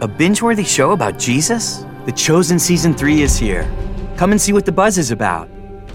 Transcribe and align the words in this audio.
A 0.00 0.06
binge 0.06 0.42
worthy 0.42 0.62
show 0.62 0.92
about 0.92 1.18
Jesus? 1.18 1.84
The 2.06 2.12
Chosen 2.12 2.60
Season 2.60 2.94
3 2.94 3.20
is 3.22 3.36
here. 3.36 3.68
Come 4.16 4.30
and 4.30 4.40
see 4.40 4.52
what 4.52 4.64
the 4.64 4.70
buzz 4.70 4.96
is 4.96 5.10
about. 5.10 5.48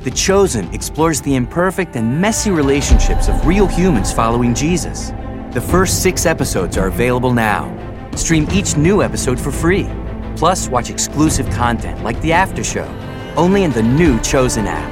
The 0.03 0.11
Chosen 0.11 0.67
explores 0.73 1.21
the 1.21 1.35
imperfect 1.35 1.95
and 1.95 2.19
messy 2.19 2.51
relationships 2.51 3.29
of 3.29 3.47
real 3.47 3.66
humans 3.66 4.11
following 4.11 4.53
Jesus. 4.53 5.13
The 5.51 5.61
first 5.61 6.03
six 6.03 6.25
episodes 6.25 6.77
are 6.77 6.87
available 6.87 7.31
now. 7.31 7.71
Stream 8.13 8.45
each 8.52 8.75
new 8.75 9.02
episode 9.02 9.39
for 9.39 9.54
free. 9.54 9.89
Plus, 10.36 10.68
watch 10.68 10.90
exclusive 10.90 11.50
content 11.52 12.04
like 12.04 12.20
The 12.20 12.34
After 12.34 12.62
Show, 12.62 12.90
only 13.38 13.64
in 13.64 13.72
the 13.72 13.84
new 13.84 14.20
Chosen 14.20 14.68
app. 14.68 14.92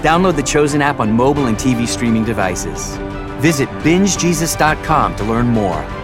Download 0.00 0.36
the 0.36 0.44
Chosen 0.44 0.80
app 0.80 1.00
on 1.00 1.10
mobile 1.10 1.46
and 1.46 1.56
TV 1.56 1.88
streaming 1.88 2.22
devices. 2.24 2.96
Visit 3.42 3.68
bingejesus.com 3.82 5.16
to 5.16 5.24
learn 5.24 5.48
more. 5.48 6.03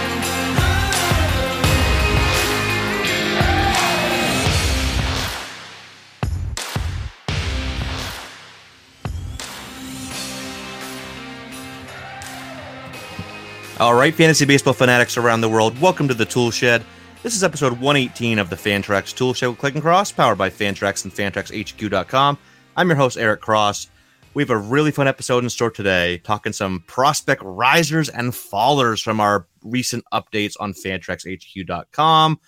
All 13.81 13.95
right, 13.95 14.13
fantasy 14.13 14.45
baseball 14.45 14.75
fanatics 14.75 15.17
around 15.17 15.41
the 15.41 15.49
world, 15.49 15.81
welcome 15.81 16.07
to 16.07 16.13
the 16.13 16.23
Tool 16.23 16.51
Shed. 16.51 16.85
This 17.23 17.35
is 17.35 17.43
episode 17.43 17.81
118 17.81 18.37
of 18.37 18.51
the 18.51 18.55
Fantrax 18.55 19.11
Tool 19.11 19.33
Shed 19.33 19.49
with 19.49 19.57
Clegg 19.57 19.73
and 19.73 19.81
Cross, 19.81 20.11
powered 20.11 20.37
by 20.37 20.51
Fantrax 20.51 21.03
and 21.03 21.11
FantraxHQ.com. 21.11 22.37
I'm 22.77 22.89
your 22.89 22.95
host, 22.95 23.17
Eric 23.17 23.41
Cross. 23.41 23.89
We 24.35 24.43
have 24.43 24.51
a 24.51 24.57
really 24.57 24.91
fun 24.91 25.07
episode 25.07 25.43
in 25.43 25.49
store 25.49 25.71
today, 25.71 26.19
talking 26.19 26.53
some 26.53 26.83
prospect 26.85 27.41
risers 27.43 28.07
and 28.07 28.33
fallers 28.33 29.01
from 29.01 29.19
our 29.19 29.47
recent 29.63 30.03
updates 30.13 30.53
on 30.59 30.73
FantraxHQ.com. 30.73 32.39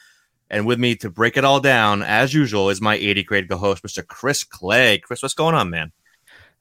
And 0.51 0.67
with 0.67 0.77
me 0.77 0.95
to 0.97 1.09
break 1.09 1.35
it 1.35 1.43
all 1.43 1.59
down, 1.59 2.03
as 2.03 2.35
usual, 2.35 2.69
is 2.69 2.79
my 2.79 2.93
80 2.93 3.23
grade 3.23 3.49
co-host, 3.49 3.81
Mr. 3.81 4.05
Chris 4.05 4.43
Clegg. 4.43 5.01
Chris, 5.01 5.23
what's 5.23 5.33
going 5.33 5.55
on, 5.55 5.72
man? 5.72 5.93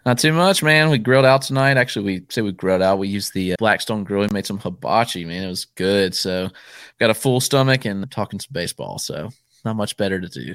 Not 0.04 0.18
too 0.18 0.32
much, 0.32 0.62
man. 0.62 0.90
We 0.90 0.98
grilled 0.98 1.24
out 1.24 1.42
tonight. 1.42 1.76
Actually, 1.76 2.04
we 2.04 2.26
say 2.28 2.42
we 2.42 2.52
grilled 2.52 2.82
out. 2.82 2.98
We 2.98 3.08
used 3.08 3.34
the 3.34 3.52
uh, 3.52 3.56
Blackstone 3.58 4.02
grill. 4.02 4.22
We 4.22 4.28
made 4.32 4.46
some 4.46 4.58
hibachi, 4.58 5.24
man. 5.24 5.44
It 5.44 5.48
was 5.48 5.64
good. 5.64 6.14
So, 6.14 6.50
got 6.98 7.10
a 7.10 7.14
full 7.14 7.40
stomach 7.40 7.84
and 7.84 8.10
talking 8.10 8.40
some 8.40 8.50
baseball. 8.52 8.98
So, 8.98 9.30
not 9.64 9.76
much 9.76 9.96
better 9.96 10.20
to 10.20 10.28
do. 10.28 10.54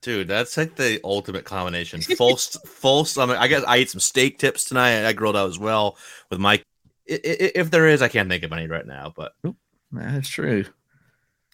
Dude, 0.00 0.28
that's 0.28 0.56
like 0.56 0.76
the 0.76 1.00
ultimate 1.02 1.44
combination. 1.44 2.02
Full, 2.18 2.36
full 2.36 3.06
stomach. 3.06 3.38
I 3.40 3.48
guess 3.48 3.64
I 3.66 3.76
ate 3.76 3.88
some 3.88 4.00
steak 4.00 4.38
tips 4.38 4.64
tonight. 4.64 5.06
I 5.06 5.14
grilled 5.14 5.34
out 5.34 5.48
as 5.48 5.58
well 5.58 5.96
with 6.28 6.38
Mike. 6.38 6.62
If 7.06 7.70
there 7.70 7.88
is, 7.88 8.02
I 8.02 8.08
can't 8.08 8.28
think 8.28 8.44
of 8.44 8.52
any 8.52 8.66
right 8.66 8.86
now, 8.86 9.14
but 9.16 9.32
that's 9.90 10.28
true. 10.28 10.66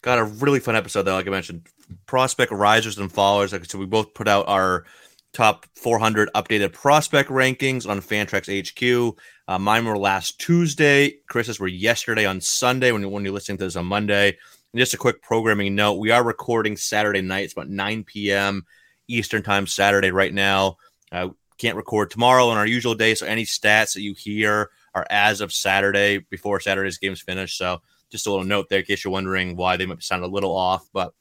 Got 0.02 0.18
a 0.18 0.24
really 0.24 0.58
fun 0.58 0.74
episode 0.74 1.04
though. 1.04 1.14
Like 1.14 1.28
I 1.28 1.30
mentioned, 1.30 1.68
prospect 2.06 2.50
risers 2.50 2.98
and 2.98 3.12
followers. 3.12 3.52
Like 3.52 3.66
so, 3.66 3.78
we 3.78 3.86
both 3.86 4.14
put 4.14 4.26
out 4.26 4.48
our 4.48 4.84
top 5.32 5.66
400 5.76 6.30
updated 6.34 6.72
prospect 6.72 7.30
rankings 7.30 7.88
on 7.88 8.00
Fantrax 8.00 8.48
HQ. 8.48 9.18
Uh, 9.46 9.58
mine 9.58 9.84
were 9.84 9.98
last 9.98 10.40
Tuesday. 10.40 11.14
Chris's 11.28 11.60
were 11.60 11.68
yesterday 11.68 12.26
on 12.26 12.40
Sunday 12.40 12.92
when, 12.92 13.08
when 13.10 13.24
you're 13.24 13.34
listening 13.34 13.58
to 13.58 13.64
this 13.64 13.76
on 13.76 13.86
Monday. 13.86 14.28
And 14.72 14.78
just 14.78 14.94
a 14.94 14.98
quick 14.98 15.22
programming 15.22 15.74
note 15.74 15.94
we 15.94 16.10
are 16.10 16.22
recording 16.22 16.76
Saturday 16.76 17.22
night. 17.22 17.44
It's 17.44 17.52
about 17.52 17.68
9 17.68 18.04
p.m. 18.04 18.64
Eastern 19.08 19.42
Time 19.42 19.66
Saturday 19.66 20.10
right 20.10 20.32
now. 20.32 20.76
Uh, 21.10 21.30
can't 21.58 21.76
record 21.76 22.10
tomorrow 22.10 22.48
on 22.48 22.56
our 22.56 22.66
usual 22.66 22.94
day. 22.94 23.14
So 23.14 23.26
any 23.26 23.44
stats 23.44 23.94
that 23.94 24.02
you 24.02 24.14
hear 24.14 24.70
are 24.94 25.06
as 25.10 25.40
of 25.40 25.52
Saturday 25.52 26.18
before 26.18 26.58
Saturday's 26.60 26.98
games 26.98 27.20
finish. 27.20 27.56
So 27.56 27.82
just 28.10 28.26
a 28.26 28.30
little 28.30 28.46
note 28.46 28.68
there 28.68 28.80
in 28.80 28.84
case 28.84 29.04
you're 29.04 29.12
wondering 29.12 29.56
why 29.56 29.76
they 29.76 29.86
might 29.86 30.02
sound 30.02 30.24
a 30.24 30.28
little 30.28 30.56
off. 30.56 30.88
But 30.92 31.12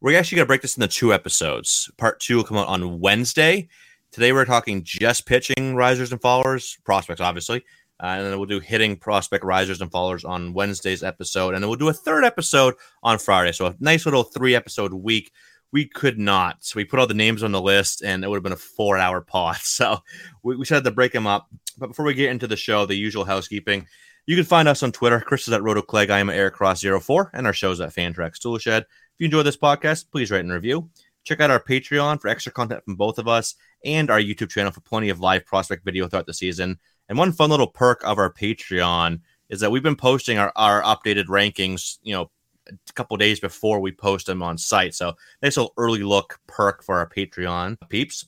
we're 0.00 0.18
actually 0.18 0.36
going 0.36 0.46
to 0.46 0.48
break 0.48 0.62
this 0.62 0.76
into 0.76 0.88
two 0.88 1.12
episodes. 1.12 1.90
Part 1.98 2.20
two 2.20 2.36
will 2.36 2.44
come 2.44 2.56
out 2.56 2.68
on 2.68 3.00
Wednesday. 3.00 3.68
Today 4.12 4.32
we're 4.32 4.46
talking 4.46 4.82
just 4.82 5.26
pitching 5.26 5.74
risers 5.76 6.10
and 6.10 6.20
fallers, 6.20 6.82
prospects, 6.84 7.20
obviously. 7.20 7.64
Uh, 8.02 8.06
and 8.06 8.26
then 8.26 8.38
we'll 8.38 8.46
do 8.46 8.60
hitting 8.60 8.96
prospect 8.96 9.44
risers 9.44 9.82
and 9.82 9.90
fallers 9.90 10.26
on 10.26 10.54
Wednesday's 10.54 11.02
episode. 11.02 11.54
And 11.54 11.62
then 11.62 11.68
we'll 11.68 11.78
do 11.78 11.90
a 11.90 11.92
third 11.92 12.24
episode 12.24 12.74
on 13.02 13.18
Friday. 13.18 13.52
So 13.52 13.66
a 13.66 13.76
nice 13.78 14.06
little 14.06 14.22
three 14.22 14.54
episode 14.54 14.94
week. 14.94 15.32
We 15.70 15.84
could 15.84 16.18
not. 16.18 16.64
So 16.64 16.78
we 16.78 16.84
put 16.84 16.98
all 16.98 17.06
the 17.06 17.14
names 17.14 17.42
on 17.42 17.52
the 17.52 17.60
list 17.60 18.02
and 18.02 18.24
it 18.24 18.28
would 18.28 18.36
have 18.36 18.42
been 18.42 18.52
a 18.52 18.56
four 18.56 18.96
hour 18.96 19.20
pod. 19.20 19.56
So 19.62 19.98
we, 20.42 20.56
we 20.56 20.64
had 20.66 20.82
to 20.82 20.90
break 20.90 21.12
them 21.12 21.26
up. 21.26 21.48
But 21.76 21.88
before 21.88 22.06
we 22.06 22.14
get 22.14 22.30
into 22.30 22.46
the 22.46 22.56
show, 22.56 22.86
the 22.86 22.94
usual 22.94 23.26
housekeeping, 23.26 23.86
you 24.26 24.34
can 24.34 24.44
find 24.46 24.66
us 24.66 24.82
on 24.82 24.92
Twitter. 24.92 25.20
Chris 25.20 25.46
is 25.46 25.52
at 25.52 25.60
RotoClegg. 25.60 26.08
I 26.08 26.20
am 26.20 26.30
at 26.30 26.36
Eric 26.36 26.56
Cross04. 26.56 27.30
And 27.34 27.46
our 27.46 27.52
show's 27.52 27.80
at 27.80 27.94
Fantrax 27.94 28.38
Toolshed 28.38 28.84
you 29.20 29.26
enjoy 29.26 29.42
this 29.42 29.56
podcast, 29.56 30.10
please 30.10 30.30
write 30.30 30.40
and 30.40 30.52
review. 30.52 30.88
Check 31.24 31.40
out 31.40 31.50
our 31.50 31.62
Patreon 31.62 32.18
for 32.20 32.28
extra 32.28 32.50
content 32.50 32.82
from 32.84 32.96
both 32.96 33.18
of 33.18 33.28
us 33.28 33.54
and 33.84 34.10
our 34.10 34.18
YouTube 34.18 34.48
channel 34.48 34.72
for 34.72 34.80
plenty 34.80 35.10
of 35.10 35.20
live 35.20 35.44
prospect 35.44 35.84
video 35.84 36.08
throughout 36.08 36.24
the 36.24 36.32
season. 36.32 36.78
And 37.06 37.18
one 37.18 37.32
fun 37.32 37.50
little 37.50 37.66
perk 37.66 38.02
of 38.02 38.16
our 38.16 38.32
Patreon 38.32 39.20
is 39.50 39.60
that 39.60 39.70
we've 39.70 39.82
been 39.82 39.94
posting 39.94 40.38
our, 40.38 40.50
our 40.56 40.82
updated 40.82 41.26
rankings, 41.26 41.98
you 42.02 42.14
know, 42.14 42.30
a 42.68 42.92
couple 42.94 43.14
days 43.18 43.40
before 43.40 43.80
we 43.80 43.92
post 43.92 44.24
them 44.24 44.42
on 44.42 44.56
site. 44.56 44.94
So 44.94 45.12
nice 45.42 45.58
little 45.58 45.74
early 45.76 46.02
look 46.02 46.40
perk 46.46 46.82
for 46.82 46.96
our 46.96 47.08
Patreon 47.08 47.76
peeps. 47.90 48.26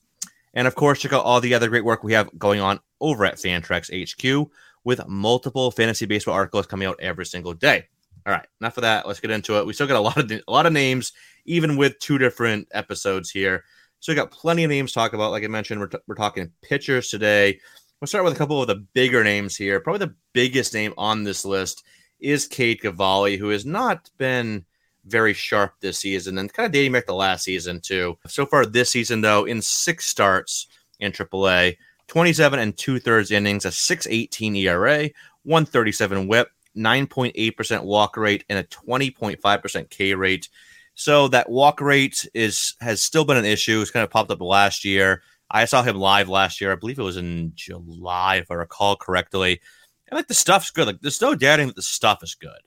And 0.53 0.69
of 0.69 0.75
course, 0.75 1.01
check 1.01 1.15
out 1.15 1.25
all 1.25 1.41
the 1.41 1.55
other 1.55 1.71
great 1.71 1.87
work 1.87 2.05
we 2.05 2.13
have 2.13 2.39
going 2.39 2.61
on 2.61 2.81
over 3.01 3.25
at 3.25 3.37
Fantrax 3.37 3.89
HQ 3.89 4.51
with 4.85 5.07
multiple 5.09 5.71
fantasy 5.71 6.05
baseball 6.05 6.35
articles 6.35 6.67
coming 6.67 6.87
out 6.87 7.01
every 7.01 7.25
single 7.25 7.55
day. 7.55 7.87
All 8.27 8.33
right, 8.33 8.47
enough 8.61 8.77
of 8.77 8.83
that. 8.83 9.07
Let's 9.07 9.21
get 9.21 9.31
into 9.31 9.59
it. 9.59 9.67
We 9.67 9.73
still 9.73 9.87
got 9.87 9.97
a 9.97 10.01
lot 10.01 10.19
of 10.19 10.31
a 10.31 10.43
lot 10.51 10.67
of 10.67 10.73
names, 10.73 11.13
even 11.45 11.77
with 11.77 11.99
two 11.99 12.19
different 12.19 12.69
episodes 12.73 13.31
here. 13.31 13.65
So 14.01 14.13
we 14.13 14.17
got 14.17 14.31
plenty 14.31 14.65
of 14.65 14.71
names 14.71 14.93
to 14.93 14.95
talk 14.95 15.13
about. 15.13 15.31
Like 15.31 15.45
I 15.45 15.49
mentioned, 15.49 15.81
we're, 15.81 15.87
t- 15.87 15.99
we're 16.07 16.17
talking 16.17 16.51
pitchers 16.61 17.09
today. 17.09 17.61
We'll 18.01 18.09
start 18.09 18.25
with 18.25 18.35
a 18.35 18.37
couple 18.37 18.61
of 18.61 18.67
the 18.67 18.85
bigger 18.95 19.23
names 19.23 19.57
here. 19.57 19.79
Probably 19.79 20.07
the 20.07 20.15
biggest 20.33 20.75
name 20.75 20.93
on 20.99 21.23
this 21.23 21.45
list 21.45 21.85
is 22.19 22.49
Cade 22.49 22.81
Cavalli, 22.81 23.37
who 23.37 23.51
has 23.51 23.65
not 23.65 24.11
been 24.19 24.65
very 25.05 25.33
sharp 25.33 25.75
this 25.81 25.99
season 25.99 26.39
and 26.39 26.53
kind 26.53 26.67
of 26.67 26.73
dating 26.73 26.93
back 26.93 27.07
to 27.07 27.15
last 27.15 27.45
season 27.45 27.81
too. 27.81 28.17
So 28.27 28.47
far 28.47 28.67
this 28.67 28.91
season, 28.91 29.21
though, 29.21 29.45
in 29.45 29.63
six 29.63 30.07
starts 30.07 30.67
in 31.01 31.13
AAA, 31.13 31.77
27 32.09 32.59
and 32.59 32.77
two 32.77 32.99
thirds 32.99 33.31
innings, 33.31 33.65
a 33.65 33.73
618 33.73 34.57
ERA, 34.57 35.11
137 35.45 36.29
whip, 36.29 36.49
9.8% 36.77 37.85
walk 37.85 38.17
rate 38.17 38.45
and 38.49 38.59
a 38.59 38.65
20.5% 38.65 39.91
K 39.91 40.15
rate. 40.15 40.49
So 40.95 41.29
that 41.29 41.51
walk 41.51 41.81
rate 41.81 42.29
is 42.35 42.75
has 42.81 43.03
still 43.03 43.25
been 43.25 43.37
an 43.37 43.45
issue. 43.45 43.81
It's 43.81 43.91
kind 43.91 44.05
of 44.05 44.11
popped 44.11 44.31
up 44.31 44.41
last 44.41 44.85
year. 44.85 45.23
I 45.51 45.65
saw 45.65 45.83
him 45.83 45.97
live 45.97 46.29
last 46.29 46.61
year. 46.61 46.73
I 46.73 46.77
believe 46.77 46.99
it 46.99 47.03
was 47.03 47.17
in 47.17 47.53
July, 47.55 48.37
if 48.37 48.51
I 48.51 48.55
recall 48.55 48.97
correctly. 48.97 49.61
And 50.09 50.17
like 50.17 50.29
the 50.29 50.35
stuff's 50.35 50.71
good. 50.71 50.87
Like 50.87 51.01
there's 51.01 51.21
no 51.21 51.35
doubting 51.35 51.69
that 51.69 51.77
the 51.77 51.83
stuff 51.83 52.23
is 52.23 52.35
good, 52.35 52.61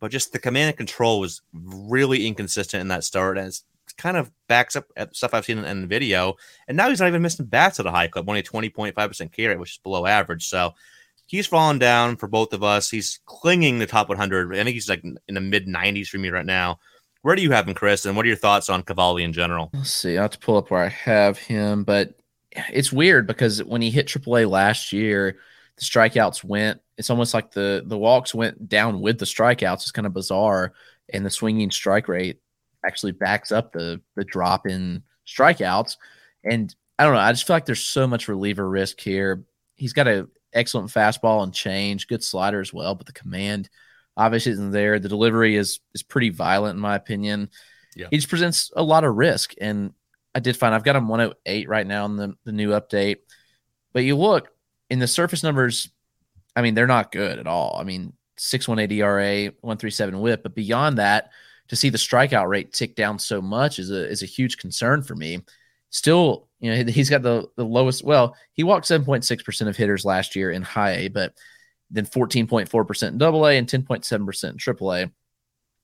but 0.00 0.10
just 0.10 0.32
the 0.32 0.38
command 0.38 0.68
and 0.68 0.76
control 0.76 1.20
was 1.20 1.42
really 1.52 2.26
inconsistent 2.26 2.80
in 2.80 2.88
that 2.88 3.04
start, 3.04 3.38
and 3.38 3.46
it's 3.46 3.64
kind 3.96 4.16
of 4.16 4.30
backs 4.48 4.76
up 4.76 4.86
at 4.96 5.14
stuff 5.14 5.34
I've 5.34 5.44
seen 5.44 5.58
in, 5.58 5.64
in 5.64 5.80
the 5.82 5.86
video. 5.86 6.34
And 6.68 6.76
now 6.76 6.88
he's 6.88 7.00
not 7.00 7.08
even 7.08 7.22
missing 7.22 7.46
bats 7.46 7.80
at 7.80 7.86
a 7.86 7.90
high 7.90 8.08
clip, 8.08 8.28
only 8.28 8.42
20.5% 8.42 9.32
K 9.32 9.46
rate, 9.46 9.58
which 9.58 9.72
is 9.72 9.78
below 9.78 10.06
average. 10.06 10.46
So 10.46 10.74
he's 11.26 11.46
fallen 11.46 11.78
down 11.78 12.16
for 12.16 12.26
both 12.26 12.52
of 12.52 12.62
us. 12.62 12.90
He's 12.90 13.20
clinging 13.26 13.78
the 13.78 13.86
top 13.86 14.08
100. 14.08 14.52
I 14.52 14.64
think 14.64 14.74
he's 14.74 14.88
like 14.88 15.02
in 15.04 15.34
the 15.34 15.40
mid 15.40 15.66
90s 15.66 16.08
for 16.08 16.18
me 16.18 16.30
right 16.30 16.46
now. 16.46 16.78
Where 17.22 17.36
do 17.36 17.42
you 17.42 17.52
have 17.52 17.66
him, 17.66 17.74
Chris? 17.74 18.04
And 18.04 18.16
what 18.16 18.26
are 18.26 18.28
your 18.28 18.36
thoughts 18.36 18.68
on 18.68 18.82
Cavalli 18.82 19.24
in 19.24 19.32
general? 19.32 19.70
Let's 19.72 19.90
see. 19.90 20.18
I 20.18 20.22
have 20.22 20.32
to 20.32 20.38
pull 20.38 20.58
up 20.58 20.70
where 20.70 20.84
I 20.84 20.88
have 20.88 21.38
him, 21.38 21.82
but 21.84 22.14
it's 22.52 22.92
weird 22.92 23.26
because 23.26 23.64
when 23.64 23.80
he 23.80 23.90
hit 23.90 24.06
AAA 24.06 24.48
last 24.48 24.92
year, 24.92 25.38
the 25.76 25.84
strikeouts 25.84 26.44
went. 26.44 26.80
It's 26.96 27.10
almost 27.10 27.34
like 27.34 27.50
the 27.50 27.82
the 27.84 27.98
walks 27.98 28.34
went 28.34 28.68
down 28.68 29.00
with 29.00 29.18
the 29.18 29.24
strikeouts. 29.24 29.82
It's 29.82 29.90
kind 29.90 30.06
of 30.06 30.12
bizarre, 30.12 30.72
and 31.12 31.24
the 31.26 31.30
swinging 31.30 31.70
strike 31.70 32.08
rate 32.08 32.40
actually 32.86 33.12
backs 33.12 33.50
up 33.50 33.72
the 33.72 34.00
the 34.14 34.24
drop 34.24 34.66
in 34.66 35.02
strikeouts. 35.26 35.96
And 36.44 36.74
I 36.98 37.04
don't 37.04 37.14
know. 37.14 37.20
I 37.20 37.32
just 37.32 37.46
feel 37.46 37.56
like 37.56 37.66
there's 37.66 37.84
so 37.84 38.06
much 38.06 38.28
reliever 38.28 38.68
risk 38.68 39.00
here. 39.00 39.44
He's 39.74 39.92
got 39.92 40.06
a 40.06 40.28
excellent 40.54 40.90
fastball 40.90 41.42
and 41.42 41.52
change, 41.52 42.06
good 42.06 42.22
slider 42.22 42.60
as 42.60 42.72
well, 42.72 42.94
but 42.94 43.06
the 43.06 43.12
command 43.12 43.68
obviously 44.16 44.52
isn't 44.52 44.70
there. 44.70 44.98
The 44.98 45.08
delivery 45.08 45.56
is 45.56 45.80
is 45.94 46.02
pretty 46.02 46.30
violent 46.30 46.76
in 46.76 46.80
my 46.80 46.94
opinion. 46.94 47.50
Yeah. 47.96 48.08
He 48.10 48.16
just 48.16 48.28
presents 48.28 48.70
a 48.74 48.82
lot 48.82 49.04
of 49.04 49.16
risk. 49.16 49.54
And 49.60 49.92
I 50.34 50.40
did 50.40 50.56
find 50.56 50.74
I've 50.74 50.84
got 50.84 50.96
him 50.96 51.08
108 51.08 51.68
right 51.68 51.86
now 51.86 52.04
in 52.06 52.16
the, 52.16 52.34
the 52.44 52.52
new 52.52 52.70
update. 52.70 53.18
But 53.92 54.04
you 54.04 54.16
look 54.16 54.48
in 54.90 54.98
the 54.98 55.06
surface 55.06 55.42
numbers, 55.42 55.88
I 56.56 56.62
mean, 56.62 56.74
they're 56.74 56.86
not 56.86 57.12
good 57.12 57.38
at 57.38 57.46
all. 57.46 57.76
I 57.80 57.84
mean, 57.84 58.12
618 58.36 58.98
ERA, 58.98 59.44
137 59.60 60.20
whip, 60.20 60.42
but 60.42 60.54
beyond 60.54 60.98
that, 60.98 61.30
to 61.68 61.76
see 61.76 61.88
the 61.88 61.98
strikeout 61.98 62.48
rate 62.48 62.72
tick 62.72 62.94
down 62.94 63.18
so 63.18 63.40
much 63.40 63.78
is 63.78 63.90
a 63.90 64.08
is 64.08 64.22
a 64.22 64.26
huge 64.26 64.58
concern 64.58 65.02
for 65.02 65.14
me. 65.14 65.40
Still, 65.94 66.48
you 66.58 66.74
know, 66.74 66.90
he's 66.90 67.08
got 67.08 67.22
the 67.22 67.46
the 67.54 67.64
lowest. 67.64 68.02
Well, 68.02 68.34
he 68.52 68.64
walked 68.64 68.88
7.6 68.88 69.44
percent 69.44 69.70
of 69.70 69.76
hitters 69.76 70.04
last 70.04 70.34
year 70.34 70.50
in 70.50 70.62
high 70.62 70.90
A, 70.96 71.08
but 71.08 71.34
then 71.88 72.04
14.4% 72.04 73.08
in 73.08 73.16
double 73.16 73.46
A 73.46 73.56
and 73.56 73.68
10.7% 73.68 74.50
in 74.50 74.58
triple 74.58 74.92
A. 74.92 75.08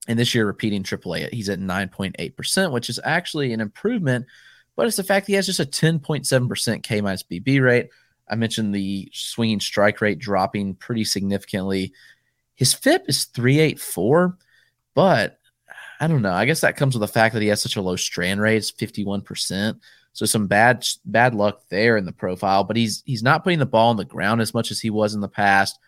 And 0.08 0.18
this 0.18 0.34
year, 0.34 0.46
repeating 0.46 0.82
triple 0.82 1.14
A, 1.14 1.28
he's 1.30 1.48
at 1.48 1.60
9.8%, 1.60 2.72
which 2.72 2.90
is 2.90 2.98
actually 3.04 3.52
an 3.52 3.60
improvement. 3.60 4.26
But 4.74 4.88
it's 4.88 4.96
the 4.96 5.04
fact 5.04 5.28
he 5.28 5.34
has 5.34 5.46
just 5.46 5.60
a 5.60 5.64
10.7% 5.64 6.82
K 6.82 7.00
minus 7.00 7.22
BB 7.22 7.62
rate. 7.62 7.90
I 8.28 8.34
mentioned 8.34 8.74
the 8.74 9.08
swinging 9.14 9.60
strike 9.60 10.00
rate 10.00 10.18
dropping 10.18 10.74
pretty 10.74 11.04
significantly. 11.04 11.92
His 12.56 12.74
FIP 12.74 13.04
is 13.08 13.26
384, 13.26 14.36
but 14.96 15.38
I 16.00 16.08
don't 16.08 16.22
know. 16.22 16.32
I 16.32 16.46
guess 16.46 16.62
that 16.62 16.76
comes 16.76 16.96
with 16.96 17.02
the 17.02 17.12
fact 17.12 17.34
that 17.34 17.42
he 17.42 17.48
has 17.48 17.62
such 17.62 17.76
a 17.76 17.82
low 17.82 17.94
strand 17.94 18.40
rate, 18.40 18.56
it's 18.56 18.72
51%. 18.72 19.78
So 20.20 20.26
some 20.26 20.48
bad 20.48 20.86
bad 21.06 21.34
luck 21.34 21.62
there 21.70 21.96
in 21.96 22.04
the 22.04 22.12
profile, 22.12 22.62
but 22.64 22.76
he's 22.76 23.02
he's 23.06 23.22
not 23.22 23.42
putting 23.42 23.58
the 23.58 23.64
ball 23.64 23.88
on 23.88 23.96
the 23.96 24.04
ground 24.04 24.42
as 24.42 24.52
much 24.52 24.70
as 24.70 24.78
he 24.78 24.90
was 24.90 25.14
in 25.14 25.22
the 25.22 25.28
past 25.28 25.78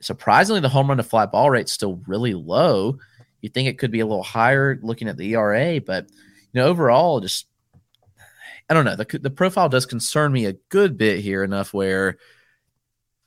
surprisingly, 0.00 0.60
the 0.60 0.68
home 0.68 0.88
run 0.88 0.96
to 0.96 1.02
fly 1.02 1.26
ball 1.26 1.50
rate 1.50 1.68
still 1.68 2.02
really 2.06 2.34
low. 2.34 2.98
You 3.40 3.48
think 3.48 3.68
it 3.68 3.78
could 3.78 3.90
be 3.90 4.00
a 4.00 4.06
little 4.06 4.22
higher 4.22 4.78
looking 4.82 5.08
at 5.08 5.16
the 5.16 5.34
ERA, 5.34 5.80
but 5.80 6.08
you 6.52 6.60
know, 6.60 6.66
overall, 6.66 7.20
just 7.20 7.46
I 8.68 8.74
don't 8.74 8.84
know. 8.84 8.96
The 8.96 9.18
the 9.18 9.30
profile 9.30 9.68
does 9.68 9.86
concern 9.86 10.32
me 10.32 10.46
a 10.46 10.56
good 10.68 10.96
bit 10.96 11.20
here, 11.20 11.42
enough 11.42 11.72
where 11.72 12.18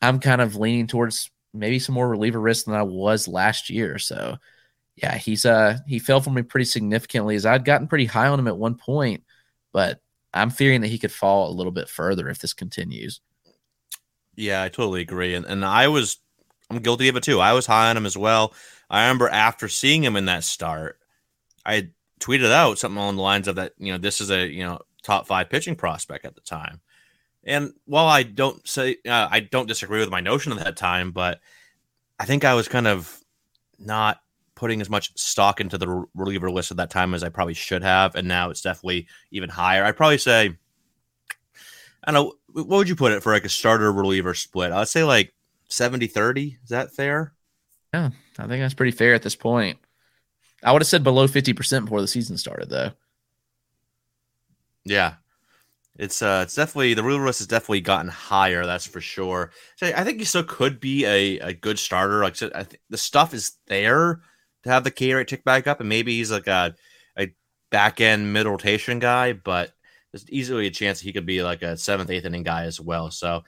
I'm 0.02 0.20
kind 0.20 0.42
of 0.42 0.56
leaning 0.56 0.88
towards 0.88 1.32
maybe 1.54 1.80
some 1.80 1.96
more 1.96 2.10
reliever 2.10 2.40
risk 2.40 2.66
than 2.66 2.76
I 2.76 2.84
was 2.84 3.28
last 3.28 3.70
year. 3.70 4.00
So, 4.00 4.38
yeah, 4.96 5.18
he's 5.18 5.46
uh 5.46 5.78
he 5.88 6.00
fell 6.00 6.22
for 6.22 6.32
me 6.32 6.42
pretty 6.44 6.66
significantly 6.66 7.36
as 7.36 7.46
I'd 7.46 7.66
gotten 7.66 7.88
pretty 7.88 8.06
high 8.06 8.28
on 8.28 8.40
him 8.40 8.48
at 8.48 8.58
one 8.58 8.76
point, 8.76 9.24
but 9.72 10.02
I'm 10.34 10.50
fearing 10.50 10.82
that 10.82 10.88
he 10.88 10.98
could 10.98 11.12
fall 11.12 11.50
a 11.50 11.54
little 11.54 11.72
bit 11.72 11.90
further 11.90 12.30
if 12.30 12.40
this 12.40 12.54
continues. 12.54 13.22
Yeah, 14.36 14.64
I 14.64 14.70
totally 14.70 15.02
agree. 15.02 15.36
And 15.36 15.46
and 15.46 15.64
I 15.64 15.88
was 15.88 16.18
I'm 16.70 16.80
guilty 16.80 17.08
of 17.08 17.16
it 17.16 17.24
too. 17.24 17.40
I 17.40 17.54
was 17.54 17.66
high 17.66 17.90
on 17.90 17.98
him 17.98 18.06
as 18.06 18.18
well. 18.18 18.54
I 18.90 19.04
remember 19.04 19.30
after 19.30 19.68
seeing 19.68 20.04
him 20.04 20.16
in 20.16 20.26
that 20.26 20.44
start, 20.44 21.00
I 21.66 21.90
tweeted 22.20 22.52
out 22.52 22.80
something 22.80 22.98
along 22.98 23.16
the 23.18 23.22
lines 23.22 23.48
of 23.48 23.56
that, 23.56 23.74
you 23.78 23.92
know, 23.92 23.98
this 23.98 24.22
is 24.22 24.32
a, 24.32 24.48
you 24.48 24.64
know, 24.64 24.80
top 25.04 25.28
five 25.28 25.50
pitching 25.50 25.76
prospect 25.76 26.26
at 26.26 26.36
the 26.36 26.42
time. 26.42 26.82
And 27.44 27.74
while 27.86 28.08
I 28.08 28.24
don't 28.24 28.66
say, 28.68 28.98
uh, 29.06 29.28
I 29.30 29.42
don't 29.42 29.68
disagree 29.68 30.00
with 30.00 30.10
my 30.10 30.22
notion 30.22 30.54
at 30.54 30.64
that 30.64 30.78
time, 30.78 31.12
but 31.12 31.42
I 32.20 32.26
think 32.26 32.46
I 32.46 32.54
was 32.54 32.68
kind 32.68 32.88
of 32.88 33.20
not 33.78 34.22
putting 34.56 34.82
as 34.82 34.90
much 34.90 35.18
stock 35.18 35.60
into 35.60 35.78
the 35.78 36.06
reliever 36.14 36.52
list 36.52 36.72
at 36.72 36.78
that 36.78 36.90
time 36.90 37.14
as 37.14 37.24
I 37.24 37.30
probably 37.30 37.54
should 37.54 37.84
have. 37.84 38.16
And 38.16 38.28
now 38.28 38.50
it's 38.50 38.62
definitely 38.62 39.08
even 39.32 39.50
higher. 39.50 39.84
I'd 39.84 39.98
probably 39.98 40.18
say, 40.18 40.58
I 42.04 42.12
don't 42.12 42.14
know, 42.14 42.34
what 42.64 42.78
would 42.78 42.90
you 42.90 42.96
put 42.96 43.12
it 43.12 43.24
for 43.24 43.34
like 43.34 43.46
a 43.46 43.50
starter 43.50 43.92
reliever 43.92 44.34
split? 44.34 44.72
I'd 44.72 44.88
say 44.88 45.04
like 45.04 45.34
70 45.70 46.08
30. 46.08 46.58
Is 46.64 46.70
that 46.70 46.92
fair? 46.92 47.34
Yeah, 47.94 48.10
I 48.38 48.48
think 48.48 48.62
that's 48.62 48.74
pretty 48.74 48.92
fair 48.92 49.14
at 49.14 49.24
this 49.24 49.36
point. 49.36 49.80
I 50.64 50.72
would 50.72 50.82
have 50.82 50.88
said 50.88 51.04
below 51.04 51.28
50% 51.28 51.84
before 51.84 52.02
the 52.02 52.08
season 52.08 52.38
started, 52.38 52.70
though. 52.70 52.92
Yeah. 54.86 55.16
It's 55.96 56.24
uh 56.24 56.42
it's 56.44 56.56
definitely 56.56 56.96
the 56.96 57.04
real 57.04 57.20
risk 57.20 57.40
has 57.40 57.48
definitely 57.48 57.82
gotten 57.82 58.10
higher, 58.10 58.66
that's 58.66 58.88
for 58.88 59.00
sure. 59.00 59.52
So 59.76 59.92
I 59.96 60.04
think 60.04 60.18
he 60.18 60.26
still 60.26 60.44
could 60.44 60.80
be 60.80 61.06
a, 61.06 61.38
a 61.40 61.54
good 61.54 61.78
starter. 61.78 62.24
Like 62.24 62.42
I 62.42 62.64
think 62.64 62.82
the 62.90 62.98
stuff 62.98 63.34
is 63.34 63.58
there 63.68 64.22
to 64.64 64.70
have 64.70 64.84
the 64.84 64.92
K 64.92 65.14
rate 65.14 65.28
tick 65.28 65.44
back 65.44 65.68
up, 65.68 65.80
and 65.80 65.90
maybe 65.90 66.18
he's 66.18 66.32
like 66.32 66.48
a 66.48 66.76
a 67.18 67.34
back 67.70 68.02
end 68.02 68.34
mid 68.34 68.46
rotation 68.46 69.00
guy, 69.00 69.34
but 69.34 69.74
there's 70.12 70.30
easily 70.30 70.68
a 70.68 70.72
chance 70.72 71.00
he 71.00 71.14
could 71.14 71.26
be 71.26 71.44
like 71.44 71.62
a 71.62 71.76
seventh, 71.76 72.10
eighth 72.10 72.26
inning 72.26 72.44
guy 72.44 72.66
as 72.66 72.80
well. 72.80 73.10
So 73.12 73.44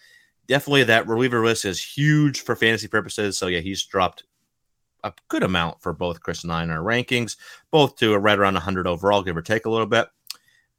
definitely 0.47 0.83
that 0.85 1.07
reliever 1.07 1.43
list 1.43 1.65
is 1.65 1.81
huge 1.81 2.41
for 2.41 2.55
fantasy 2.55 2.87
purposes. 2.87 3.37
So 3.37 3.47
yeah, 3.47 3.59
he's 3.59 3.83
dropped 3.83 4.23
a 5.03 5.13
good 5.27 5.43
amount 5.43 5.81
for 5.81 5.93
both 5.93 6.21
Chris 6.21 6.43
and 6.43 6.51
I 6.51 6.63
in 6.63 6.71
our 6.71 6.79
rankings, 6.79 7.37
both 7.71 7.95
to 7.97 8.17
right 8.17 8.37
around 8.37 8.55
100 8.55 8.87
overall, 8.87 9.21
give 9.21 9.37
or 9.37 9.41
take 9.41 9.65
a 9.65 9.69
little 9.69 9.85
bit. 9.85 10.07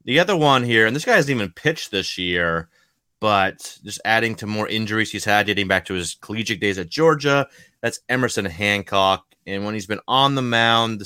The 0.03 0.19
other 0.19 0.35
one 0.35 0.63
here, 0.63 0.85
and 0.85 0.95
this 0.95 1.05
guy 1.05 1.15
hasn't 1.15 1.35
even 1.35 1.51
pitched 1.51 1.91
this 1.91 2.17
year, 2.17 2.69
but 3.19 3.77
just 3.83 4.01
adding 4.05 4.35
to 4.35 4.47
more 4.47 4.67
injuries 4.67 5.11
he's 5.11 5.25
had 5.25 5.47
dating 5.47 5.67
back 5.67 5.85
to 5.85 5.93
his 5.93 6.15
collegiate 6.15 6.59
days 6.59 6.77
at 6.77 6.89
Georgia. 6.89 7.47
That's 7.81 8.01
Emerson 8.09 8.45
Hancock. 8.45 9.25
And 9.47 9.65
when 9.65 9.73
he's 9.73 9.87
been 9.87 10.01
on 10.07 10.35
the 10.35 10.41
mound, 10.41 11.01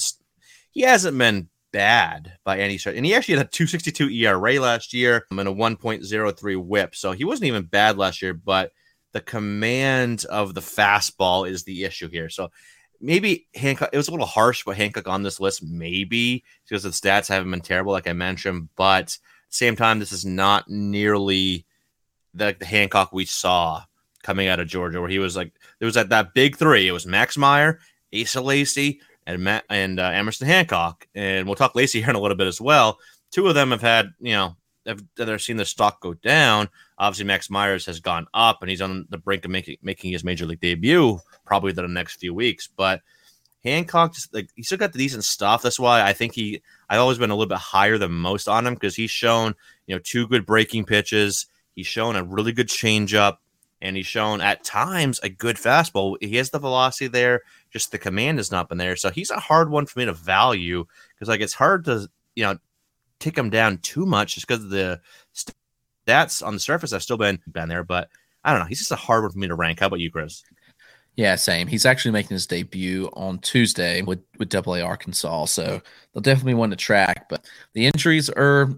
he 0.71 0.81
hasn't 0.81 1.17
been 1.17 1.49
bad 1.71 2.33
by 2.43 2.59
any 2.59 2.77
stretch. 2.77 2.95
And 2.95 3.05
he 3.05 3.15
actually 3.15 3.37
had 3.37 3.45
a 3.45 3.49
262 3.49 4.09
ERA 4.09 4.59
last 4.59 4.93
year 4.93 5.25
and 5.31 5.39
a 5.39 5.45
1.03 5.45 6.65
whip. 6.65 6.95
So 6.95 7.11
he 7.11 7.23
wasn't 7.23 7.47
even 7.47 7.63
bad 7.63 7.97
last 7.97 8.21
year, 8.21 8.33
but 8.33 8.71
the 9.13 9.21
command 9.21 10.25
of 10.25 10.53
the 10.53 10.61
fastball 10.61 11.49
is 11.49 11.63
the 11.63 11.83
issue 11.83 12.09
here. 12.09 12.29
So 12.29 12.51
maybe 12.99 13.47
Hancock, 13.55 13.89
it 13.93 13.97
was 13.97 14.07
a 14.07 14.11
little 14.11 14.25
harsh 14.25 14.63
but 14.65 14.77
Hancock 14.77 15.07
on 15.07 15.23
this 15.23 15.39
list, 15.39 15.63
maybe 15.63 16.43
because 16.67 16.83
the 16.83 16.89
stats 16.89 17.27
haven't 17.27 17.51
been 17.51 17.61
terrible, 17.61 17.91
like 17.91 18.07
I 18.07 18.13
mentioned. 18.13 18.69
But 18.75 19.17
same 19.49 19.75
time, 19.75 19.99
this 19.99 20.11
is 20.11 20.25
not 20.25 20.69
nearly 20.69 21.65
the, 22.33 22.55
the 22.57 22.65
Hancock 22.65 23.11
we 23.11 23.25
saw 23.25 23.83
coming 24.23 24.47
out 24.47 24.59
of 24.59 24.67
Georgia, 24.67 25.01
where 25.01 25.09
he 25.09 25.19
was 25.19 25.35
like, 25.35 25.51
there 25.79 25.87
was 25.87 25.95
that, 25.95 26.09
that 26.09 26.33
big 26.33 26.55
three. 26.55 26.87
It 26.87 26.91
was 26.91 27.05
Max 27.05 27.37
Meyer, 27.37 27.79
Asa 28.13 28.41
Lacy, 28.41 29.01
and 29.25 29.43
Matt 29.43 29.65
and 29.69 29.99
uh, 29.99 30.09
Emerson 30.09 30.47
Hancock, 30.47 31.07
and 31.15 31.45
we'll 31.45 31.55
talk 31.55 31.75
Lacy 31.75 31.99
here 32.01 32.09
in 32.09 32.15
a 32.15 32.19
little 32.19 32.37
bit 32.37 32.47
as 32.47 32.61
well. 32.61 32.99
Two 33.31 33.47
of 33.47 33.55
them 33.55 33.71
have 33.71 33.81
had, 33.81 34.13
you 34.19 34.33
know, 34.33 34.55
have 34.85 35.03
they're 35.15 35.39
seen 35.39 35.57
the 35.57 35.65
stock 35.65 36.01
go 36.01 36.13
down. 36.13 36.67
Obviously, 36.97 37.25
Max 37.25 37.49
Myers 37.49 37.85
has 37.85 37.99
gone 37.99 38.27
up, 38.33 38.61
and 38.61 38.69
he's 38.69 38.81
on 38.81 39.05
the 39.09 39.17
brink 39.17 39.45
of 39.45 39.51
making 39.51 39.77
making 39.81 40.11
his 40.11 40.23
major 40.23 40.45
league 40.45 40.59
debut 40.59 41.19
probably 41.45 41.71
the 41.71 41.87
next 41.87 42.19
few 42.19 42.33
weeks. 42.33 42.67
But 42.67 43.01
Hancock 43.63 44.15
just 44.15 44.33
like 44.33 44.49
he 44.55 44.63
still 44.63 44.77
got 44.77 44.91
the 44.91 44.99
decent 44.99 45.23
stuff. 45.23 45.61
That's 45.61 45.79
why 45.79 46.01
I 46.01 46.13
think 46.13 46.33
he 46.33 46.61
I've 46.89 46.99
always 46.99 47.19
been 47.19 47.29
a 47.29 47.35
little 47.35 47.49
bit 47.49 47.59
higher 47.59 47.97
than 47.97 48.11
most 48.11 48.47
on 48.47 48.65
him 48.65 48.73
because 48.73 48.95
he's 48.95 49.11
shown 49.11 49.55
you 49.85 49.95
know 49.95 50.01
two 50.03 50.27
good 50.27 50.45
breaking 50.45 50.85
pitches. 50.85 51.45
He's 51.75 51.87
shown 51.87 52.15
a 52.15 52.23
really 52.23 52.51
good 52.51 52.67
changeup, 52.67 53.37
and 53.81 53.95
he's 53.95 54.05
shown 54.05 54.41
at 54.41 54.63
times 54.63 55.19
a 55.23 55.29
good 55.29 55.55
fastball. 55.55 56.15
He 56.21 56.35
has 56.37 56.49
the 56.49 56.59
velocity 56.59 57.07
there 57.07 57.41
just 57.71 57.91
the 57.91 57.97
command 57.97 58.37
has 58.37 58.51
not 58.51 58.69
been 58.69 58.77
there. 58.77 58.95
So 58.95 59.09
he's 59.09 59.31
a 59.31 59.39
hard 59.39 59.69
one 59.69 59.85
for 59.85 59.99
me 59.99 60.05
to 60.05 60.13
value 60.13 60.85
because 61.13 61.27
like 61.27 61.41
it's 61.41 61.53
hard 61.53 61.85
to 61.85 62.09
you 62.35 62.43
know 62.43 62.57
tick 63.19 63.37
him 63.37 63.49
down 63.49 63.77
too 63.79 64.05
much 64.05 64.35
just 64.35 64.47
because 64.47 64.69
the 64.69 64.99
stats 66.07 66.45
on 66.45 66.53
the 66.53 66.59
surface 66.59 66.91
have 66.91 67.03
still 67.03 67.17
been 67.17 67.39
been 67.47 67.69
there. 67.69 67.83
But 67.83 68.09
I 68.43 68.51
don't 68.51 68.61
know. 68.61 68.67
He's 68.67 68.79
just 68.79 68.91
a 68.91 68.95
hard 68.97 69.23
one 69.23 69.31
for 69.31 69.39
me 69.39 69.47
to 69.47 69.55
rank. 69.55 69.79
How 69.79 69.87
about 69.87 69.99
you, 69.99 70.11
Chris? 70.11 70.43
Yeah, 71.15 71.35
same. 71.35 71.67
He's 71.67 71.85
actually 71.85 72.11
making 72.11 72.35
his 72.35 72.47
debut 72.47 73.09
on 73.13 73.39
Tuesday 73.39 74.01
with 74.01 74.19
with 74.37 74.49
Double 74.49 74.75
A 74.75 74.81
Arkansas, 74.81 75.45
so 75.45 75.81
they'll 76.13 76.21
definitely 76.21 76.53
want 76.53 76.71
to 76.71 76.77
track. 76.77 77.29
But 77.29 77.45
the 77.73 77.85
injuries 77.85 78.29
are 78.29 78.69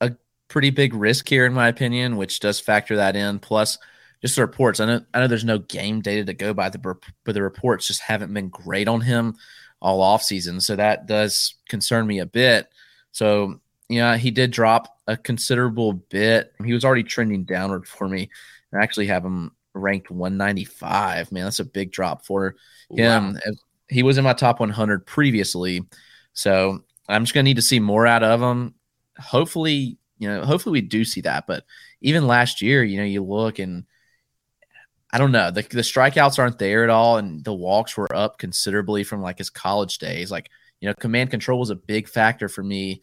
a 0.00 0.12
pretty 0.48 0.70
big 0.70 0.94
risk 0.94 1.28
here, 1.28 1.46
in 1.46 1.52
my 1.52 1.68
opinion, 1.68 2.16
which 2.16 2.40
does 2.40 2.58
factor 2.58 2.96
that 2.96 3.16
in. 3.16 3.38
Plus, 3.38 3.78
just 4.24 4.36
the 4.36 4.42
reports. 4.42 4.80
I 4.80 4.86
know 4.86 5.00
I 5.12 5.20
know 5.20 5.26
there's 5.26 5.44
no 5.44 5.58
game 5.58 6.00
data 6.00 6.24
to 6.24 6.32
go 6.32 6.54
by, 6.54 6.70
the 6.70 6.78
but 6.78 7.34
the 7.34 7.42
reports 7.42 7.86
just 7.86 8.00
haven't 8.00 8.32
been 8.32 8.48
great 8.48 8.88
on 8.88 9.02
him 9.02 9.36
all 9.82 10.00
off 10.00 10.22
season, 10.22 10.62
so 10.62 10.74
that 10.76 11.06
does 11.06 11.56
concern 11.68 12.06
me 12.06 12.20
a 12.20 12.26
bit. 12.26 12.68
So 13.12 13.60
yeah, 13.90 14.16
he 14.16 14.30
did 14.30 14.50
drop 14.50 14.98
a 15.06 15.18
considerable 15.18 15.92
bit. 15.92 16.54
He 16.64 16.72
was 16.72 16.86
already 16.86 17.02
trending 17.02 17.44
downward 17.44 17.86
for 17.86 18.08
me. 18.08 18.30
I 18.72 18.82
actually 18.82 19.08
have 19.08 19.22
him 19.22 19.50
ranked 19.74 20.10
195. 20.10 21.30
Man, 21.30 21.44
that's 21.44 21.60
a 21.60 21.64
big 21.66 21.92
drop 21.92 22.24
for 22.24 22.56
him. 22.88 23.34
Wow. 23.34 23.40
He 23.90 24.02
was 24.02 24.16
in 24.16 24.24
my 24.24 24.32
top 24.32 24.58
100 24.58 25.04
previously, 25.04 25.82
so 26.32 26.82
I'm 27.10 27.24
just 27.24 27.34
gonna 27.34 27.42
need 27.42 27.56
to 27.56 27.62
see 27.62 27.78
more 27.78 28.06
out 28.06 28.22
of 28.22 28.40
him. 28.40 28.74
Hopefully, 29.18 29.98
you 30.18 30.28
know, 30.28 30.46
hopefully 30.46 30.72
we 30.72 30.80
do 30.80 31.04
see 31.04 31.20
that. 31.20 31.46
But 31.46 31.64
even 32.00 32.26
last 32.26 32.62
year, 32.62 32.82
you 32.82 32.96
know, 32.96 33.04
you 33.04 33.22
look 33.22 33.58
and 33.58 33.84
I 35.14 35.18
don't 35.18 35.30
know, 35.30 35.52
the 35.52 35.62
the 35.62 35.82
strikeouts 35.82 36.40
aren't 36.40 36.58
there 36.58 36.82
at 36.82 36.90
all, 36.90 37.18
and 37.18 37.44
the 37.44 37.54
walks 37.54 37.96
were 37.96 38.12
up 38.16 38.36
considerably 38.36 39.04
from 39.04 39.22
like 39.22 39.38
his 39.38 39.48
college 39.48 39.98
days. 39.98 40.28
Like 40.28 40.50
you 40.80 40.88
know, 40.88 40.94
command 40.94 41.30
control 41.30 41.60
was 41.60 41.70
a 41.70 41.76
big 41.76 42.08
factor 42.08 42.48
for 42.48 42.64
me. 42.64 43.00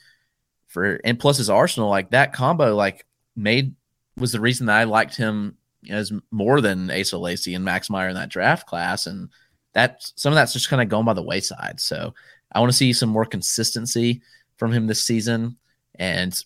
For 0.67 0.99
and 1.05 1.17
plus 1.17 1.37
his 1.37 1.49
arsenal, 1.49 1.87
like 1.87 2.11
that 2.11 2.33
combo, 2.33 2.75
like 2.75 3.05
made 3.37 3.75
was 4.17 4.33
the 4.33 4.41
reason 4.41 4.65
that 4.65 4.77
I 4.77 4.83
liked 4.83 5.15
him 5.15 5.55
as 5.89 6.11
more 6.31 6.59
than 6.59 6.91
Asa 6.91 7.17
Lacy 7.17 7.55
and 7.55 7.63
Max 7.63 7.89
Meyer 7.89 8.09
in 8.09 8.15
that 8.15 8.27
draft 8.27 8.67
class, 8.67 9.07
and 9.07 9.29
that 9.71 10.03
some 10.17 10.33
of 10.33 10.35
that's 10.35 10.51
just 10.51 10.67
kind 10.67 10.81
of 10.81 10.89
gone 10.89 11.05
by 11.05 11.13
the 11.13 11.23
wayside. 11.23 11.79
So 11.79 12.13
I 12.51 12.59
want 12.59 12.73
to 12.73 12.77
see 12.77 12.91
some 12.91 13.09
more 13.09 13.25
consistency 13.25 14.21
from 14.57 14.73
him 14.73 14.85
this 14.85 15.01
season, 15.01 15.55
and 15.95 16.37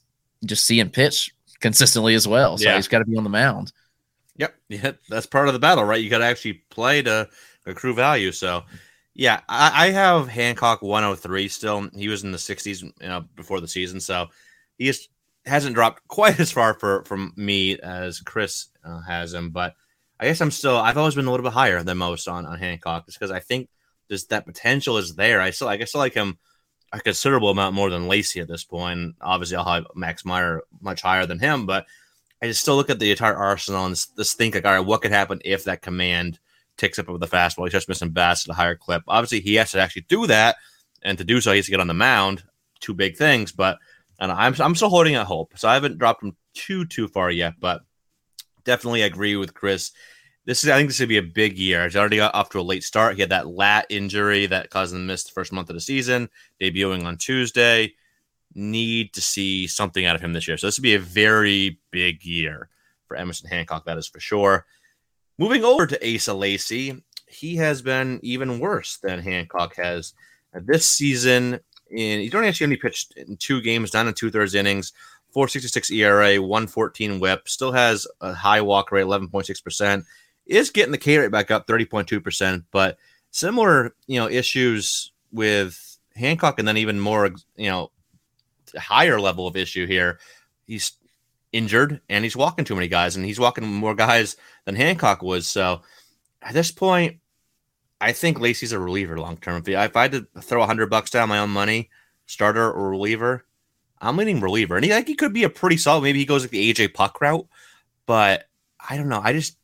just 0.46 0.64
see 0.64 0.80
him 0.80 0.92
pitch 0.92 1.34
consistently 1.60 2.14
as 2.14 2.28
well. 2.28 2.60
So 2.60 2.70
yeah. 2.70 2.76
he's 2.76 2.88
got 2.88 3.00
to 3.00 3.06
be 3.06 3.18
on 3.18 3.24
the 3.24 3.32
mound. 3.32 3.74
Yep, 4.38 4.56
yeah, 4.70 4.92
that's 5.10 5.26
part 5.26 5.48
of 5.48 5.54
the 5.54 5.60
battle, 5.60 5.84
right? 5.84 6.04
You 6.04 6.10
got 6.10 6.18
to 6.18 6.26
actually 6.26 6.62
play 6.70 7.02
to 7.04 7.30
accrue 7.66 7.94
value. 7.94 8.32
So 8.32 8.64
yeah, 9.14 9.42
I, 9.48 9.88
I, 9.88 9.92
have 9.92 10.28
Hancock 10.28 10.82
103 10.82 11.48
still. 11.48 11.90
He 11.96 12.10
was 12.10 12.24
in 12.26 12.32
the 12.32 12.38
60s 12.38 12.84
you 12.84 12.92
know, 13.02 13.26
before 13.36 13.62
the 13.62 13.68
season, 13.68 14.02
so 14.02 14.28
he 14.78 14.86
just 14.86 15.10
hasn't 15.46 15.76
dropped 15.76 16.06
quite 16.10 16.40
as 16.40 16.52
far 16.52 16.74
for 16.74 17.04
from 17.06 17.34
me 17.38 17.80
as 17.80 18.20
Chris 18.20 18.68
uh, 18.84 19.02
has 19.02 19.34
him. 19.34 19.52
But 19.52 19.76
I 20.20 20.26
guess 20.26 20.42
I'm 20.42 20.52
still. 20.52 20.78
I've 20.78 20.98
always 20.98 21.16
been 21.16 21.28
a 21.28 21.32
little 21.32 21.46
bit 21.46 21.54
higher 21.54 21.82
than 21.82 21.98
most 21.98 22.28
on 22.28 22.46
on 22.46 22.60
Hancock, 22.60 23.06
just 23.06 23.18
because 23.18 23.32
I 23.32 23.40
think 23.40 23.70
just 24.10 24.30
that 24.30 24.46
potential 24.46 24.98
is 24.98 25.16
there. 25.16 25.42
I 25.42 25.52
still, 25.52 25.70
I 25.70 25.78
guess, 25.78 25.96
I 25.96 26.00
like 26.00 26.14
him 26.14 26.38
a 26.92 27.00
considerable 27.00 27.50
amount 27.50 27.76
more 27.76 27.90
than 27.90 28.08
Lacy 28.08 28.40
at 28.42 28.48
this 28.48 28.64
point. 28.64 29.16
Obviously, 29.22 29.58
I'll 29.58 29.66
have 29.66 29.88
Max 29.96 30.26
Meyer 30.26 30.62
much 30.82 31.02
higher 31.02 31.26
than 31.26 31.40
him, 31.40 31.66
but 31.66 31.86
I 32.46 32.50
just 32.50 32.62
still 32.62 32.76
look 32.76 32.90
at 32.90 33.00
the 33.00 33.12
entire 33.12 33.36
arsenal 33.36 33.86
and 33.86 33.96
just 33.96 34.38
think 34.38 34.56
like, 34.56 34.66
all 34.66 34.74
right, 34.74 34.80
what 34.80 35.02
could 35.02 35.12
happen 35.12 35.42
if 35.44 35.64
that 35.64 35.82
command 35.82 36.40
takes 36.78 37.00
up 37.00 37.08
with 37.08 37.22
the 37.22 37.28
fastball. 37.28 37.66
He 37.66 37.70
starts 37.70 37.88
missing 37.88 38.12
bats 38.12 38.48
at 38.48 38.54
a 38.54 38.56
higher 38.56 38.76
clip. 38.76 39.04
Obviously, 39.08 39.40
he 39.40 39.56
has 39.56 39.72
to 39.72 39.80
actually 39.80 40.06
do 40.08 40.28
that, 40.28 40.58
and 41.04 41.18
to 41.18 41.24
do 41.24 41.42
so, 41.42 41.52
he 41.52 41.58
has 41.58 41.66
to 41.66 41.72
get 41.72 41.80
on 41.80 41.88
the 41.88 41.94
mound. 41.94 42.44
Two 42.82 42.94
big 42.94 43.18
things, 43.18 43.52
but 43.52 43.78
and 44.20 44.32
I'm 44.32 44.54
I'm 44.60 44.76
still 44.76 44.90
holding 44.90 45.16
out 45.16 45.28
hope. 45.28 45.58
So 45.58 45.68
I 45.68 45.74
haven't 45.74 45.98
dropped 45.98 46.24
him 46.24 46.36
too 46.54 46.86
too 46.86 47.08
far 47.08 47.32
yet, 47.32 47.54
but 47.60 47.82
definitely 48.64 49.02
agree 49.02 49.36
with 49.36 49.54
Chris. 49.54 49.92
This 50.46 50.64
is 50.64 50.70
I 50.70 50.78
think 50.78 50.90
this 50.90 51.00
would 51.00 51.10
be 51.10 51.18
a 51.18 51.24
big 51.24 51.58
year. 51.58 51.84
He's 51.84 51.96
already 51.96 52.18
got 52.18 52.36
off 52.36 52.50
to 52.50 52.60
a 52.60 52.62
late 52.62 52.84
start. 52.84 53.16
He 53.16 53.22
had 53.22 53.32
that 53.32 53.48
lat 53.48 53.88
injury 53.90 54.46
that 54.48 54.70
caused 54.70 54.94
him 54.94 55.00
to 55.00 55.06
miss 55.06 55.24
the 55.24 55.32
first 55.32 55.54
month 55.54 55.70
of 55.70 55.76
the 55.76 55.82
season, 55.82 56.30
debuting 56.62 57.06
on 57.06 57.18
Tuesday. 57.18 57.94
Need 58.56 59.14
to 59.14 59.22
see 59.22 59.68
something 59.68 60.06
out 60.06 60.16
of 60.16 60.22
him 60.22 60.34
this 60.34 60.48
year. 60.48 60.58
So 60.58 60.68
this 60.68 60.80
would 60.80 60.84
be 60.84 60.96
a 60.96 61.00
very 61.00 61.80
big 61.92 62.24
year 62.24 62.70
for 63.06 63.18
Emerson 63.18 63.50
Hancock. 63.50 63.86
That 63.86 63.98
is 63.98 64.08
for 64.08 64.20
sure. 64.20 64.66
Moving 65.38 65.66
over 65.66 65.86
to 65.86 66.16
Asa 66.16 66.34
Lacy, 66.34 67.04
he 67.28 67.58
has 67.58 67.82
been 67.82 68.20
even 68.24 68.60
worse 68.60 68.98
than 68.98 69.20
Hancock 69.20 69.76
has 69.76 70.14
this 70.54 70.88
season. 70.88 71.60
In 71.92 72.22
he's 72.22 72.34
only 72.34 72.48
actually 72.48 72.66
only 72.66 72.78
pitched 72.78 73.14
in 73.18 73.38
two 73.38 73.62
games, 73.62 73.94
nine 73.94 74.08
in 74.08 74.14
two 74.14 74.32
thirds 74.32 74.56
innings, 74.56 74.94
466 75.32 75.92
ERA, 75.92 76.42
114 76.42 77.20
whip, 77.20 77.48
still 77.50 77.74
has 77.74 78.08
a 78.22 78.34
high 78.34 78.62
walk 78.62 78.92
rate, 78.92 79.06
11.6%, 79.06 80.06
is 80.46 80.70
getting 80.70 80.94
the 80.94 80.98
K 80.98 81.18
rate 81.18 81.32
back 81.32 81.52
up 81.52 81.68
30.2%, 81.68 82.64
but 82.72 82.98
similar, 83.32 83.94
you 84.08 84.18
know, 84.18 84.30
issues 84.30 85.12
with 85.32 85.98
Hancock 86.16 86.58
and 86.58 86.68
then 86.68 86.78
even 86.78 87.00
more, 87.00 87.30
you 87.58 87.70
know, 87.70 87.92
higher 88.78 89.20
level 89.20 89.48
of 89.48 89.56
issue 89.56 89.86
here. 89.86 90.20
He's 90.66 90.94
injured 91.52 92.02
and 92.10 92.24
he's 92.24 92.36
walking 92.36 92.66
too 92.66 92.76
many 92.76 92.88
guys, 92.88 93.16
and 93.16 93.26
he's 93.26 93.40
walking 93.40 93.66
more 93.66 93.96
guys 93.96 94.36
than 94.66 94.76
Hancock 94.76 95.22
was. 95.22 95.48
So 95.48 95.82
at 96.42 96.54
this 96.54 96.72
point, 96.72 97.18
I 98.02 98.12
think 98.12 98.40
Lacy's 98.40 98.74
a 98.74 98.80
reliever 98.80 99.18
long 99.18 99.38
term. 99.38 99.58
If, 99.58 99.68
if 99.68 99.96
I 99.96 100.02
had 100.04 100.12
to 100.12 100.28
throw 100.42 100.62
a 100.62 100.68
hundred 100.68 100.90
bucks 100.90 101.12
down 101.12 101.30
my 101.30 101.40
own 101.40 101.50
money, 101.50 101.90
starter 102.26 102.72
or 102.72 102.90
reliever, 102.90 103.46
I'm 104.02 104.18
leaning 104.18 104.42
reliever. 104.42 104.76
And 104.76 104.86
he 104.86 104.92
like 104.92 105.08
he 105.08 105.16
could 105.16 105.34
be 105.34 105.44
a 105.44 105.50
pretty 105.50 105.78
solid. 105.78 106.02
Maybe 106.02 106.20
he 106.20 106.26
goes 106.26 106.44
like 106.44 106.52
the 106.52 106.74
AJ 106.74 106.94
Puk 106.94 107.20
route, 107.22 107.48
but 108.06 108.46
I 108.88 108.98
don't 108.98 109.10
know. 109.10 109.22
I 109.24 109.34
just 109.34 109.58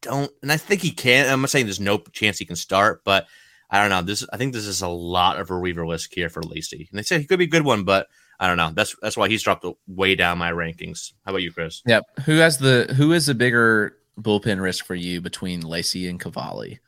don't, 0.00 0.30
and 0.42 0.52
I 0.52 0.56
think 0.56 0.82
he 0.82 0.90
can. 0.90 1.28
I'm 1.28 1.40
not 1.40 1.50
saying 1.50 1.66
there's 1.66 1.80
no 1.80 1.98
chance 2.12 2.38
he 2.38 2.44
can 2.44 2.56
start, 2.56 3.02
but 3.04 3.26
I 3.70 3.80
don't 3.80 3.90
know. 3.90 4.02
This 4.02 4.24
I 4.32 4.36
think 4.36 4.52
this 4.52 4.66
is 4.66 4.82
a 4.82 4.88
lot 4.88 5.38
of 5.38 5.50
reliever 5.50 5.86
list 5.86 6.14
here 6.14 6.28
for 6.28 6.42
Lacy, 6.42 6.88
and 6.90 6.98
they 6.98 7.02
say 7.02 7.18
he 7.18 7.26
could 7.26 7.38
be 7.38 7.46
a 7.46 7.48
good 7.48 7.64
one, 7.64 7.84
but 7.84 8.08
I 8.40 8.46
don't 8.46 8.56
know. 8.56 8.70
That's 8.72 8.94
that's 9.02 9.16
why 9.16 9.28
he's 9.28 9.42
dropped 9.42 9.66
way 9.86 10.14
down 10.14 10.38
my 10.38 10.52
rankings. 10.52 11.12
How 11.24 11.32
about 11.32 11.42
you, 11.42 11.52
Chris? 11.52 11.82
Yep. 11.86 12.04
Who 12.24 12.36
has 12.36 12.58
the 12.58 12.92
who 12.96 13.12
is 13.12 13.26
the 13.26 13.34
bigger 13.34 13.96
bullpen 14.20 14.60
risk 14.60 14.84
for 14.84 14.94
you 14.94 15.20
between 15.20 15.60
Lacy 15.62 16.08
and 16.08 16.20
Cavalli? 16.20 16.78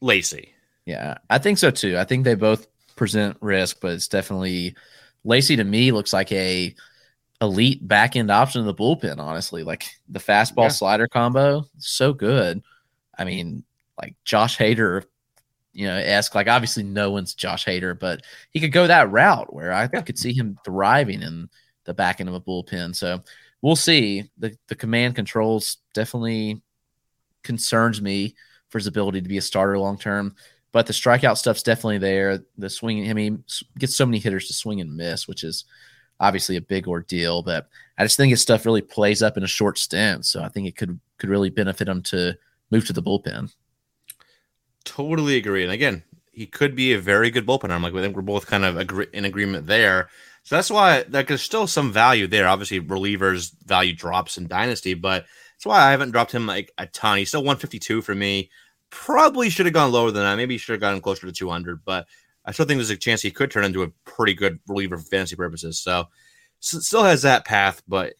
Lacy. 0.00 0.54
Yeah, 0.86 1.18
I 1.28 1.38
think 1.38 1.58
so 1.58 1.70
too. 1.70 1.96
I 1.98 2.04
think 2.04 2.24
they 2.24 2.34
both 2.34 2.66
present 2.96 3.36
risk, 3.40 3.78
but 3.80 3.92
it's 3.92 4.08
definitely 4.08 4.74
Lacy 5.24 5.56
to 5.56 5.64
me 5.64 5.92
looks 5.92 6.12
like 6.12 6.32
a 6.32 6.74
elite 7.40 7.86
back 7.86 8.16
end 8.16 8.30
option 8.30 8.62
in 8.62 8.66
the 8.66 8.74
bullpen. 8.74 9.18
Honestly, 9.18 9.62
like 9.62 9.84
the 10.08 10.18
fastball 10.18 10.64
yeah. 10.64 10.68
slider 10.68 11.06
combo, 11.06 11.66
so 11.78 12.12
good. 12.12 12.62
I 13.16 13.24
mean, 13.24 13.62
like 14.00 14.16
Josh 14.24 14.58
Hader 14.58 15.04
you 15.72 15.86
know, 15.86 15.96
ask 15.96 16.34
like 16.34 16.48
obviously 16.48 16.82
no 16.82 17.10
one's 17.10 17.34
Josh 17.34 17.64
Hader, 17.64 17.98
but 17.98 18.22
he 18.50 18.60
could 18.60 18.72
go 18.72 18.86
that 18.86 19.10
route 19.10 19.52
where 19.52 19.72
I 19.72 19.88
yeah. 19.92 20.00
could 20.02 20.18
see 20.18 20.32
him 20.32 20.58
thriving 20.64 21.22
in 21.22 21.48
the 21.84 21.94
back 21.94 22.20
end 22.20 22.28
of 22.28 22.34
a 22.34 22.40
bullpen. 22.40 22.94
So 22.94 23.22
we'll 23.62 23.76
see. 23.76 24.30
The 24.38 24.56
the 24.68 24.74
command 24.74 25.14
controls 25.14 25.78
definitely 25.94 26.62
concerns 27.42 28.02
me 28.02 28.34
for 28.68 28.78
his 28.78 28.86
ability 28.86 29.20
to 29.20 29.28
be 29.28 29.38
a 29.38 29.42
starter 29.42 29.78
long 29.78 29.98
term. 29.98 30.34
But 30.72 30.86
the 30.86 30.92
strikeout 30.92 31.36
stuff's 31.36 31.64
definitely 31.64 31.98
there. 31.98 32.44
The 32.56 32.70
swing, 32.70 33.10
I 33.10 33.12
mean, 33.12 33.42
gets 33.78 33.96
so 33.96 34.06
many 34.06 34.18
hitters 34.18 34.46
to 34.46 34.54
swing 34.54 34.80
and 34.80 34.96
miss, 34.96 35.26
which 35.26 35.42
is 35.42 35.64
obviously 36.20 36.56
a 36.56 36.60
big 36.60 36.86
ordeal. 36.86 37.42
But 37.42 37.68
I 37.98 38.04
just 38.04 38.16
think 38.16 38.30
his 38.30 38.40
stuff 38.40 38.64
really 38.64 38.82
plays 38.82 39.20
up 39.20 39.36
in 39.36 39.42
a 39.42 39.48
short 39.48 39.78
stint. 39.78 40.26
So 40.26 40.42
I 40.42 40.48
think 40.48 40.68
it 40.68 40.76
could 40.76 40.98
could 41.18 41.30
really 41.30 41.50
benefit 41.50 41.88
him 41.88 42.02
to 42.02 42.36
move 42.70 42.86
to 42.86 42.92
the 42.92 43.02
bullpen. 43.02 43.52
Totally 44.84 45.36
agree. 45.36 45.62
And 45.62 45.72
again, 45.72 46.02
he 46.32 46.46
could 46.46 46.74
be 46.74 46.92
a 46.92 46.98
very 46.98 47.30
good 47.30 47.46
bullpen 47.46 47.70
arm. 47.70 47.82
Like 47.82 47.94
I 47.94 48.00
think 48.00 48.16
we're 48.16 48.22
both 48.22 48.46
kind 48.46 48.64
of 48.64 48.76
agree- 48.76 49.08
in 49.12 49.24
agreement 49.24 49.66
there. 49.66 50.08
So 50.42 50.56
that's 50.56 50.70
why 50.70 51.04
like, 51.10 51.28
there's 51.28 51.42
still 51.42 51.66
some 51.66 51.92
value 51.92 52.26
there. 52.26 52.48
Obviously, 52.48 52.80
relievers 52.80 53.52
value 53.66 53.94
drops 53.94 54.38
in 54.38 54.46
dynasty, 54.46 54.94
but 54.94 55.26
that's 55.56 55.66
why 55.66 55.80
I 55.80 55.90
haven't 55.90 56.12
dropped 56.12 56.32
him 56.32 56.46
like 56.46 56.72
a 56.78 56.86
ton. 56.86 57.18
He's 57.18 57.28
still 57.28 57.42
152 57.42 58.00
for 58.00 58.14
me. 58.14 58.50
Probably 58.88 59.50
should 59.50 59.66
have 59.66 59.74
gone 59.74 59.92
lower 59.92 60.10
than 60.10 60.22
that. 60.22 60.36
Maybe 60.36 60.56
should 60.56 60.72
have 60.72 60.80
gotten 60.80 61.02
closer 61.02 61.26
to 61.26 61.32
200, 61.32 61.84
but 61.84 62.06
I 62.44 62.52
still 62.52 62.64
think 62.64 62.78
there's 62.78 62.90
a 62.90 62.96
chance 62.96 63.20
he 63.20 63.30
could 63.30 63.50
turn 63.50 63.64
into 63.64 63.82
a 63.82 63.90
pretty 64.04 64.34
good 64.34 64.58
reliever 64.66 64.96
for 64.96 65.04
fantasy 65.04 65.36
purposes. 65.36 65.78
So, 65.78 66.06
so 66.58 66.80
still 66.80 67.04
has 67.04 67.22
that 67.22 67.44
path, 67.44 67.82
but 67.86 68.14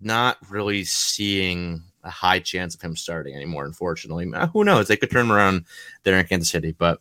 not 0.00 0.36
really 0.50 0.84
seeing 0.84 1.82
a 2.04 2.10
high 2.10 2.38
chance 2.38 2.74
of 2.74 2.80
him 2.80 2.96
starting 2.96 3.34
anymore. 3.34 3.64
Unfortunately, 3.64 4.30
uh, 4.34 4.46
who 4.48 4.64
knows? 4.64 4.88
They 4.88 4.96
could 4.96 5.10
turn 5.10 5.30
around 5.30 5.64
there 6.02 6.18
in 6.18 6.26
Kansas 6.26 6.50
City, 6.50 6.74
but 6.76 7.00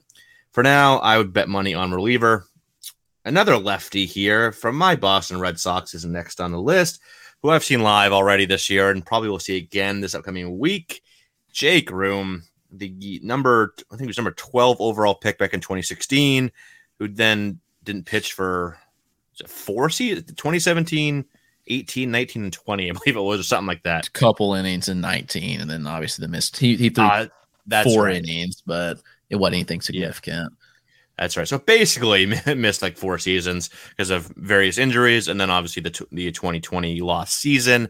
for 0.52 0.64
now, 0.64 0.98
I 1.00 1.18
would 1.18 1.34
bet 1.34 1.50
money 1.50 1.74
on 1.74 1.92
reliever. 1.92 2.46
Another 3.24 3.58
lefty 3.58 4.06
here 4.06 4.52
from 4.52 4.76
my 4.76 4.96
Boston 4.96 5.40
Red 5.40 5.60
Sox 5.60 5.94
is 5.94 6.06
next 6.06 6.42
on 6.42 6.52
the 6.52 6.62
list, 6.62 7.00
who 7.42 7.50
I've 7.50 7.64
seen 7.64 7.82
live 7.82 8.12
already 8.12 8.46
this 8.46 8.70
year 8.70 8.90
and 8.90 9.06
probably 9.06 9.30
will 9.30 9.40
see 9.40 9.58
again 9.58 10.02
this 10.02 10.16
upcoming 10.16 10.58
week. 10.58 11.04
Jay 11.52 11.82
Groome, 11.82 12.44
the 12.72 13.20
number 13.24 13.74
I 13.92 13.92
think 13.92 14.02
he 14.02 14.08
was 14.08 14.18
number 14.18 14.32
12 14.32 14.78
overall 14.80 15.16
pick 15.16 15.38
back 15.38 15.54
in 15.54 15.60
2016, 15.60 16.52
who 17.00 17.08
then 17.08 17.60
didn't 17.84 18.06
pitch 18.06 18.34
for 18.34 18.78
four 19.48 19.90
seasons, 19.90 20.26
2017, 20.28 21.26
18, 21.68 22.12
19, 22.12 22.44
and 22.44 22.54
20, 22.54 22.90
I 22.90 22.94
believe 22.94 23.16
it 23.16 23.22
was, 23.22 23.40
or 23.40 23.44
something 23.44 23.68
like 23.68 23.84
that. 23.84 24.08
A 24.08 24.12
couple 24.12 24.54
innings 24.54 24.90
in 24.90 25.02
19, 25.02 25.62
and 25.62 25.70
then 25.70 25.88
obviously 25.88 26.24
the 26.24 26.32
missed. 26.32 26.58
He, 26.58 26.76
he 26.76 26.90
threw 26.90 27.06
uh, 27.06 27.28
four 27.84 28.06
right. 28.06 28.18
innings, 28.18 28.62
but 28.66 29.00
it 29.30 29.36
wasn't 29.38 29.56
anything 29.56 29.82
significant. 29.82 30.52
Yeah. 30.52 30.68
That's 31.18 31.38
right. 31.38 31.48
So 31.48 31.60
basically, 31.60 32.26
missed 32.56 32.82
like 32.82 32.98
four 32.98 33.18
seasons 33.20 33.70
because 33.90 34.10
of 34.10 34.28
various 34.38 34.78
injuries, 34.78 35.28
and 35.28 35.40
then 35.40 35.50
obviously 35.50 35.84
the 35.84 36.08
the 36.12 36.32
2020 36.32 37.02
lost 37.02 37.36
season. 37.36 37.90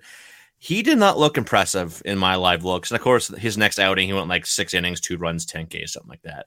He 0.58 0.84
did 0.84 1.00
not 1.00 1.18
look 1.18 1.38
impressive 1.38 2.04
in 2.06 2.20
my 2.20 2.36
live 2.36 2.64
looks, 2.64 2.92
and 2.92 2.98
of 3.00 3.04
course, 3.04 3.30
his 3.30 3.58
next 3.58 3.80
outing, 3.80 4.08
he 4.08 4.14
went 4.14 4.28
like 4.28 4.46
six 4.46 4.74
innings, 4.74 5.02
two 5.02 5.18
runs, 5.18 5.46
10 5.46 5.68
K, 5.68 5.86
something 5.86 6.10
like 6.10 6.22
that. 6.22 6.46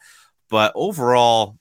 But 0.49 0.73
overall, 0.76 1.59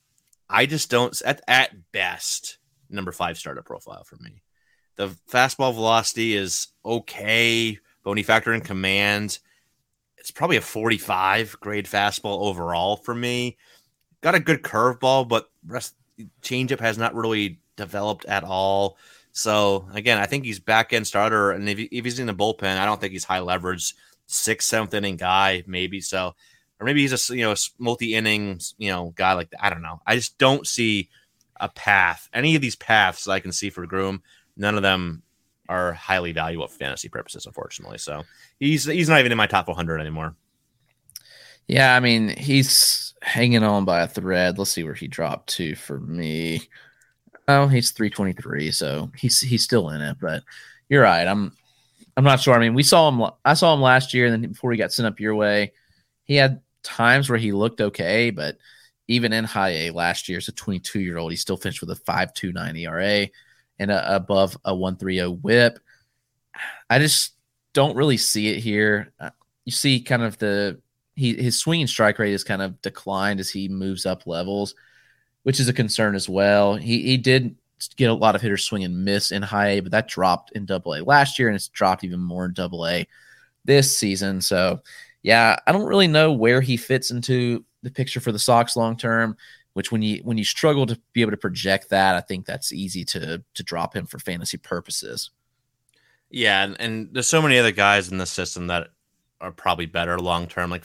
I 0.49 0.65
just 0.65 0.91
don't. 0.91 1.19
At 1.25 1.41
at 1.47 1.71
best, 1.91 2.57
number 2.89 3.11
five 3.11 3.37
starter 3.37 3.63
profile 3.63 4.03
for 4.03 4.17
me. 4.17 4.43
The 4.95 5.09
fastball 5.29 5.73
velocity 5.73 6.35
is 6.35 6.67
okay, 6.85 7.79
you 8.05 8.23
factor 8.23 8.53
in 8.53 8.61
command, 8.61 9.39
it's 10.23 10.31
probably 10.31 10.55
a 10.55 10.61
45 10.61 11.59
grade 11.59 11.85
fastball 11.85 12.47
overall 12.47 12.95
for 12.95 13.13
me. 13.13 13.57
Got 14.21 14.35
a 14.35 14.39
good 14.39 14.63
curveball, 14.63 15.27
but 15.27 15.49
rest 15.67 15.95
changeup 16.41 16.79
has 16.79 16.97
not 16.97 17.13
really 17.13 17.59
developed 17.75 18.23
at 18.25 18.45
all. 18.45 18.97
So 19.33 19.85
again, 19.93 20.19
I 20.19 20.25
think 20.25 20.45
he's 20.45 20.61
back 20.61 20.93
end 20.93 21.05
starter, 21.05 21.51
and 21.51 21.67
if, 21.67 21.77
if 21.77 22.05
he's 22.05 22.19
in 22.19 22.27
the 22.27 22.33
bullpen, 22.33 22.77
I 22.77 22.85
don't 22.85 23.01
think 23.01 23.11
he's 23.11 23.25
high 23.25 23.41
leverage, 23.41 23.95
sixth, 24.27 24.69
seventh 24.69 24.93
inning 24.93 25.17
guy, 25.17 25.63
maybe 25.67 25.99
so, 25.99 26.35
or 26.79 26.85
maybe 26.85 27.01
he's 27.01 27.29
a 27.29 27.35
you 27.35 27.43
know 27.43 27.55
multi 27.77 28.15
inning 28.15 28.61
you 28.77 28.91
know 28.91 29.11
guy 29.15 29.33
like 29.33 29.49
that. 29.49 29.65
I 29.65 29.69
don't 29.69 29.81
know. 29.81 29.99
I 30.07 30.15
just 30.15 30.37
don't 30.37 30.65
see 30.65 31.09
a 31.59 31.67
path. 31.67 32.29
Any 32.33 32.55
of 32.55 32.61
these 32.61 32.77
paths 32.77 33.27
I 33.27 33.41
can 33.41 33.51
see 33.51 33.69
for 33.69 33.85
Groome, 33.85 34.23
none 34.57 34.75
of 34.75 34.81
them 34.81 35.23
are 35.69 35.93
highly 35.93 36.31
valuable 36.31 36.67
for 36.67 36.77
fantasy 36.77 37.09
purposes, 37.09 37.45
unfortunately. 37.45 37.97
So 37.97 38.23
he's 38.59 38.85
he's 38.85 39.09
not 39.09 39.19
even 39.19 39.31
in 39.31 39.37
my 39.37 39.47
top 39.47 39.67
100 39.67 39.99
anymore. 39.99 40.35
Yeah, 41.67 41.95
I 41.95 41.99
mean 41.99 42.29
he's 42.29 43.13
hanging 43.21 43.63
on 43.63 43.85
by 43.85 44.01
a 44.01 44.07
thread. 44.07 44.57
Let's 44.57 44.71
see 44.71 44.83
where 44.83 44.93
he 44.93 45.07
dropped 45.07 45.49
to 45.55 45.75
for 45.75 45.99
me. 45.99 46.67
Oh, 47.47 47.67
he's 47.67 47.91
323, 47.91 48.71
so 48.71 49.11
he's 49.17 49.39
he's 49.39 49.63
still 49.63 49.89
in 49.89 50.01
it. 50.01 50.17
But 50.19 50.43
you're 50.89 51.03
right. 51.03 51.25
I'm 51.25 51.53
I'm 52.15 52.23
not 52.23 52.39
sure. 52.39 52.53
I 52.53 52.59
mean, 52.59 52.73
we 52.73 52.83
saw 52.83 53.09
him. 53.09 53.31
I 53.43 53.53
saw 53.53 53.73
him 53.73 53.81
last 53.81 54.13
year, 54.13 54.27
and 54.27 54.43
then 54.43 54.51
before 54.51 54.71
he 54.71 54.77
got 54.77 54.93
sent 54.93 55.07
up 55.07 55.19
your 55.19 55.35
way, 55.35 55.73
he 56.25 56.35
had 56.35 56.61
times 56.83 57.29
where 57.29 57.39
he 57.39 57.51
looked 57.51 57.81
okay, 57.81 58.29
but 58.29 58.57
even 59.07 59.33
in 59.33 59.43
high 59.43 59.69
A 59.69 59.91
last 59.91 60.29
year, 60.29 60.37
as 60.37 60.47
a 60.47 60.53
22 60.53 60.99
year 60.99 61.17
old, 61.17 61.31
he 61.31 61.37
still 61.37 61.57
finished 61.57 61.81
with 61.81 61.91
a 61.91 62.01
5.29 62.03 62.79
ERA 62.79 63.27
and 63.79 63.91
a, 63.91 64.15
above 64.15 64.57
a 64.65 64.75
130 64.75 65.39
WHIP. 65.41 65.79
I 66.89 66.99
just 66.99 67.33
don't 67.73 67.95
really 67.95 68.17
see 68.17 68.49
it 68.49 68.59
here. 68.59 69.13
Uh, 69.19 69.31
you 69.65 69.71
see, 69.71 70.01
kind 70.01 70.23
of 70.23 70.37
the 70.37 70.79
he 71.15 71.35
his 71.35 71.59
swinging 71.59 71.87
strike 71.87 72.19
rate 72.19 72.31
has 72.31 72.43
kind 72.43 72.61
of 72.61 72.81
declined 72.81 73.39
as 73.39 73.49
he 73.49 73.67
moves 73.67 74.05
up 74.05 74.25
levels 74.25 74.73
which 75.43 75.59
is 75.59 75.67
a 75.67 75.73
concern 75.73 76.15
as 76.15 76.27
well. 76.27 76.75
He 76.75 77.03
he 77.03 77.17
did 77.17 77.55
get 77.97 78.09
a 78.09 78.13
lot 78.13 78.35
of 78.35 78.41
hitters 78.41 78.63
swing 78.63 78.83
and 78.83 79.05
miss 79.05 79.31
in 79.31 79.41
high 79.41 79.69
A, 79.69 79.79
but 79.81 79.91
that 79.91 80.07
dropped 80.07 80.53
in 80.53 80.65
double 80.65 80.95
A 80.95 81.03
last 81.03 81.37
year 81.37 81.49
and 81.49 81.55
it's 81.55 81.67
dropped 81.67 82.03
even 82.03 82.19
more 82.19 82.45
in 82.45 82.53
double 82.53 82.87
A 82.87 83.07
this 83.65 83.95
season. 83.95 84.41
So 84.41 84.81
yeah, 85.21 85.57
I 85.67 85.71
don't 85.71 85.87
really 85.87 86.07
know 86.07 86.31
where 86.31 86.61
he 86.61 86.77
fits 86.77 87.11
into 87.11 87.63
the 87.83 87.91
picture 87.91 88.19
for 88.19 88.31
the 88.31 88.39
Sox 88.39 88.75
long 88.75 88.97
term. 88.97 89.37
Which 89.73 89.91
when 89.91 90.01
you 90.01 90.21
when 90.23 90.37
you 90.37 90.43
struggle 90.43 90.85
to 90.85 90.99
be 91.13 91.21
able 91.21 91.31
to 91.31 91.37
project 91.37 91.89
that, 91.89 92.15
I 92.15 92.21
think 92.21 92.45
that's 92.45 92.71
easy 92.71 93.03
to 93.05 93.43
to 93.53 93.63
drop 93.63 93.95
him 93.95 94.05
for 94.05 94.19
fantasy 94.19 94.57
purposes. 94.57 95.31
Yeah, 96.29 96.63
and, 96.63 96.75
and 96.79 97.09
there's 97.11 97.27
so 97.27 97.41
many 97.41 97.57
other 97.57 97.71
guys 97.71 98.11
in 98.11 98.17
the 98.17 98.25
system 98.25 98.67
that 98.67 98.89
are 99.41 99.51
probably 99.51 99.85
better 99.85 100.19
long 100.19 100.47
term. 100.47 100.69
Like 100.69 100.83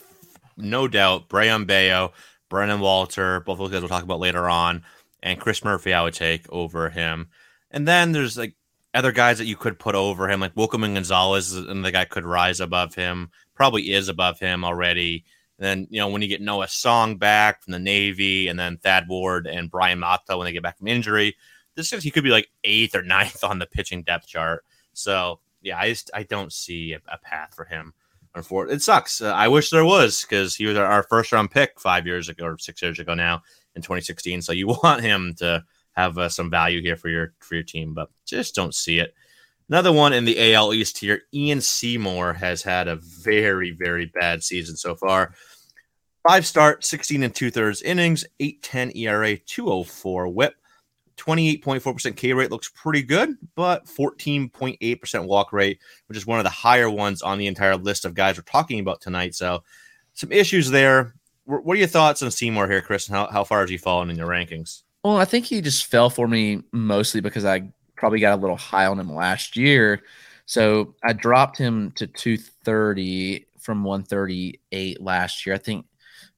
no 0.56 0.88
doubt, 0.88 1.28
Brayan 1.28 1.64
Bello, 1.66 2.12
Brandon 2.48 2.80
Walter, 2.80 3.40
both 3.40 3.54
of 3.54 3.58
those 3.58 3.70
guys 3.70 3.80
we'll 3.82 3.88
talk 3.88 4.04
about 4.04 4.20
later 4.20 4.48
on, 4.48 4.84
and 5.22 5.40
Chris 5.40 5.64
Murphy, 5.64 5.92
I 5.92 6.02
would 6.02 6.14
take 6.14 6.50
over 6.50 6.90
him. 6.90 7.28
And 7.70 7.86
then 7.86 8.12
there's 8.12 8.36
like 8.36 8.54
other 8.94 9.12
guys 9.12 9.38
that 9.38 9.46
you 9.46 9.56
could 9.56 9.78
put 9.78 9.94
over 9.94 10.28
him, 10.28 10.40
like 10.40 10.54
Wikelman 10.54 10.94
Gonzalez, 10.94 11.54
and 11.54 11.84
the 11.84 11.92
guy 11.92 12.04
could 12.04 12.24
rise 12.24 12.60
above 12.60 12.94
him, 12.94 13.30
probably 13.54 13.92
is 13.92 14.08
above 14.08 14.38
him 14.38 14.64
already. 14.64 15.24
And 15.58 15.66
then, 15.66 15.86
you 15.90 16.00
know, 16.00 16.08
when 16.08 16.22
you 16.22 16.28
get 16.28 16.40
Noah 16.40 16.68
Song 16.68 17.16
back 17.16 17.62
from 17.62 17.72
the 17.72 17.78
Navy, 17.78 18.48
and 18.48 18.58
then 18.58 18.78
Thad 18.78 19.08
Ward 19.08 19.46
and 19.46 19.70
Bryan 19.70 19.98
Mata 19.98 20.36
when 20.36 20.44
they 20.44 20.52
get 20.52 20.62
back 20.62 20.78
from 20.78 20.88
injury, 20.88 21.36
this 21.74 21.92
is 21.92 22.02
he 22.02 22.10
could 22.10 22.24
be 22.24 22.30
like 22.30 22.48
eighth 22.64 22.94
or 22.94 23.02
ninth 23.04 23.42
on 23.42 23.58
the 23.58 23.66
pitching 23.66 24.02
depth 24.02 24.26
chart. 24.28 24.64
So 24.92 25.40
yeah, 25.62 25.78
I 25.78 25.88
just 25.88 26.10
I 26.14 26.22
don't 26.22 26.52
see 26.52 26.92
a, 26.92 27.00
a 27.08 27.18
path 27.18 27.54
for 27.54 27.64
him 27.64 27.92
for 28.42 28.68
it 28.68 28.82
sucks. 28.82 29.20
Uh, 29.20 29.32
I 29.32 29.48
wish 29.48 29.70
there 29.70 29.84
was 29.84 30.22
because 30.22 30.54
he 30.54 30.66
was 30.66 30.76
our 30.76 31.02
first 31.04 31.32
round 31.32 31.50
pick 31.50 31.80
five 31.80 32.06
years 32.06 32.28
ago 32.28 32.46
or 32.46 32.58
six 32.58 32.82
years 32.82 32.98
ago 32.98 33.14
now 33.14 33.42
in 33.74 33.82
2016. 33.82 34.42
So 34.42 34.52
you 34.52 34.66
want 34.82 35.02
him 35.02 35.34
to 35.38 35.64
have 35.92 36.18
uh, 36.18 36.28
some 36.28 36.50
value 36.50 36.80
here 36.80 36.96
for 36.96 37.08
your 37.08 37.34
for 37.40 37.54
your 37.54 37.64
team, 37.64 37.94
but 37.94 38.10
just 38.26 38.54
don't 38.54 38.74
see 38.74 38.98
it. 38.98 39.14
Another 39.68 39.92
one 39.92 40.14
in 40.14 40.24
the 40.24 40.54
AL 40.54 40.72
East 40.72 40.98
here, 40.98 41.22
Ian 41.34 41.60
Seymour 41.60 42.32
has 42.34 42.62
had 42.62 42.88
a 42.88 42.96
very 42.96 43.72
very 43.72 44.06
bad 44.06 44.42
season 44.42 44.76
so 44.76 44.94
far. 44.94 45.34
Five 46.28 46.46
start, 46.46 46.84
16 46.84 47.22
and 47.22 47.34
two 47.34 47.50
thirds 47.50 47.80
innings, 47.80 48.22
810 48.38 48.94
ERA, 48.98 49.38
204 49.38 50.28
whip. 50.28 50.56
28.4% 51.16 52.16
K 52.16 52.34
rate 52.34 52.50
looks 52.50 52.68
pretty 52.68 53.00
good, 53.00 53.30
but 53.54 53.86
14.8% 53.86 55.24
walk 55.24 55.54
rate, 55.54 55.80
which 56.06 56.18
is 56.18 56.26
one 56.26 56.38
of 56.38 56.44
the 56.44 56.50
higher 56.50 56.90
ones 56.90 57.22
on 57.22 57.38
the 57.38 57.46
entire 57.46 57.76
list 57.76 58.04
of 58.04 58.12
guys 58.12 58.36
we're 58.36 58.42
talking 58.42 58.78
about 58.78 59.00
tonight. 59.00 59.34
So, 59.34 59.62
some 60.12 60.30
issues 60.30 60.68
there. 60.68 61.14
What 61.46 61.74
are 61.74 61.78
your 61.78 61.88
thoughts 61.88 62.22
on 62.22 62.30
Seymour 62.30 62.68
here, 62.68 62.82
Chris? 62.82 63.08
And 63.08 63.16
how, 63.16 63.28
how 63.28 63.42
far 63.42 63.62
has 63.62 63.70
he 63.70 63.78
fallen 63.78 64.10
in 64.10 64.18
your 64.18 64.28
rankings? 64.28 64.82
Well, 65.04 65.16
I 65.16 65.24
think 65.24 65.46
he 65.46 65.62
just 65.62 65.86
fell 65.86 66.10
for 66.10 66.28
me 66.28 66.62
mostly 66.72 67.22
because 67.22 67.46
I 67.46 67.72
probably 67.96 68.20
got 68.20 68.38
a 68.38 68.42
little 68.42 68.58
high 68.58 68.84
on 68.84 69.00
him 69.00 69.14
last 69.14 69.56
year. 69.56 70.02
So 70.44 70.94
I 71.02 71.14
dropped 71.14 71.56
him 71.56 71.90
to 71.92 72.06
230 72.06 73.46
from 73.58 73.82
138 73.82 75.00
last 75.00 75.46
year. 75.46 75.54
I 75.54 75.58
think 75.58 75.86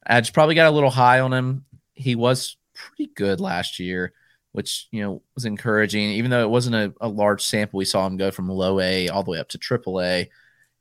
I 0.06 0.20
just 0.20 0.34
probably 0.34 0.54
got 0.54 0.68
a 0.68 0.74
little 0.74 0.90
high 0.90 1.20
on 1.20 1.32
him. 1.32 1.64
He 1.94 2.14
was 2.14 2.56
pretty 2.74 3.12
good 3.14 3.40
last 3.40 3.78
year 3.78 4.12
which 4.52 4.88
you 4.90 5.02
know 5.02 5.22
was 5.34 5.44
encouraging. 5.44 6.10
Even 6.10 6.30
though 6.30 6.42
it 6.42 6.50
wasn't 6.50 6.74
a, 6.74 6.92
a, 7.00 7.08
large 7.08 7.42
sample, 7.42 7.78
we 7.78 7.84
saw 7.84 8.06
him 8.06 8.16
go 8.16 8.30
from 8.30 8.48
low 8.48 8.80
A 8.80 9.08
all 9.08 9.22
the 9.22 9.30
way 9.30 9.38
up 9.38 9.48
to 9.50 9.58
triple 9.58 10.00
A, 10.00 10.28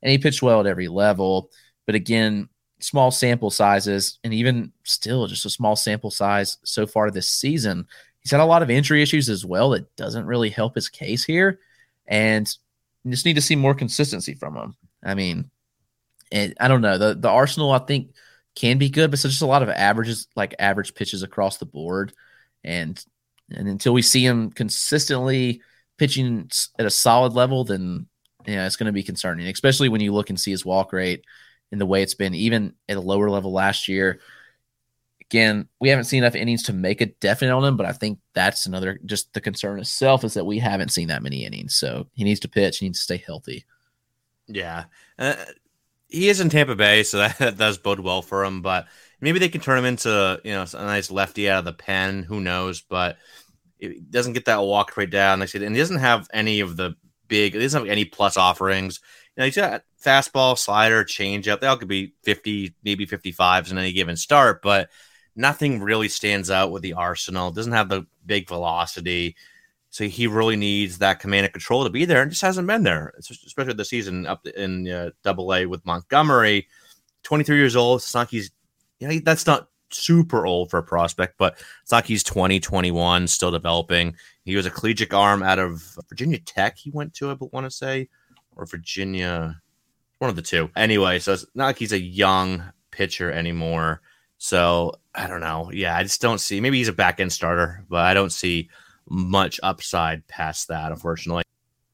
and 0.02 0.10
he 0.10 0.18
pitched 0.18 0.42
well 0.42 0.60
at 0.60 0.66
every 0.66 0.88
level. 0.88 1.50
But 1.86 1.94
again, 1.94 2.48
small 2.80 3.10
sample 3.10 3.50
sizes, 3.50 4.18
and 4.24 4.34
even 4.34 4.72
still, 4.84 5.26
just 5.26 5.46
a 5.46 5.50
small 5.50 5.76
sample 5.76 6.10
size 6.10 6.58
so 6.64 6.86
far 6.86 7.10
this 7.10 7.28
season. 7.28 7.86
He's 8.20 8.32
had 8.32 8.40
a 8.40 8.44
lot 8.44 8.62
of 8.62 8.70
injury 8.70 9.02
issues 9.02 9.28
as 9.28 9.46
well 9.46 9.70
that 9.70 9.94
doesn't 9.96 10.26
really 10.26 10.50
help 10.50 10.74
his 10.74 10.88
case 10.88 11.24
here, 11.24 11.60
and 12.06 12.52
just 13.08 13.24
need 13.24 13.34
to 13.34 13.40
see 13.40 13.56
more 13.56 13.74
consistency 13.74 14.34
from 14.34 14.56
him. 14.56 14.76
I 15.02 15.14
mean, 15.14 15.50
and 16.32 16.54
I 16.60 16.68
don't 16.68 16.82
know 16.82 16.98
the 16.98 17.14
the 17.14 17.30
Arsenal. 17.30 17.70
I 17.70 17.78
think 17.78 18.12
can 18.54 18.78
be 18.78 18.90
good, 18.90 19.10
but 19.10 19.14
it's 19.14 19.22
just 19.22 19.42
a 19.42 19.46
lot 19.46 19.62
of 19.62 19.68
averages, 19.68 20.28
like 20.36 20.54
average 20.58 20.94
pitches 20.94 21.22
across 21.22 21.58
the 21.58 21.66
board. 21.66 22.12
And 22.64 23.02
and 23.50 23.68
until 23.68 23.92
we 23.92 24.02
see 24.02 24.24
him 24.24 24.50
consistently 24.50 25.62
pitching 25.98 26.50
at 26.78 26.86
a 26.86 26.90
solid 26.90 27.32
level, 27.32 27.64
then 27.64 28.06
yeah, 28.46 28.66
it's 28.66 28.76
going 28.76 28.86
to 28.86 28.92
be 28.92 29.02
concerning, 29.02 29.46
especially 29.48 29.88
when 29.88 30.00
you 30.00 30.12
look 30.12 30.30
and 30.30 30.40
see 30.40 30.50
his 30.50 30.64
walk 30.64 30.92
rate 30.92 31.24
and 31.72 31.80
the 31.80 31.86
way 31.86 32.02
it's 32.02 32.14
been, 32.14 32.34
even 32.34 32.74
at 32.88 32.96
a 32.96 33.00
lower 33.00 33.30
level 33.30 33.52
last 33.52 33.88
year. 33.88 34.20
Again, 35.20 35.68
we 35.80 35.88
haven't 35.88 36.06
seen 36.06 36.24
enough 36.24 36.34
innings 36.34 36.64
to 36.64 36.72
make 36.72 37.00
a 37.00 37.06
definite 37.06 37.54
on 37.54 37.64
him, 37.64 37.76
but 37.76 37.86
I 37.86 37.92
think 37.92 38.18
that's 38.34 38.66
another 38.66 38.98
just 39.04 39.32
the 39.32 39.40
concern 39.40 39.78
itself 39.78 40.24
is 40.24 40.34
that 40.34 40.46
we 40.46 40.58
haven't 40.58 40.90
seen 40.90 41.08
that 41.08 41.22
many 41.22 41.44
innings. 41.44 41.76
So 41.76 42.08
he 42.14 42.24
needs 42.24 42.40
to 42.40 42.48
pitch, 42.48 42.78
he 42.78 42.86
needs 42.86 42.98
to 42.98 43.04
stay 43.04 43.22
healthy. 43.24 43.64
Yeah. 44.48 44.84
Uh, 45.18 45.36
he 46.10 46.28
is 46.28 46.40
in 46.40 46.50
Tampa 46.50 46.76
Bay, 46.76 47.02
so 47.02 47.18
that, 47.18 47.56
does 47.56 47.78
bode 47.78 48.00
well 48.00 48.22
for 48.22 48.44
him, 48.44 48.62
but 48.62 48.86
maybe 49.20 49.38
they 49.38 49.48
can 49.48 49.60
turn 49.60 49.78
him 49.78 49.84
into, 49.84 50.40
you 50.44 50.52
know, 50.52 50.64
a 50.74 50.84
nice 50.84 51.10
lefty 51.10 51.48
out 51.48 51.60
of 51.60 51.64
the 51.64 51.72
pen. 51.72 52.22
Who 52.22 52.40
knows? 52.40 52.80
But 52.80 53.18
it 53.78 54.10
doesn't 54.10 54.34
get 54.34 54.44
that 54.46 54.62
walk 54.62 54.96
rate 54.96 55.10
down. 55.10 55.40
Like 55.40 55.48
I 55.48 55.50
said, 55.50 55.62
and 55.62 55.74
he 55.74 55.80
doesn't 55.80 55.98
have 55.98 56.28
any 56.32 56.60
of 56.60 56.76
the 56.76 56.96
big. 57.28 57.54
He 57.54 57.60
doesn't 57.60 57.82
have 57.82 57.90
any 57.90 58.04
plus 58.04 58.36
offerings. 58.36 59.00
You 59.36 59.40
know, 59.40 59.44
he's 59.46 59.56
got 59.56 59.84
fastball, 60.02 60.58
slider, 60.58 61.04
changeup. 61.04 61.60
They 61.60 61.66
all 61.66 61.76
could 61.76 61.88
be 61.88 62.14
fifty, 62.22 62.74
maybe 62.82 63.06
fifty 63.06 63.32
fives 63.32 63.70
in 63.70 63.78
any 63.78 63.92
given 63.92 64.16
start, 64.16 64.62
but 64.62 64.90
nothing 65.36 65.80
really 65.80 66.08
stands 66.08 66.50
out 66.50 66.72
with 66.72 66.82
the 66.82 66.94
arsenal. 66.94 67.50
Doesn't 67.50 67.72
have 67.72 67.88
the 67.88 68.06
big 68.26 68.48
velocity. 68.48 69.36
So 69.90 70.04
he 70.04 70.26
really 70.28 70.56
needs 70.56 70.98
that 70.98 71.18
command 71.18 71.44
and 71.44 71.52
control 71.52 71.84
to 71.84 71.90
be 71.90 72.04
there, 72.04 72.22
and 72.22 72.30
just 72.30 72.42
hasn't 72.42 72.66
been 72.66 72.84
there, 72.84 73.12
especially 73.18 73.74
the 73.74 73.84
season 73.84 74.26
up 74.26 74.46
in 74.46 74.88
uh, 74.88 75.10
Double 75.24 75.52
A 75.52 75.66
with 75.66 75.84
Montgomery. 75.84 76.68
Twenty 77.22 77.44
three 77.44 77.58
years 77.58 77.76
old. 77.76 78.02
He's, 78.30 78.50
you 78.98 79.08
know, 79.08 79.20
that's 79.24 79.46
not 79.46 79.68
super 79.92 80.46
old 80.46 80.70
for 80.70 80.78
a 80.78 80.82
prospect, 80.82 81.36
but 81.38 81.58
he's 82.04 82.22
20, 82.22 82.60
21, 82.60 83.26
still 83.26 83.50
developing. 83.50 84.14
He 84.44 84.56
was 84.56 84.66
a 84.66 84.70
collegiate 84.70 85.12
arm 85.12 85.42
out 85.42 85.58
of 85.58 85.98
Virginia 86.08 86.38
Tech, 86.38 86.78
he 86.78 86.90
went 86.90 87.14
to, 87.14 87.30
I 87.30 87.36
want 87.52 87.66
to 87.66 87.70
say, 87.70 88.08
or 88.56 88.66
Virginia, 88.66 89.60
one 90.18 90.30
of 90.30 90.36
the 90.36 90.42
two. 90.42 90.70
Anyway, 90.76 91.18
so 91.18 91.32
it's 91.32 91.46
not 91.54 91.66
like 91.66 91.78
he's 91.78 91.92
a 91.92 92.00
young 92.00 92.62
pitcher 92.90 93.30
anymore. 93.30 94.00
So 94.38 94.94
I 95.14 95.26
don't 95.26 95.40
know. 95.40 95.70
Yeah, 95.72 95.96
I 95.96 96.02
just 96.02 96.20
don't 96.20 96.40
see. 96.40 96.60
Maybe 96.60 96.78
he's 96.78 96.88
a 96.88 96.92
back 96.92 97.20
end 97.20 97.32
starter, 97.32 97.84
but 97.88 98.00
I 98.00 98.14
don't 98.14 98.32
see 98.32 98.70
much 99.10 99.60
upside 99.62 100.26
past 100.28 100.68
that, 100.68 100.92
unfortunately. 100.92 101.42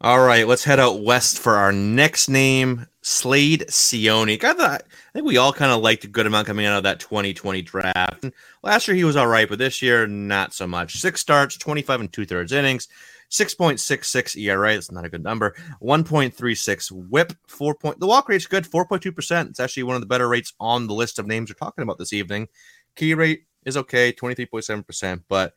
All 0.03 0.25
right, 0.25 0.47
let's 0.47 0.63
head 0.63 0.79
out 0.79 1.01
west 1.01 1.39
for 1.39 1.55
our 1.55 1.73
next 1.73 2.29
name, 2.29 2.87
Slade 3.01 3.65
Cecconi. 3.69 4.43
I 4.45 4.53
thought 4.53 4.83
I 4.83 5.13
think 5.15 5.25
we 5.25 5.39
all 5.39 5.55
kind 5.55 5.73
of 5.73 5.81
liked 5.81 6.05
a 6.05 6.09
good 6.09 6.27
amount 6.27 6.47
coming 6.47 6.67
out 6.67 6.77
of 6.77 6.83
that 6.83 7.01
2020 7.01 7.63
draft. 7.63 8.27
last 8.63 8.87
year 8.87 8.95
he 8.95 9.05
was 9.05 9.17
all 9.17 9.27
right, 9.27 9.49
but 9.49 9.59
this 9.59 9.81
year 9.81 10.07
not 10.07 10.53
so 10.53 10.67
much. 10.67 10.99
Six 10.99 11.21
starts, 11.21 11.57
25 11.57 12.01
and 12.01 12.13
two 12.13 12.27
thirds 12.27 12.53
innings, 12.53 12.89
6.66 13.31 14.37
ERA. 14.37 14.75
That's 14.75 14.93
not 14.93 15.07
a 15.07 15.09
good 15.09 15.25
number. 15.25 15.55
1.36 15.83 16.93
whip, 17.09 17.33
4 17.49 17.75
point. 17.75 17.99
The 17.99 18.07
walk 18.07 18.29
rate's 18.29 18.47
good, 18.47 18.65
4.2%. 18.65 19.49
It's 19.49 19.61
actually 19.61 19.85
one 19.85 19.97
of 19.97 20.03
the 20.03 20.07
better 20.07 20.29
rates 20.29 20.53
on 20.61 20.87
the 20.87 20.95
list 20.95 21.19
of 21.19 21.27
names 21.27 21.51
we're 21.51 21.55
talking 21.55 21.83
about 21.83 21.97
this 21.97 22.13
evening. 22.13 22.49
Key 22.97 23.15
rate 23.15 23.45
is 23.65 23.79
okay, 23.79 24.13
23.7%, 24.13 25.23
but 25.29 25.55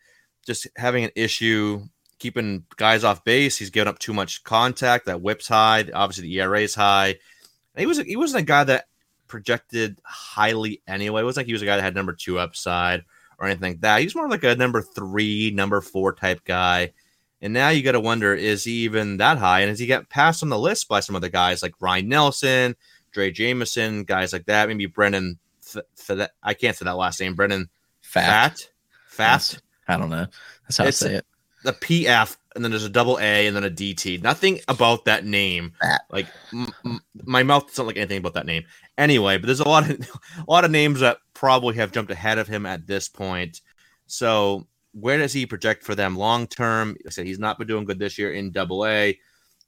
just 0.50 0.68
having 0.76 1.04
an 1.04 1.12
issue 1.16 1.84
keeping 2.18 2.66
guys 2.76 3.04
off 3.04 3.24
base. 3.24 3.56
He's 3.56 3.70
giving 3.70 3.88
up 3.88 4.00
too 4.00 4.14
much 4.14 4.44
contact. 4.44 5.06
That 5.06 5.22
whip's 5.22 5.48
high. 5.48 5.86
Obviously, 5.94 6.24
the 6.24 6.40
ERA 6.40 6.62
is 6.62 6.74
high. 6.74 7.18
he 7.78 7.86
was 7.86 8.00
he 8.00 8.16
wasn't 8.16 8.42
a 8.42 8.46
guy 8.46 8.64
that 8.64 8.86
projected 9.28 10.00
highly 10.04 10.82
anyway. 10.88 11.22
It 11.22 11.26
was 11.26 11.38
like 11.38 11.46
he 11.46 11.54
was 11.54 11.62
a 11.62 11.66
guy 11.66 11.76
that 11.76 11.84
had 11.84 11.94
number 11.94 12.14
two 12.14 12.40
upside 12.40 13.06
or 13.38 13.46
anything 13.46 13.74
like 13.74 13.82
that. 13.82 14.02
He's 14.02 14.16
more 14.16 14.28
like 14.28 14.44
a 14.44 14.56
number 14.56 14.82
three, 14.82 15.52
number 15.52 15.82
four 15.82 16.14
type 16.14 16.44
guy. 16.44 16.94
And 17.42 17.54
now 17.54 17.70
you 17.70 17.84
got 17.84 17.94
to 17.94 18.02
wonder, 18.02 18.34
is 18.34 18.66
he 18.66 18.72
even 18.84 19.18
that 19.18 19.38
high? 19.38 19.62
And 19.62 19.70
does 19.70 19.80
he 19.80 19.86
get 19.86 20.10
passed 20.10 20.42
on 20.44 20.50
the 20.50 20.60
list 20.60 20.90
by 20.90 21.00
some 21.00 21.16
other 21.16 21.30
guys 21.30 21.62
like 21.62 21.74
Ryan 21.80 22.10
Nelson, 22.10 22.76
Drey 23.16 23.32
Jameson, 23.34 24.04
guys 24.04 24.34
like 24.34 24.48
that? 24.48 24.68
Maybe 24.68 24.88
Brennan. 24.88 25.38
F- 25.64 25.84
F- 26.10 26.30
I 26.42 26.56
can't 26.56 26.76
say 26.76 26.86
that 26.86 26.98
last 26.98 27.22
name. 27.22 27.36
Brennan 27.36 27.70
Fat. 28.02 28.58
Fat. 29.08 29.54
Fat. 29.54 29.62
I 29.90 29.98
don't 29.98 30.10
know. 30.10 30.28
That's 30.64 30.78
how 30.78 30.86
it's, 30.86 31.02
I 31.02 31.08
say 31.08 31.16
it. 31.16 31.26
The 31.64 31.74
PF, 31.74 32.38
and 32.56 32.64
then 32.64 32.72
there's 32.72 32.86
a 32.86 32.90
double 32.90 33.18
A, 33.20 33.48
and 33.48 33.56
then 33.56 33.64
a 33.64 33.70
DT. 33.70 34.22
Nothing 34.22 34.60
about 34.68 35.06
that 35.06 35.26
name. 35.26 35.74
Like 36.10 36.28
m- 36.54 36.74
m- 36.86 37.02
my 37.26 37.44
mouth 37.44 37.68
doesn't 37.68 37.86
like 37.86 37.98
anything 37.98 38.20
about 38.20 38.36
that 38.36 38.46
name. 38.46 38.64
Anyway, 38.98 39.38
but 39.38 39.48
there's 39.48 39.60
a 39.60 39.68
lot 39.68 39.90
of 39.90 40.00
a 40.38 40.52
lot 40.52 40.64
of 40.64 40.72
names 40.72 41.02
that 41.02 41.18
probably 41.34 41.76
have 41.76 41.92
jumped 41.92 42.12
ahead 42.12 42.38
of 42.38 42.48
him 42.48 42.66
at 42.66 42.88
this 42.88 43.10
point. 43.10 43.62
So 44.08 44.68
where 44.94 45.18
does 45.18 45.34
he 45.34 45.46
project 45.46 45.84
for 45.84 45.96
them 45.96 46.16
long 46.16 46.48
term? 46.48 46.96
I 47.06 47.10
said 47.10 47.26
he's 47.26 47.40
not 47.40 47.58
been 47.58 47.68
doing 47.68 47.86
good 47.86 48.00
this 48.00 48.18
year 48.18 48.32
in 48.32 48.52
Double 48.52 48.86
A. 48.86 49.18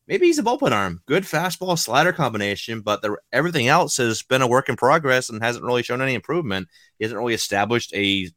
Maybe 0.08 0.26
he's 0.26 0.40
a 0.40 0.44
bullpen 0.44 0.72
arm, 0.72 1.02
good 1.06 1.24
fastball 1.24 1.78
slider 1.78 2.12
combination, 2.12 2.82
but 2.82 3.02
the, 3.02 3.16
everything 3.32 3.68
else 3.68 3.98
has 3.98 4.24
been 4.24 4.42
a 4.42 4.48
work 4.48 4.68
in 4.68 4.76
progress 4.76 5.30
and 5.30 5.42
hasn't 5.42 5.64
really 5.64 5.84
shown 5.84 6.02
any 6.02 6.16
improvement. 6.16 6.68
He 6.98 7.06
hasn't 7.06 7.18
really 7.18 7.36
established 7.36 7.94
a 7.94 8.30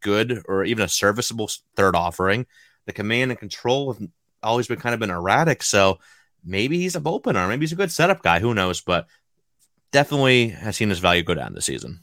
good 0.00 0.42
or 0.46 0.64
even 0.64 0.84
a 0.84 0.88
serviceable 0.88 1.50
third 1.76 1.96
offering. 1.96 2.46
The 2.86 2.92
command 2.92 3.30
and 3.30 3.40
control 3.40 3.92
have 3.92 4.02
always 4.42 4.66
been 4.66 4.80
kind 4.80 4.94
of 4.94 5.00
been 5.00 5.10
erratic. 5.10 5.62
So 5.62 5.98
maybe 6.44 6.78
he's 6.78 6.96
a 6.96 7.00
bullpen 7.00 7.36
arm. 7.36 7.48
Maybe 7.48 7.62
he's 7.62 7.72
a 7.72 7.76
good 7.76 7.92
setup 7.92 8.22
guy. 8.22 8.40
Who 8.40 8.54
knows? 8.54 8.80
But 8.80 9.06
definitely 9.92 10.48
has 10.48 10.76
seen 10.76 10.90
his 10.90 10.98
value 10.98 11.22
go 11.22 11.34
down 11.34 11.54
this 11.54 11.66
season. 11.66 12.00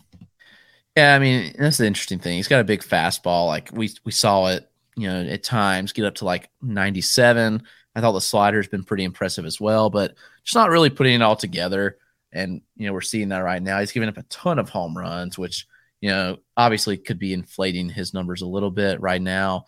Yeah, 0.95 1.15
I 1.15 1.19
mean 1.19 1.53
that's 1.57 1.77
the 1.77 1.85
interesting 1.85 2.19
thing. 2.19 2.35
He's 2.35 2.47
got 2.47 2.61
a 2.61 2.65
big 2.65 2.81
fastball. 2.81 3.47
Like 3.47 3.69
we 3.71 3.91
we 4.03 4.11
saw 4.11 4.47
it, 4.47 4.69
you 4.95 5.07
know, 5.07 5.21
at 5.21 5.43
times 5.43 5.93
get 5.93 6.05
up 6.05 6.15
to 6.15 6.25
like 6.25 6.49
97. 6.61 7.63
I 7.95 8.01
thought 8.01 8.13
the 8.13 8.21
slider's 8.21 8.67
been 8.67 8.83
pretty 8.83 9.03
impressive 9.03 9.45
as 9.45 9.59
well, 9.59 9.89
but 9.89 10.15
just 10.43 10.55
not 10.55 10.69
really 10.69 10.89
putting 10.89 11.15
it 11.15 11.21
all 11.21 11.35
together. 11.35 11.97
And 12.33 12.61
you 12.75 12.87
know, 12.87 12.93
we're 12.93 13.01
seeing 13.01 13.29
that 13.29 13.39
right 13.39 13.61
now. 13.61 13.79
He's 13.79 13.91
giving 13.91 14.09
up 14.09 14.17
a 14.17 14.23
ton 14.23 14.59
of 14.59 14.69
home 14.69 14.97
runs, 14.97 15.37
which 15.37 15.67
you 16.01 16.09
know 16.09 16.37
obviously 16.57 16.97
could 16.97 17.19
be 17.19 17.33
inflating 17.33 17.89
his 17.89 18.13
numbers 18.13 18.41
a 18.41 18.47
little 18.47 18.71
bit 18.71 19.01
right 19.01 19.21
now, 19.21 19.65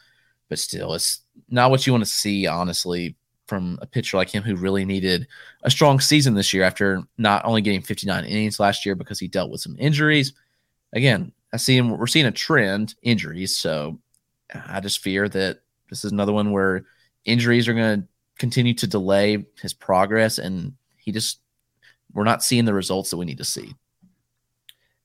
but 0.50 0.60
still, 0.60 0.94
it's 0.94 1.22
not 1.50 1.72
what 1.72 1.88
you 1.88 1.94
want 1.94 2.04
to 2.04 2.10
see, 2.10 2.48
honestly, 2.48 3.16
from 3.48 3.80
a 3.82 3.88
pitcher 3.88 4.18
like 4.18 4.30
him 4.30 4.44
who 4.44 4.56
really 4.56 4.86
needed 4.86 5.28
a 5.64 5.72
strong 5.72 6.00
season 6.00 6.34
this 6.34 6.54
year 6.54 6.64
after 6.64 7.02
not 7.18 7.46
only 7.46 7.62
getting 7.62 7.82
59 7.82 8.26
innings 8.26 8.60
last 8.60 8.86
year 8.86 8.96
because 8.96 9.20
he 9.20 9.28
dealt 9.28 9.52
with 9.52 9.62
some 9.62 9.76
injuries 9.80 10.34
again, 10.94 11.32
I 11.52 11.58
see 11.58 11.76
him. 11.76 11.98
We're 11.98 12.08
seeing 12.08 12.26
a 12.26 12.32
trend 12.32 12.96
injuries. 13.02 13.58
So 13.58 14.00
I 14.68 14.80
just 14.80 15.00
fear 15.00 15.28
that 15.30 15.60
this 15.90 16.06
is 16.06 16.12
another 16.12 16.32
one 16.34 16.52
where 16.52 16.86
injuries 17.26 17.68
are 17.68 17.74
going 17.74 18.02
to 18.02 18.08
continue 18.38 18.74
to 18.76 18.88
delay 18.88 19.46
his 19.62 19.74
progress, 19.74 20.38
and 20.38 20.74
he 20.98 21.12
just 21.12 21.40
we're 22.14 22.24
not 22.24 22.44
seeing 22.44 22.66
the 22.66 22.74
results 22.74 23.10
that 23.10 23.18
we 23.18 23.26
need 23.26 23.40
to 23.40 23.44
see. 23.44 23.74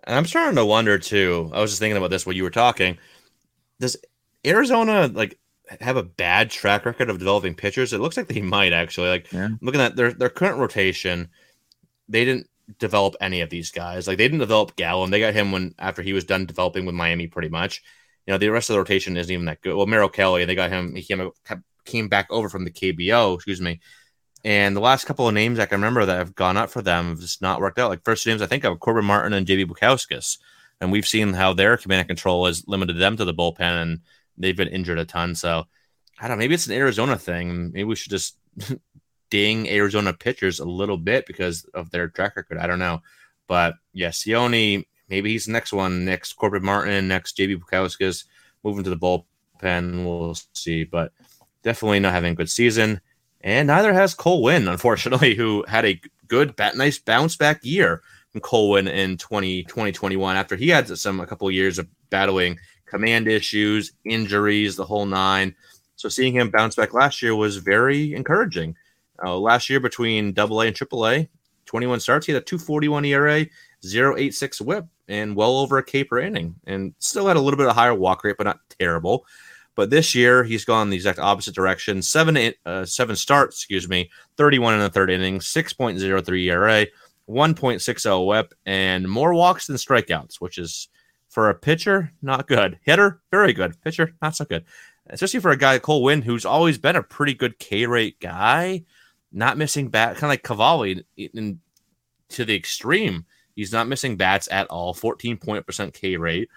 And 0.08 0.16
I'm 0.16 0.24
starting 0.24 0.56
to 0.56 0.64
wonder 0.64 0.98
too. 0.98 1.50
I 1.52 1.60
was 1.60 1.70
just 1.70 1.80
thinking 1.80 1.98
about 1.98 2.08
this 2.08 2.24
while 2.24 2.34
you 2.34 2.42
were 2.42 2.50
talking. 2.50 2.96
Does 3.78 3.94
Arizona 4.44 5.06
like 5.06 5.38
have 5.82 5.98
a 5.98 6.02
bad 6.02 6.50
track 6.50 6.86
record 6.86 7.10
of 7.10 7.18
developing 7.18 7.54
pitchers? 7.54 7.92
It 7.92 8.00
looks 8.00 8.16
like 8.16 8.26
they 8.26 8.40
might 8.40 8.72
actually. 8.72 9.10
Like 9.10 9.30
yeah. 9.30 9.50
looking 9.60 9.82
at 9.82 9.96
their 9.96 10.12
their 10.12 10.30
current 10.30 10.58
rotation, 10.58 11.28
they 12.08 12.24
didn't 12.24 12.48
develop 12.78 13.16
any 13.20 13.42
of 13.42 13.50
these 13.50 13.70
guys. 13.70 14.08
Like 14.08 14.16
they 14.16 14.24
didn't 14.24 14.40
develop 14.40 14.76
Gallen. 14.76 15.10
They 15.10 15.20
got 15.20 15.34
him 15.34 15.52
when 15.52 15.74
after 15.78 16.00
he 16.00 16.14
was 16.14 16.24
done 16.24 16.46
developing 16.46 16.86
with 16.86 16.94
Miami, 16.94 17.26
pretty 17.26 17.50
much. 17.50 17.82
You 18.26 18.32
know, 18.32 18.38
the 18.38 18.48
rest 18.48 18.70
of 18.70 18.74
the 18.74 18.80
rotation 18.80 19.14
isn't 19.18 19.32
even 19.32 19.44
that 19.44 19.60
good. 19.60 19.74
Well, 19.76 19.86
Merrill 19.86 20.08
Kelly, 20.08 20.46
they 20.46 20.54
got 20.54 20.70
him. 20.70 20.94
He 20.94 21.02
came 21.02 21.30
came 21.84 22.08
back 22.08 22.28
over 22.30 22.48
from 22.48 22.64
the 22.64 22.70
KBO. 22.70 23.34
Excuse 23.34 23.60
me. 23.60 23.80
And 24.44 24.76
the 24.76 24.80
last 24.80 25.04
couple 25.04 25.26
of 25.26 25.34
names 25.34 25.58
I 25.58 25.66
can 25.66 25.80
remember 25.80 26.06
that 26.06 26.18
have 26.18 26.34
gone 26.34 26.56
up 26.56 26.70
for 26.70 26.80
them 26.80 27.08
have 27.08 27.20
just 27.20 27.42
not 27.42 27.60
worked 27.60 27.78
out. 27.78 27.90
Like 27.90 28.04
first 28.04 28.26
names 28.26 28.42
I 28.42 28.46
think 28.46 28.64
of 28.64 28.78
Corbin 28.80 29.04
Martin 29.04 29.32
and 29.32 29.46
JB 29.46 29.66
Bukauskas. 29.66 30.38
And 30.80 30.92
we've 30.92 31.06
seen 31.06 31.32
how 31.32 31.54
their 31.54 31.76
command 31.76 32.00
and 32.00 32.08
control 32.08 32.46
has 32.46 32.66
limited 32.68 32.98
them 32.98 33.16
to 33.16 33.24
the 33.24 33.34
bullpen 33.34 33.82
and 33.82 34.00
they've 34.36 34.56
been 34.56 34.68
injured 34.68 34.98
a 34.98 35.04
ton. 35.04 35.34
So 35.34 35.66
I 36.20 36.28
don't 36.28 36.36
know. 36.36 36.42
Maybe 36.42 36.54
it's 36.54 36.66
an 36.66 36.72
Arizona 36.72 37.16
thing. 37.16 37.72
Maybe 37.72 37.84
we 37.84 37.96
should 37.96 38.10
just 38.10 38.36
ding 39.30 39.68
Arizona 39.68 40.12
pitchers 40.12 40.60
a 40.60 40.64
little 40.64 40.96
bit 40.96 41.26
because 41.26 41.64
of 41.74 41.90
their 41.90 42.08
track 42.08 42.36
record. 42.36 42.58
I 42.58 42.66
don't 42.66 42.78
know. 42.78 43.02
But 43.48 43.74
yeah, 43.92 44.10
Cecconi, 44.10 44.86
maybe 45.08 45.30
he's 45.30 45.46
the 45.46 45.52
next 45.52 45.72
one, 45.72 46.04
next 46.04 46.34
Corbin 46.34 46.64
Martin, 46.64 47.08
next 47.08 47.36
JB 47.36 47.60
Bukauskas, 47.60 48.24
moving 48.62 48.84
to 48.84 48.90
the 48.90 48.96
bullpen. 48.96 50.04
We'll 50.04 50.36
see. 50.52 50.84
But 50.84 51.12
definitely 51.62 52.00
not 52.00 52.12
having 52.12 52.32
a 52.32 52.36
good 52.36 52.50
season. 52.50 53.00
And 53.40 53.68
neither 53.68 53.92
has 53.92 54.14
Cole 54.14 54.42
Winn, 54.42 54.68
unfortunately, 54.68 55.34
who 55.34 55.64
had 55.68 55.84
a 55.84 56.00
good, 56.26 56.56
bat, 56.56 56.76
nice 56.76 56.98
bounce 56.98 57.36
back 57.36 57.60
year 57.62 58.02
from 58.30 58.40
Cole 58.40 58.70
Winn 58.70 58.88
in 58.88 59.16
20, 59.16 59.64
2021 59.64 60.36
after 60.36 60.56
he 60.56 60.68
had 60.68 60.88
some 60.98 61.20
a 61.20 61.26
couple 61.26 61.48
of 61.48 61.54
years 61.54 61.78
of 61.78 61.86
battling 62.10 62.58
command 62.86 63.28
issues, 63.28 63.92
injuries, 64.04 64.76
the 64.76 64.84
whole 64.84 65.06
nine. 65.06 65.54
So 65.96 66.08
seeing 66.08 66.34
him 66.34 66.50
bounce 66.50 66.74
back 66.76 66.94
last 66.94 67.22
year 67.22 67.34
was 67.34 67.56
very 67.56 68.14
encouraging. 68.14 68.76
Uh, 69.22 69.36
last 69.36 69.68
year, 69.68 69.80
between 69.80 70.32
Double 70.32 70.62
A 70.62 70.66
and 70.66 70.76
Triple 70.76 71.06
A, 71.06 71.28
21 71.66 72.00
starts, 72.00 72.26
he 72.26 72.32
had 72.32 72.42
a 72.42 72.44
241 72.44 73.04
ERA, 73.04 73.46
086 73.84 74.60
whip, 74.60 74.86
and 75.08 75.34
well 75.34 75.58
over 75.58 75.78
a 75.78 75.82
K 75.82 76.04
per 76.04 76.18
inning, 76.18 76.54
and 76.66 76.94
still 76.98 77.26
had 77.26 77.36
a 77.36 77.40
little 77.40 77.58
bit 77.58 77.66
of 77.66 77.74
higher 77.74 77.94
walk 77.94 78.24
rate, 78.24 78.36
but 78.38 78.44
not 78.44 78.60
terrible. 78.78 79.26
But 79.78 79.90
this 79.90 80.12
year, 80.12 80.42
he's 80.42 80.64
gone 80.64 80.90
the 80.90 80.96
exact 80.96 81.20
opposite 81.20 81.54
direction. 81.54 82.02
Seven 82.02 82.52
uh, 82.66 82.84
seven 82.84 83.14
starts, 83.14 83.58
excuse 83.58 83.88
me, 83.88 84.10
31 84.36 84.74
in 84.74 84.80
the 84.80 84.88
third 84.88 85.08
inning, 85.08 85.38
6.03 85.38 86.44
ERA, 86.46 86.86
1.60 87.28 88.26
whip, 88.26 88.54
and 88.66 89.08
more 89.08 89.32
walks 89.32 89.68
than 89.68 89.76
strikeouts, 89.76 90.40
which 90.40 90.58
is 90.58 90.88
for 91.28 91.48
a 91.48 91.54
pitcher, 91.54 92.10
not 92.22 92.48
good. 92.48 92.80
Hitter, 92.82 93.20
very 93.30 93.52
good. 93.52 93.80
Pitcher, 93.80 94.16
not 94.20 94.34
so 94.34 94.46
good. 94.46 94.64
Especially 95.06 95.38
for 95.38 95.52
a 95.52 95.56
guy 95.56 95.78
Cole 95.78 96.02
Winn, 96.02 96.22
who's 96.22 96.44
always 96.44 96.76
been 96.76 96.96
a 96.96 97.02
pretty 97.04 97.34
good 97.34 97.60
K 97.60 97.86
rate 97.86 98.18
guy 98.18 98.84
not 99.30 99.58
missing 99.58 99.90
bat, 99.90 100.16
kind 100.16 100.24
of 100.24 100.30
like 100.30 100.42
Cavalli 100.42 101.04
in, 101.16 101.60
to 102.30 102.44
the 102.44 102.56
extreme. 102.56 103.26
He's 103.54 103.72
not 103.72 103.86
missing 103.86 104.16
bats 104.16 104.48
at 104.50 104.66
all. 104.70 104.92
14 104.92 105.36
point 105.36 105.64
percent 105.66 105.94
K 105.94 106.16
rate, 106.16 106.48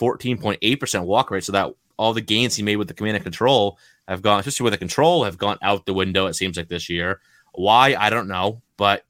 14.8% 0.00 1.04
walk 1.04 1.30
rate. 1.30 1.44
So 1.44 1.52
that 1.52 1.74
all 2.00 2.14
the 2.14 2.20
gains 2.20 2.56
he 2.56 2.62
made 2.62 2.76
with 2.76 2.88
the 2.88 2.94
command 2.94 3.16
and 3.16 3.24
control 3.24 3.78
have 4.08 4.22
gone, 4.22 4.40
especially 4.40 4.64
with 4.64 4.72
the 4.72 4.78
control, 4.78 5.24
have 5.24 5.38
gone 5.38 5.58
out 5.62 5.84
the 5.84 5.92
window, 5.92 6.26
it 6.26 6.34
seems 6.34 6.56
like 6.56 6.68
this 6.68 6.88
year. 6.88 7.20
Why? 7.52 7.94
I 7.94 8.08
don't 8.08 8.28
know. 8.28 8.62
But 8.76 9.04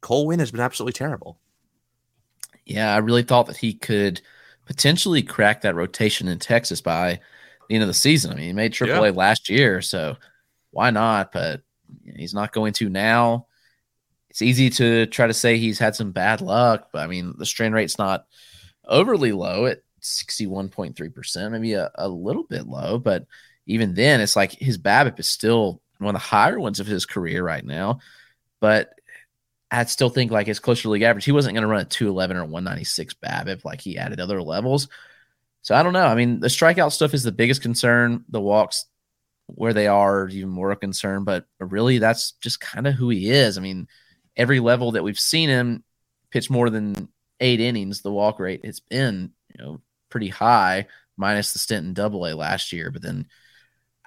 Cole 0.00 0.26
Winn 0.26 0.38
has 0.38 0.50
been 0.50 0.60
absolutely 0.60 0.94
terrible. 0.94 1.38
Yeah, 2.64 2.94
I 2.94 2.98
really 2.98 3.24
thought 3.24 3.46
that 3.46 3.58
he 3.58 3.74
could 3.74 4.22
potentially 4.64 5.22
crack 5.22 5.60
that 5.60 5.74
rotation 5.74 6.28
in 6.28 6.38
Texas 6.38 6.80
by 6.80 7.20
the 7.68 7.74
end 7.74 7.82
of 7.82 7.88
the 7.88 7.94
season. 7.94 8.32
I 8.32 8.36
mean, 8.36 8.46
he 8.46 8.52
made 8.52 8.72
AAA 8.72 8.88
yeah. 8.88 9.10
last 9.10 9.48
year, 9.50 9.82
so 9.82 10.16
why 10.70 10.90
not? 10.90 11.32
But 11.32 11.62
He's 12.16 12.34
not 12.34 12.52
going 12.52 12.72
to 12.74 12.88
now. 12.88 13.46
It's 14.30 14.42
easy 14.42 14.70
to 14.70 15.06
try 15.06 15.26
to 15.26 15.34
say 15.34 15.58
he's 15.58 15.78
had 15.78 15.96
some 15.96 16.12
bad 16.12 16.40
luck, 16.40 16.88
but 16.92 17.02
I 17.02 17.06
mean, 17.06 17.34
the 17.36 17.46
strand 17.46 17.74
rate's 17.74 17.98
not 17.98 18.26
overly 18.84 19.32
low 19.32 19.66
at 19.66 19.82
61.3%, 20.00 21.50
maybe 21.50 21.74
a, 21.74 21.90
a 21.96 22.08
little 22.08 22.44
bit 22.44 22.66
low, 22.66 22.98
but 22.98 23.26
even 23.66 23.94
then, 23.94 24.20
it's 24.20 24.36
like 24.36 24.52
his 24.52 24.78
BABIP 24.78 25.20
is 25.20 25.30
still 25.30 25.80
one 25.98 26.14
of 26.14 26.20
the 26.20 26.26
higher 26.26 26.58
ones 26.58 26.80
of 26.80 26.86
his 26.86 27.06
career 27.06 27.44
right 27.44 27.64
now. 27.64 28.00
But 28.60 28.94
I'd 29.70 29.90
still 29.90 30.08
think 30.08 30.32
like 30.32 30.48
it's 30.48 30.58
closer 30.58 30.88
league 30.88 31.02
average. 31.02 31.24
He 31.24 31.32
wasn't 31.32 31.54
going 31.54 31.62
to 31.62 31.68
run 31.68 31.82
a 31.82 31.84
211 31.84 32.36
or 32.36 32.44
196 32.44 33.14
BABIP 33.14 33.64
like 33.64 33.80
he 33.80 33.96
added 33.96 34.18
other 34.18 34.42
levels. 34.42 34.88
So 35.62 35.74
I 35.74 35.82
don't 35.82 35.92
know. 35.92 36.06
I 36.06 36.14
mean, 36.14 36.40
the 36.40 36.48
strikeout 36.48 36.92
stuff 36.92 37.14
is 37.14 37.22
the 37.22 37.32
biggest 37.32 37.62
concern. 37.62 38.24
The 38.28 38.40
walks 38.40 38.86
where 39.46 39.74
they 39.74 39.86
are 39.86 40.28
even 40.28 40.48
more 40.48 40.70
a 40.72 40.76
concern. 40.76 41.24
But 41.24 41.44
really, 41.58 41.98
that's 41.98 42.32
just 42.32 42.60
kind 42.60 42.86
of 42.86 42.94
who 42.94 43.10
he 43.10 43.30
is. 43.30 43.58
I 43.58 43.60
mean, 43.60 43.86
every 44.36 44.60
level 44.60 44.92
that 44.92 45.04
we've 45.04 45.18
seen 45.18 45.48
him 45.48 45.84
pitch 46.30 46.50
more 46.50 46.70
than 46.70 47.08
eight 47.40 47.60
innings, 47.60 48.00
the 48.00 48.12
walk 48.12 48.40
rate 48.40 48.64
has 48.64 48.80
been 48.80 49.32
you 49.54 49.64
know 49.64 49.80
pretty 50.10 50.28
high, 50.28 50.86
minus 51.16 51.52
the 51.52 51.58
stint 51.58 51.86
in 51.86 51.94
Double 51.94 52.26
A 52.26 52.34
last 52.34 52.72
year. 52.72 52.90
But 52.90 53.02
then, 53.02 53.26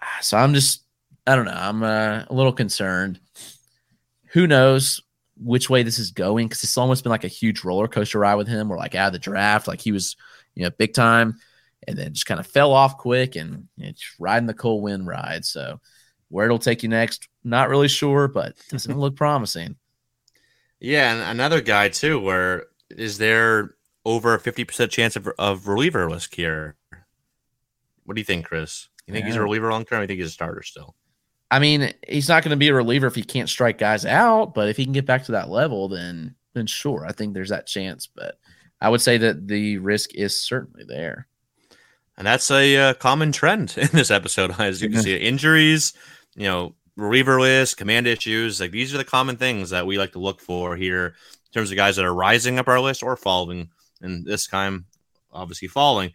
ah, 0.02 0.18
so 0.22 0.38
I'm 0.38 0.54
just 0.54 0.84
I 1.26 1.36
don't 1.36 1.46
know. 1.46 1.52
I'm 1.52 1.84
uh, 1.84 2.24
a 2.28 2.34
little 2.34 2.54
concerned. 2.54 3.20
Who 4.34 4.48
knows 4.48 5.02
which 5.38 5.70
way 5.70 5.84
this 5.84 6.00
is 6.00 6.12
going? 6.12 6.48
Because 6.48 6.64
it's 6.64 6.78
almost 6.78 7.04
been 7.04 7.12
like 7.12 7.24
a 7.24 7.30
huge 7.30 7.64
roller 7.64 7.88
coaster 7.88 8.20
ride 8.20 8.36
with 8.36 8.48
him. 8.48 8.68
We're 8.68 8.78
like 8.78 8.96
out 8.96 9.08
of 9.08 9.14
the 9.14 9.20
draft, 9.20 9.68
like 9.68 9.82
he 9.82 9.92
was, 9.92 10.16
you 10.56 10.64
know, 10.64 10.70
big 10.72 10.94
time, 10.94 11.38
and 11.88 11.98
then 11.98 12.14
just 12.14 12.26
kind 12.26 12.40
of 12.40 12.48
fell 12.48 12.74
off 12.74 12.98
quick 12.98 13.36
and 13.36 13.68
you 13.78 13.88
know, 13.88 13.94
riding 14.20 14.48
the 14.48 14.54
cold 14.54 14.84
wind 14.84 15.08
ride. 15.08 15.46
So 15.46 15.80
where 16.30 16.46
it'll 16.46 16.60
take 16.60 16.84
you 16.84 16.90
next, 16.90 17.30
not 17.44 17.70
really 17.70 17.88
sure, 17.88 18.28
but 18.28 18.56
doesn't 18.70 19.00
look 19.00 19.16
promising. 19.16 19.76
Yeah, 20.80 21.14
and 21.14 21.22
another 21.40 21.62
guy 21.62 21.88
too. 21.88 22.20
Where 22.20 22.66
is 22.90 23.18
there 23.18 23.76
over 24.06 24.34
a 24.34 24.40
fifty 24.40 24.64
percent 24.64 24.92
chance 24.92 25.16
of, 25.16 25.28
of 25.38 25.68
reliever 25.68 26.08
risk 26.08 26.36
here? 26.36 26.76
What 28.06 28.16
do 28.16 28.22
you 28.22 28.26
think, 28.26 28.46
Chris? 28.46 28.90
You 29.08 29.14
think 29.14 29.24
yeah. 29.24 29.28
he's 29.28 29.36
a 29.36 29.42
reliever 29.42 29.72
long 29.72 29.86
term? 29.86 30.02
I 30.02 30.08
think 30.08 30.20
he's 30.20 30.30
a 30.30 30.32
starter 30.32 30.64
still. 30.64 30.96
I 31.52 31.60
mean, 31.60 31.94
he's 32.08 32.30
not 32.30 32.44
going 32.44 32.50
to 32.50 32.58
be 32.58 32.70
a 32.70 32.74
reliever 32.74 33.06
if 33.08 33.16
he 33.16 33.24
can't 33.24 33.48
strike 33.48 33.78
guys 33.78 34.06
out, 34.06 34.56
but 34.56 34.70
if 34.70 34.78
he 34.78 34.86
can 34.86 34.94
get 34.94 35.06
back 35.06 35.26
to 35.26 35.34
that 35.34 35.50
level, 35.50 35.88
then 35.88 36.36
then 36.54 36.68
sure, 36.68 37.06
I 37.08 37.12
think 37.12 37.34
there's 37.34 37.50
that 37.50 37.68
chance. 37.68 38.08
But 38.08 38.40
I 38.82 38.90
would 38.90 39.02
say 39.02 39.18
that 39.18 39.48
the 39.48 39.78
risk 39.78 40.16
is 40.16 40.40
certainly 40.40 40.84
there. 40.84 41.28
And 42.18 42.28
that's 42.28 42.50
a 42.52 42.78
uh, 42.78 42.94
common 42.96 43.32
trend 43.32 43.76
in 43.78 43.90
this 43.94 44.12
episode, 44.12 44.56
as 44.60 44.82
you 44.82 44.90
can 44.90 45.02
see, 45.02 45.16
injuries, 45.16 45.94
you 46.36 46.48
know, 46.48 46.76
reliever 46.96 47.40
list, 47.40 47.78
command 47.78 48.08
issues. 48.08 48.60
Like 48.60 48.72
these 48.72 48.94
are 48.94 48.98
the 48.98 49.04
common 49.04 49.38
things 49.38 49.70
that 49.72 49.86
we 49.86 49.98
like 49.98 50.14
to 50.14 50.20
look 50.20 50.42
for 50.42 50.76
here 50.76 51.08
in 51.08 51.52
terms 51.54 51.72
of 51.72 51.78
guys 51.78 51.96
that 51.96 52.06
are 52.06 52.14
rising 52.14 52.60
up 52.60 52.68
our 52.68 52.80
list 52.80 53.04
or 53.04 53.16
falling. 53.16 53.70
And 54.04 54.26
this 54.26 54.46
time, 54.46 54.86
obviously, 55.32 55.68
falling. 55.68 56.14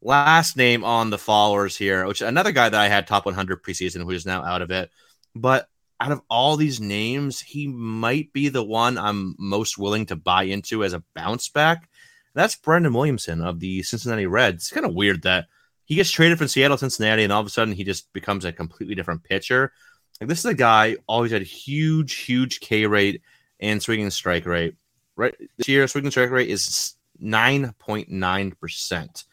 Last 0.00 0.56
name 0.56 0.82
on 0.82 1.10
the 1.10 1.18
followers 1.18 1.76
here, 1.76 2.04
which 2.06 2.22
another 2.22 2.50
guy 2.50 2.68
that 2.68 2.80
I 2.80 2.88
had 2.88 3.06
top 3.06 3.24
100 3.24 3.62
preseason 3.62 4.02
who 4.02 4.10
is 4.10 4.26
now 4.26 4.44
out 4.44 4.62
of 4.62 4.72
it. 4.72 4.90
But 5.34 5.68
out 6.00 6.10
of 6.10 6.22
all 6.28 6.56
these 6.56 6.80
names, 6.80 7.40
he 7.40 7.68
might 7.68 8.32
be 8.32 8.48
the 8.48 8.64
one 8.64 8.98
I'm 8.98 9.36
most 9.38 9.78
willing 9.78 10.06
to 10.06 10.16
buy 10.16 10.44
into 10.44 10.82
as 10.82 10.94
a 10.94 11.04
bounce 11.14 11.48
back. 11.48 11.88
That's 12.34 12.56
Brandon 12.56 12.92
Williamson 12.92 13.40
of 13.42 13.60
the 13.60 13.84
Cincinnati 13.84 14.26
Reds. 14.26 14.64
It's 14.64 14.72
kind 14.72 14.84
of 14.84 14.94
weird 14.94 15.22
that 15.22 15.46
he 15.84 15.94
gets 15.94 16.10
traded 16.10 16.38
from 16.38 16.48
Seattle, 16.48 16.76
Cincinnati, 16.76 17.22
and 17.22 17.32
all 17.32 17.40
of 17.40 17.46
a 17.46 17.50
sudden 17.50 17.74
he 17.74 17.84
just 17.84 18.12
becomes 18.12 18.44
a 18.44 18.52
completely 18.52 18.96
different 18.96 19.22
pitcher. 19.22 19.72
Like 20.20 20.28
this 20.28 20.40
is 20.40 20.46
a 20.46 20.54
guy 20.54 20.96
always 21.06 21.30
had 21.30 21.42
huge, 21.42 22.14
huge 22.14 22.60
K 22.60 22.86
rate 22.86 23.22
and 23.60 23.82
swinging 23.82 24.10
strike 24.10 24.46
rate. 24.46 24.74
Right 25.14 25.34
this 25.56 25.68
year, 25.68 25.86
swinging 25.86 26.10
strike 26.10 26.30
rate 26.30 26.48
is 26.48 26.94
nine 27.22 27.72
point 27.78 28.10
nine 28.10 28.52
percent 28.52 29.24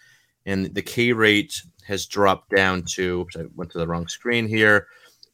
and 0.45 0.73
the 0.73 0.81
K 0.81 1.13
rate 1.13 1.61
has 1.85 2.05
dropped 2.05 2.49
down 2.49 2.83
to. 2.93 3.27
I 3.37 3.43
went 3.55 3.71
to 3.71 3.77
the 3.77 3.87
wrong 3.87 4.07
screen 4.07 4.47
here. 4.47 4.87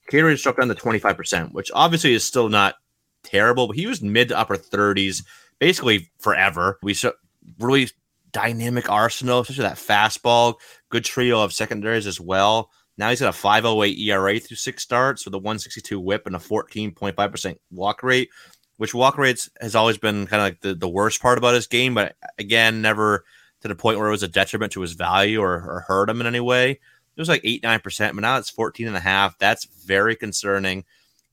K 0.09 0.21
rate 0.21 0.31
has 0.31 0.41
dropped 0.41 0.59
down 0.59 0.67
to 0.67 0.75
twenty 0.75 0.99
five 0.99 1.17
percent, 1.17 1.53
which 1.53 1.71
obviously 1.73 2.13
is 2.13 2.23
still 2.23 2.49
not 2.49 2.75
terrible, 3.23 3.67
but 3.67 3.75
he 3.75 3.87
was 3.87 4.01
mid 4.01 4.29
to 4.29 4.37
upper 4.37 4.57
thirties 4.57 5.23
basically 5.59 6.11
forever. 6.19 6.79
We 6.83 6.93
saw 6.93 7.11
really 7.59 7.89
dynamic 8.31 8.89
arsenal, 8.89 9.39
especially 9.39 9.63
that 9.63 9.77
fastball. 9.77 10.55
Good 10.89 11.05
trio 11.05 11.41
of 11.41 11.53
secondaries 11.53 12.07
as 12.07 12.19
well. 12.19 12.71
Now 12.97 13.09
he's 13.09 13.19
got 13.19 13.29
a 13.29 13.33
508 13.33 13.97
ERA 13.97 14.39
through 14.39 14.57
six 14.57 14.83
starts 14.83 15.25
with 15.25 15.33
a 15.33 15.37
162 15.37 15.99
whip 15.99 16.25
and 16.25 16.35
a 16.35 16.39
14.5% 16.39 17.55
walk 17.71 18.03
rate, 18.03 18.29
which 18.77 18.93
walk 18.93 19.17
rates 19.17 19.49
has 19.61 19.75
always 19.75 19.97
been 19.97 20.27
kind 20.27 20.41
of 20.41 20.45
like 20.45 20.61
the, 20.61 20.75
the 20.75 20.89
worst 20.89 21.21
part 21.21 21.37
about 21.37 21.55
his 21.55 21.67
game, 21.67 21.93
but 21.93 22.15
again, 22.37 22.81
never 22.81 23.23
to 23.61 23.67
the 23.67 23.75
point 23.75 23.97
where 23.97 24.07
it 24.07 24.11
was 24.11 24.23
a 24.23 24.27
detriment 24.27 24.73
to 24.73 24.81
his 24.81 24.93
value 24.93 25.41
or, 25.41 25.53
or 25.53 25.85
hurt 25.87 26.09
him 26.09 26.21
in 26.21 26.27
any 26.27 26.39
way. 26.39 26.71
It 26.71 27.21
was 27.21 27.29
like 27.29 27.41
eight, 27.43 27.63
nine 27.63 27.79
percent, 27.79 28.15
but 28.15 28.21
now 28.21 28.37
it's 28.37 28.49
14 28.49 28.87
and 28.87 28.97
a 28.97 29.01
half. 29.01 29.37
That's 29.37 29.65
very 29.65 30.15
concerning. 30.15 30.83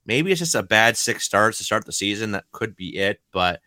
Maybe 0.07 0.31
it's 0.31 0.39
just 0.39 0.55
a 0.55 0.63
bad 0.63 0.97
six 0.97 1.25
starts 1.25 1.59
to 1.59 1.65
start 1.65 1.85
the 1.85 1.93
season. 1.93 2.33
That 2.33 2.45
could 2.53 2.77
be 2.77 2.97
it, 2.97 3.21
but 3.33 3.61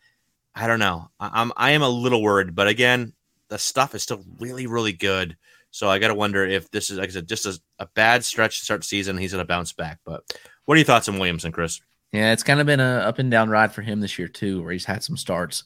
I 0.53 0.67
don't 0.67 0.79
know. 0.79 1.09
I'm 1.19 1.51
I 1.57 1.71
am 1.71 1.81
a 1.81 1.89
little 1.89 2.21
worried, 2.21 2.55
but 2.55 2.67
again, 2.67 3.13
the 3.49 3.57
stuff 3.57 3.93
is 3.93 4.03
still 4.03 4.23
really, 4.39 4.67
really 4.67 4.93
good. 4.93 5.35
So 5.71 5.89
I 5.89 5.99
got 5.99 6.07
to 6.07 6.15
wonder 6.15 6.45
if 6.45 6.71
this 6.71 6.89
is, 6.89 6.97
like 6.97 7.09
I 7.09 7.11
said, 7.11 7.27
just 7.27 7.45
a, 7.45 7.59
a 7.79 7.87
bad 7.95 8.23
stretch 8.23 8.59
to 8.59 8.65
start 8.65 8.79
the 8.79 8.87
season. 8.87 9.17
He's 9.17 9.33
to 9.33 9.43
bounce 9.43 9.73
back. 9.73 9.99
But 10.05 10.23
what 10.63 10.75
are 10.75 10.77
your 10.77 10.85
thoughts 10.85 11.09
on 11.09 11.19
Williamson, 11.19 11.51
Chris? 11.51 11.81
Yeah, 12.11 12.31
it's 12.31 12.43
kind 12.43 12.59
of 12.59 12.65
been 12.65 12.79
a 12.79 12.99
up 12.99 13.19
and 13.19 13.29
down 13.29 13.49
ride 13.49 13.73
for 13.73 13.81
him 13.81 13.99
this 13.99 14.17
year 14.17 14.27
too, 14.27 14.61
where 14.61 14.71
he's 14.71 14.85
had 14.85 15.03
some 15.03 15.17
starts 15.17 15.63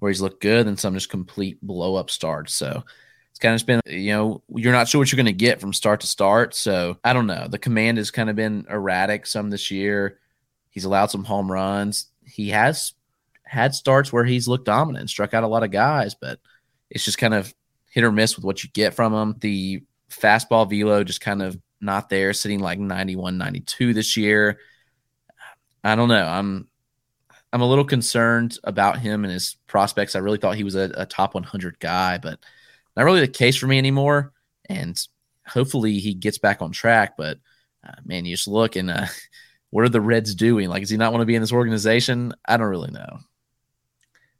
where 0.00 0.10
he's 0.10 0.20
looked 0.20 0.42
good 0.42 0.66
and 0.66 0.78
some 0.78 0.94
just 0.94 1.10
complete 1.10 1.60
blow 1.62 1.94
up 1.94 2.10
starts. 2.10 2.54
So 2.54 2.82
it's 3.30 3.38
kind 3.38 3.54
of 3.54 3.66
been, 3.66 3.80
you 3.86 4.12
know, 4.12 4.42
you're 4.48 4.72
not 4.72 4.88
sure 4.88 4.98
what 4.98 5.12
you're 5.12 5.18
going 5.18 5.26
to 5.26 5.32
get 5.32 5.60
from 5.60 5.72
start 5.72 6.00
to 6.00 6.06
start. 6.06 6.54
So 6.54 6.98
I 7.04 7.12
don't 7.12 7.26
know. 7.26 7.46
The 7.48 7.58
command 7.58 7.98
has 7.98 8.10
kind 8.10 8.28
of 8.28 8.36
been 8.36 8.66
erratic 8.68 9.26
some 9.26 9.50
this 9.50 9.70
year. 9.70 10.18
He's 10.70 10.84
allowed 10.84 11.10
some 11.10 11.24
home 11.24 11.52
runs. 11.52 12.06
He 12.24 12.48
has 12.48 12.94
had 13.44 13.74
starts 13.74 14.12
where 14.12 14.24
he's 14.24 14.48
looked 14.48 14.64
dominant, 14.66 15.10
struck 15.10 15.34
out 15.34 15.44
a 15.44 15.48
lot 15.48 15.62
of 15.62 15.70
guys, 15.70 16.14
but 16.14 16.40
it's 16.88 17.04
just 17.04 17.18
kind 17.18 17.34
of 17.34 17.54
hit 17.90 18.04
or 18.04 18.12
miss 18.12 18.36
with 18.36 18.44
what 18.44 18.64
you 18.64 18.70
get 18.72 18.94
from 18.94 19.12
him. 19.12 19.36
The 19.40 19.82
fastball 20.10 20.68
velo 20.68 21.04
just 21.04 21.20
kind 21.20 21.42
of 21.42 21.58
not 21.80 22.08
there, 22.08 22.32
sitting 22.32 22.60
like 22.60 22.78
91, 22.78 23.36
92 23.36 23.92
this 23.92 24.16
year. 24.16 24.58
I 25.82 25.94
don't 25.94 26.08
know. 26.08 26.26
I'm 26.26 26.68
I'm 27.52 27.62
a 27.62 27.68
little 27.68 27.84
concerned 27.84 28.58
about 28.64 28.98
him 28.98 29.24
and 29.24 29.32
his 29.32 29.56
prospects. 29.66 30.14
I 30.14 30.20
really 30.20 30.38
thought 30.38 30.56
he 30.56 30.64
was 30.64 30.76
a, 30.76 30.92
a 30.96 31.06
top 31.06 31.34
100 31.34 31.80
guy, 31.80 32.18
but 32.18 32.38
not 32.96 33.04
really 33.04 33.20
the 33.20 33.28
case 33.28 33.56
for 33.56 33.66
me 33.66 33.78
anymore. 33.78 34.32
And 34.68 34.96
hopefully 35.46 35.98
he 35.98 36.14
gets 36.14 36.38
back 36.38 36.62
on 36.62 36.70
track. 36.70 37.16
But 37.16 37.38
uh, 37.86 37.94
man, 38.04 38.24
you 38.24 38.34
just 38.34 38.46
look 38.46 38.76
and 38.76 38.90
uh, 38.90 39.06
what 39.70 39.84
are 39.84 39.88
the 39.88 40.00
Reds 40.00 40.34
doing? 40.34 40.68
Like, 40.68 40.82
does 40.82 40.90
he 40.90 40.96
not 40.96 41.12
want 41.12 41.22
to 41.22 41.26
be 41.26 41.34
in 41.34 41.42
this 41.42 41.52
organization? 41.52 42.32
I 42.44 42.56
don't 42.56 42.68
really 42.68 42.92
know. 42.92 43.20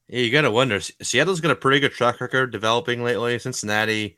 Yeah, 0.09 0.21
you 0.21 0.33
got 0.33 0.43
to 0.43 0.51
wonder. 0.51 0.81
Seattle's 0.81 1.41
got 1.41 1.53
a 1.53 1.57
pretty 1.57 1.81
good 1.81 1.93
track 1.93 2.21
record 2.21 2.51
developing 2.51 3.03
lately. 3.05 3.39
Cincinnati, 3.39 4.17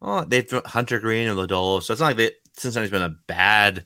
oh, 0.00 0.24
they've 0.24 0.48
Hunter 0.64 1.00
Greene 1.00 1.28
and 1.28 1.36
Lodolo, 1.36 1.82
so 1.82 1.92
it's 1.92 2.00
not 2.00 2.06
like 2.06 2.16
they, 2.16 2.30
Cincinnati's 2.56 2.92
been 2.92 3.02
a 3.02 3.16
bad 3.26 3.84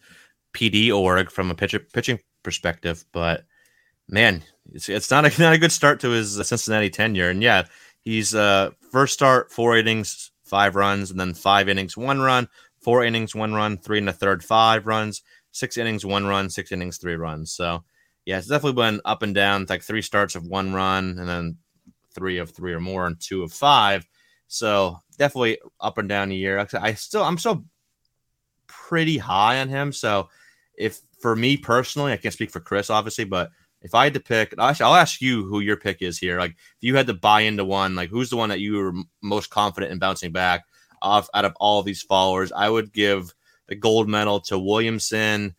PD 0.53 0.95
org 0.95 1.31
from 1.31 1.51
a 1.51 1.55
pitcher, 1.55 1.79
pitching 1.79 2.19
perspective, 2.47 3.05
but 3.11 3.45
man, 4.09 4.45
it's, 4.73 4.89
it's 4.89 5.11
not 5.11 5.25
a 5.25 5.41
not 5.43 5.53
a 5.53 5.59
good 5.59 5.73
start 5.73 5.99
to 6.01 6.11
his 6.11 6.35
Cincinnati 6.47 6.89
tenure. 6.89 7.29
And 7.29 7.43
yeah, 7.43 7.65
he's 8.03 8.35
uh 8.37 8.71
first 8.93 9.15
start 9.15 9.51
four 9.51 9.77
innings, 9.77 10.31
five 10.45 10.77
runs, 10.77 11.11
and 11.11 11.19
then 11.19 11.35
five 11.35 11.69
innings, 11.69 11.97
one 11.97 12.21
run, 12.21 12.49
four 12.81 13.05
innings, 13.05 13.35
one 13.35 13.53
run, 13.53 13.77
three 13.77 13.99
and 13.99 14.09
a 14.09 14.13
third, 14.13 14.45
five 14.45 14.87
runs, 14.87 15.23
six 15.51 15.77
innings, 15.77 16.07
one 16.07 16.25
run, 16.25 16.49
six 16.49 16.71
innings, 16.71 16.99
three 16.99 17.17
runs. 17.17 17.51
So 17.51 17.83
yeah, 18.25 18.39
it's 18.39 18.47
definitely 18.47 18.81
been 18.81 19.01
up 19.05 19.23
and 19.23 19.35
down. 19.35 19.63
It's 19.63 19.71
like 19.71 19.83
three 19.83 20.03
starts 20.03 20.37
of 20.37 20.47
one 20.47 20.73
run, 20.73 21.19
and 21.19 21.29
then 21.29 21.57
three 22.15 22.39
of 22.39 22.51
three 22.51 22.73
or 22.75 22.81
more, 22.81 23.09
and 23.09 23.21
two 23.21 23.43
of 23.43 23.53
five. 23.53 24.07
So 24.47 25.01
definitely 25.19 25.59
up 25.81 25.99
and 25.99 26.09
down 26.09 26.31
a 26.31 26.35
year. 26.35 26.65
I 26.81 26.95
still 26.95 27.25
I'm 27.25 27.39
still 27.39 27.65
pretty 28.69 29.19
high 29.19 29.61
on 29.61 29.69
him. 29.69 29.93
So 29.93 30.29
if 30.77 31.01
for 31.21 31.37
me 31.37 31.57
personally, 31.57 32.13
I 32.13 32.17
can't 32.17 32.35
speak 32.35 32.51
for 32.51 32.61
Chris 32.61 32.91
obviously, 32.91 33.25
but 33.25 33.51
if 33.83 33.95
I 33.95 34.05
had 34.05 34.15
to 34.15 34.21
pick, 34.21 34.55
I'll 34.59 34.95
ask 34.95 35.21
you 35.21 35.45
who 35.45 35.61
your 35.61 35.77
pick 35.77 36.03
is 36.03 36.19
here. 36.19 36.39
Like, 36.39 36.53
if 36.53 36.81
you 36.81 36.97
had 36.97 37.07
to 37.07 37.15
buy 37.15 37.43
into 37.43 37.65
one, 37.65 37.95
like, 37.95 38.11
who's 38.11 38.31
the 38.31 38.37
one 38.37 38.49
that 38.49 38.61
you 38.61 38.77
were 38.77 38.93
most 39.23 39.51
confident 39.51 39.93
in 39.93 39.99
bouncing 39.99 40.33
back 40.33 40.65
off 41.03 41.29
out 41.35 41.45
of 41.45 41.55
all 41.61 41.79
of 41.79 41.87
these 41.87 42.03
followers? 42.03 42.51
I 42.53 42.69
would 42.69 42.93
give 42.93 43.33
the 43.69 43.77
gold 43.77 44.09
medal 44.09 44.41
to 44.41 44.59
Williamson, 44.59 45.55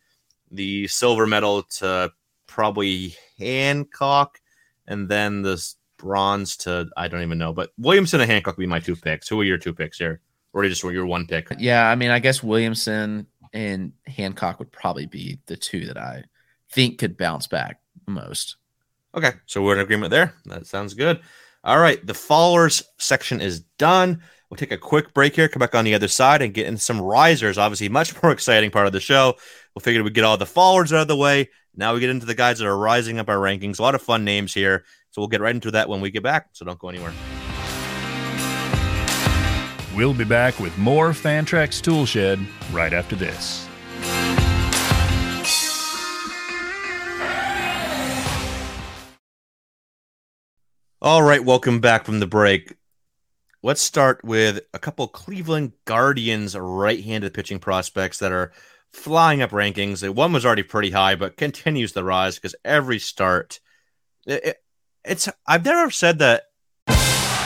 the 0.50 0.88
silver 0.88 1.26
medal 1.26 1.62
to 1.78 2.10
probably 2.46 3.14
Hancock, 3.38 4.40
and 4.86 5.08
then 5.08 5.42
the 5.42 5.62
bronze 5.96 6.56
to 6.58 6.88
I 6.96 7.08
don't 7.08 7.22
even 7.22 7.38
know. 7.38 7.52
But 7.52 7.70
Williamson 7.78 8.20
and 8.20 8.30
Hancock 8.30 8.56
would 8.56 8.62
be 8.62 8.66
my 8.66 8.80
two 8.80 8.96
picks. 8.96 9.28
Who 9.28 9.40
are 9.40 9.44
your 9.44 9.58
two 9.58 9.74
picks 9.74 9.98
here? 9.98 10.20
Or 10.52 10.66
just 10.66 10.82
your 10.82 11.06
one 11.06 11.26
pick? 11.26 11.48
Yeah, 11.58 11.88
I 11.88 11.94
mean, 11.94 12.10
I 12.10 12.18
guess 12.18 12.42
Williamson 12.42 13.26
and 13.52 13.92
Hancock 14.06 14.58
would 14.58 14.72
probably 14.72 15.06
be 15.06 15.38
the 15.46 15.56
two 15.56 15.86
that 15.86 15.98
I 15.98 16.24
think 16.70 16.98
could 16.98 17.16
bounce 17.16 17.46
back 17.46 17.80
most. 18.06 18.56
Okay, 19.14 19.32
so 19.46 19.62
we're 19.62 19.74
in 19.74 19.80
agreement 19.80 20.10
there. 20.10 20.34
That 20.46 20.66
sounds 20.66 20.94
good. 20.94 21.20
All 21.64 21.78
right, 21.78 22.04
the 22.06 22.14
followers 22.14 22.82
section 22.98 23.40
is 23.40 23.60
done. 23.78 24.22
We'll 24.48 24.56
take 24.56 24.72
a 24.72 24.78
quick 24.78 25.12
break 25.12 25.36
here, 25.36 25.48
come 25.48 25.60
back 25.60 25.74
on 25.74 25.84
the 25.84 25.94
other 25.94 26.08
side, 26.08 26.40
and 26.40 26.54
get 26.54 26.66
in 26.66 26.78
some 26.78 27.00
risers. 27.00 27.58
Obviously, 27.58 27.88
much 27.88 28.20
more 28.22 28.32
exciting 28.32 28.70
part 28.70 28.86
of 28.86 28.92
the 28.92 29.00
show. 29.00 29.34
We'll 29.74 29.82
figure 29.82 30.02
we 30.02 30.10
get 30.10 30.24
all 30.24 30.36
the 30.36 30.46
followers 30.46 30.92
out 30.92 31.02
of 31.02 31.08
the 31.08 31.16
way. 31.16 31.50
Now 31.74 31.94
we 31.94 32.00
get 32.00 32.10
into 32.10 32.26
the 32.26 32.34
guys 32.34 32.58
that 32.58 32.66
are 32.66 32.78
rising 32.78 33.18
up 33.18 33.28
our 33.28 33.36
rankings. 33.36 33.78
A 33.78 33.82
lot 33.82 33.94
of 33.94 34.02
fun 34.02 34.24
names 34.24 34.54
here. 34.54 34.84
So 35.10 35.20
we'll 35.20 35.28
get 35.28 35.40
right 35.40 35.54
into 35.54 35.70
that 35.72 35.88
when 35.88 36.00
we 36.00 36.10
get 36.10 36.22
back. 36.22 36.48
So 36.52 36.64
don't 36.64 36.78
go 36.78 36.88
anywhere. 36.88 37.12
We'll 39.98 40.14
be 40.14 40.22
back 40.22 40.60
with 40.60 40.78
more 40.78 41.10
Fantrax 41.10 41.82
Toolshed 41.82 42.38
right 42.72 42.92
after 42.92 43.16
this. 43.16 43.66
All 51.02 51.24
right, 51.24 51.44
welcome 51.44 51.80
back 51.80 52.04
from 52.04 52.20
the 52.20 52.28
break. 52.28 52.76
Let's 53.64 53.82
start 53.82 54.22
with 54.22 54.60
a 54.72 54.78
couple 54.78 55.08
Cleveland 55.08 55.72
Guardians 55.84 56.56
right-handed 56.56 57.34
pitching 57.34 57.58
prospects 57.58 58.20
that 58.20 58.30
are 58.30 58.52
flying 58.92 59.42
up 59.42 59.50
rankings. 59.50 60.08
One 60.08 60.32
was 60.32 60.46
already 60.46 60.62
pretty 60.62 60.92
high, 60.92 61.16
but 61.16 61.36
continues 61.36 61.90
to 61.94 62.04
rise 62.04 62.36
because 62.36 62.54
every 62.64 63.00
start, 63.00 63.58
it, 64.28 64.44
it, 64.44 64.56
it's. 65.04 65.28
I've 65.44 65.64
never 65.64 65.90
said 65.90 66.20
that. 66.20 66.44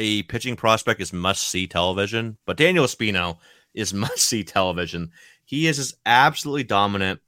A 0.00 0.22
pitching 0.22 0.56
prospect 0.56 1.02
is 1.02 1.12
must 1.12 1.42
see 1.42 1.66
television, 1.66 2.38
but 2.46 2.56
Daniel 2.56 2.86
Espino 2.86 3.36
is 3.74 3.92
must 3.94 4.20
see 4.20 4.42
television. 4.42 5.10
He 5.44 5.66
is 5.66 5.76
just 5.76 5.96
absolutely 6.06 6.64
dominant. 6.64 7.20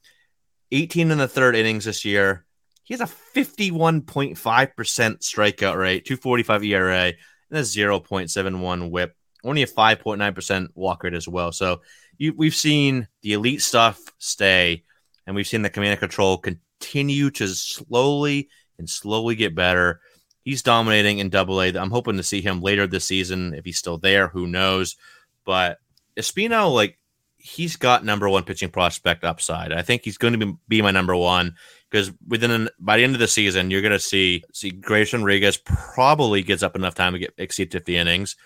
18 0.70 1.10
in 1.10 1.18
the 1.18 1.28
third 1.28 1.54
innings 1.54 1.84
this 1.84 2.02
year. 2.02 2.46
He 2.82 2.94
has 2.94 3.02
a 3.02 3.14
51.5% 3.36 4.36
strikeout 4.38 5.76
rate, 5.78 6.06
245 6.06 6.64
ERA, 6.64 7.12
and 7.50 7.58
a 7.58 7.60
0.71 7.60 8.90
whip. 8.90 9.14
Only 9.44 9.62
a 9.62 9.66
5.9% 9.66 10.68
walk 10.74 11.04
rate 11.04 11.12
as 11.12 11.28
well. 11.28 11.52
So 11.52 11.82
you, 12.16 12.32
we've 12.34 12.54
seen 12.54 13.06
the 13.20 13.34
elite 13.34 13.60
stuff 13.60 14.00
stay, 14.16 14.84
and 15.26 15.36
we've 15.36 15.46
seen 15.46 15.60
the 15.60 15.68
command 15.68 15.92
and 15.92 16.00
control 16.00 16.38
continue 16.38 17.30
to 17.32 17.48
slowly 17.48 18.48
and 18.78 18.88
slowly 18.88 19.34
get 19.34 19.54
better. 19.54 20.00
He's 20.42 20.62
dominating 20.62 21.18
in 21.18 21.28
Double 21.28 21.60
A. 21.60 21.68
I'm 21.68 21.90
hoping 21.90 22.16
to 22.16 22.22
see 22.22 22.40
him 22.40 22.60
later 22.60 22.86
this 22.86 23.04
season 23.04 23.54
if 23.54 23.64
he's 23.64 23.78
still 23.78 23.98
there. 23.98 24.28
Who 24.28 24.46
knows? 24.46 24.96
But 25.44 25.78
Espino, 26.16 26.72
like 26.72 26.98
he's 27.36 27.76
got 27.76 28.04
number 28.04 28.28
one 28.28 28.44
pitching 28.44 28.70
prospect 28.70 29.24
upside. 29.24 29.72
I 29.72 29.82
think 29.82 30.02
he's 30.04 30.18
going 30.18 30.38
to 30.38 30.46
be, 30.46 30.56
be 30.68 30.82
my 30.82 30.90
number 30.90 31.16
one 31.16 31.56
because 31.90 32.12
within 32.26 32.50
an, 32.50 32.68
by 32.78 32.96
the 32.96 33.04
end 33.04 33.14
of 33.14 33.20
the 33.20 33.28
season, 33.28 33.70
you're 33.70 33.82
going 33.82 33.92
to 33.92 33.98
see 34.00 34.44
see 34.52 34.70
Grayson 34.70 35.22
Rodriguez 35.22 35.56
probably 35.58 36.42
gets 36.42 36.62
up 36.62 36.76
enough 36.76 36.94
time 36.94 37.12
to 37.12 37.18
get 37.18 37.34
exceed 37.38 37.72
50 37.72 37.96
innings. 37.96 38.36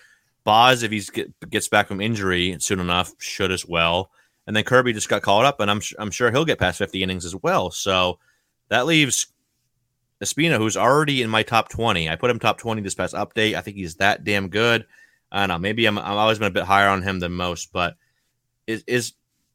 Baz, 0.44 0.82
if 0.82 0.92
he 0.92 1.00
get, 1.12 1.50
gets 1.50 1.68
back 1.68 1.88
from 1.88 2.00
injury 2.00 2.56
soon 2.60 2.80
enough, 2.80 3.12
should 3.18 3.52
as 3.52 3.66
well. 3.66 4.10
And 4.46 4.54
then 4.54 4.64
Kirby 4.64 4.92
just 4.92 5.08
got 5.08 5.22
called 5.22 5.44
up, 5.44 5.60
and 5.60 5.70
I'm 5.70 5.80
I'm 5.98 6.10
sure 6.10 6.30
he'll 6.30 6.44
get 6.44 6.58
past 6.58 6.78
50 6.78 7.02
innings 7.02 7.24
as 7.24 7.34
well. 7.34 7.70
So 7.70 8.18
that 8.68 8.86
leaves 8.86 9.26
Espino, 10.22 10.58
who's 10.58 10.76
already 10.76 11.22
in 11.22 11.30
my 11.30 11.42
top 11.42 11.68
20. 11.68 12.08
I 12.08 12.16
put 12.16 12.30
him 12.30 12.38
top 12.38 12.58
20 12.58 12.82
this 12.82 12.94
past 12.94 13.14
update. 13.14 13.54
I 13.54 13.60
think 13.60 13.76
he's 13.76 13.96
that 13.96 14.24
damn 14.24 14.48
good. 14.48 14.86
I 15.30 15.40
don't 15.40 15.48
know. 15.48 15.58
Maybe 15.58 15.86
I'm 15.86 15.98
I've 15.98 16.16
always 16.16 16.38
been 16.38 16.48
a 16.48 16.52
bit 16.52 16.64
higher 16.64 16.88
on 16.88 17.02
him 17.02 17.18
than 17.18 17.32
most, 17.32 17.72
but 17.72 17.96
is 18.66 18.84
is 18.86 19.12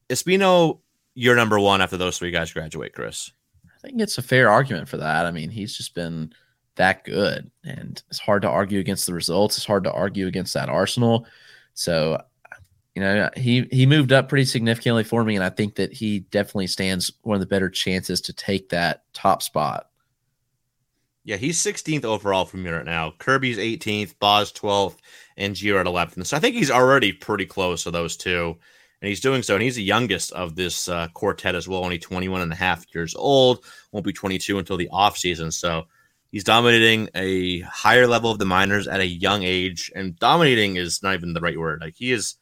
Espino 0.10 0.80
your 1.16 1.36
number 1.36 1.60
one 1.60 1.82
after 1.82 1.98
those 1.98 2.18
three 2.18 2.32
guys 2.32 2.54
graduate, 2.54 2.94
Chris? 2.94 3.32
I 3.66 3.88
think 3.88 4.02
it's 4.02 4.18
a 4.18 4.24
fair 4.24 4.50
argument 4.50 4.88
for 4.88 4.98
that. 4.98 5.26
I 5.26 5.32
mean, 5.32 5.50
he's 5.50 5.76
just 5.76 5.96
been 5.96 6.34
that 6.76 7.04
good. 7.04 7.50
And 7.64 8.02
it's 8.10 8.20
hard 8.20 8.42
to 8.44 8.50
argue 8.50 8.80
against 8.80 9.06
the 9.06 9.14
results. 9.14 9.58
It's 9.58 9.66
hard 9.66 9.84
to 9.86 9.92
argue 9.92 10.28
against 10.28 10.54
that 10.54 10.70
Arsenal. 10.70 11.26
So, 11.74 12.22
you 12.96 13.02
know, 13.02 13.30
he 13.38 13.68
he 13.72 13.86
moved 13.86 14.12
up 14.12 14.30
pretty 14.30 14.46
significantly 14.46 15.04
for 15.04 15.24
me, 15.24 15.36
and 15.36 15.44
I 15.44 15.50
think 15.50 15.76
that 15.76 15.94
he 15.94 16.20
definitely 16.20 16.68
stands 16.68 17.12
one 17.22 17.36
of 17.36 17.40
the 17.40 17.48
better 17.48 17.70
chances 17.70 18.20
to 18.22 18.34
take 18.34 18.70
that 18.70 19.04
top 19.14 19.42
spot. 19.42 19.88
Yeah, 21.24 21.38
he's 21.38 21.62
16th 21.62 22.04
overall 22.04 22.46
for 22.46 22.58
me 22.58 22.70
right 22.70 22.86
now. 22.86 23.14
Kirby's 23.18 23.58
18th, 23.58 24.16
Baz 24.20 24.52
12th, 24.52 24.98
and 25.38 25.56
Gio 25.56 25.80
at 25.80 25.86
11th. 25.86 26.26
So 26.26 26.38
I 26.38 26.40
think 26.40 26.56
he's 26.56 26.72
already 26.72 27.14
pretty 27.14 27.46
close 27.46 27.84
to 27.84 27.92
those 27.92 28.18
two. 28.18 28.58
And 29.02 29.08
he's 29.10 29.20
doing 29.20 29.44
so. 29.44 29.56
And 29.56 29.64
he's 29.64 29.76
the 29.76 29.84
youngest 29.84 30.32
of 30.32 30.56
this 30.56 30.88
uh, 30.90 31.08
quartet 31.14 31.56
as 31.56 31.68
well, 31.68 31.84
only 31.84 32.00
21 32.00 32.42
and 32.42 32.52
a 32.52 32.56
half 32.56 32.86
years 32.94 33.16
old. 33.16 33.64
Won't 33.92 34.06
be 34.06 34.14
22 34.14 34.60
until 34.60 34.78
the 34.78 34.90
offseason. 34.92 35.54
So 35.54 35.86
He's 36.32 36.46
dominating 36.46 37.10
a 37.14 37.60
higher 37.62 38.08
level 38.08 38.32
of 38.32 38.40
the 38.40 38.46
minors 38.46 38.88
at 38.88 39.02
a 39.02 39.06
young 39.06 39.44
age, 39.44 39.92
and 39.94 40.18
dominating 40.18 40.78
is 40.78 41.04
not 41.04 41.14
even 41.14 41.34
the 41.34 41.42
right 41.42 41.60
word. 41.60 41.82
Like 41.82 41.96
he 41.98 42.14
is 42.14 42.36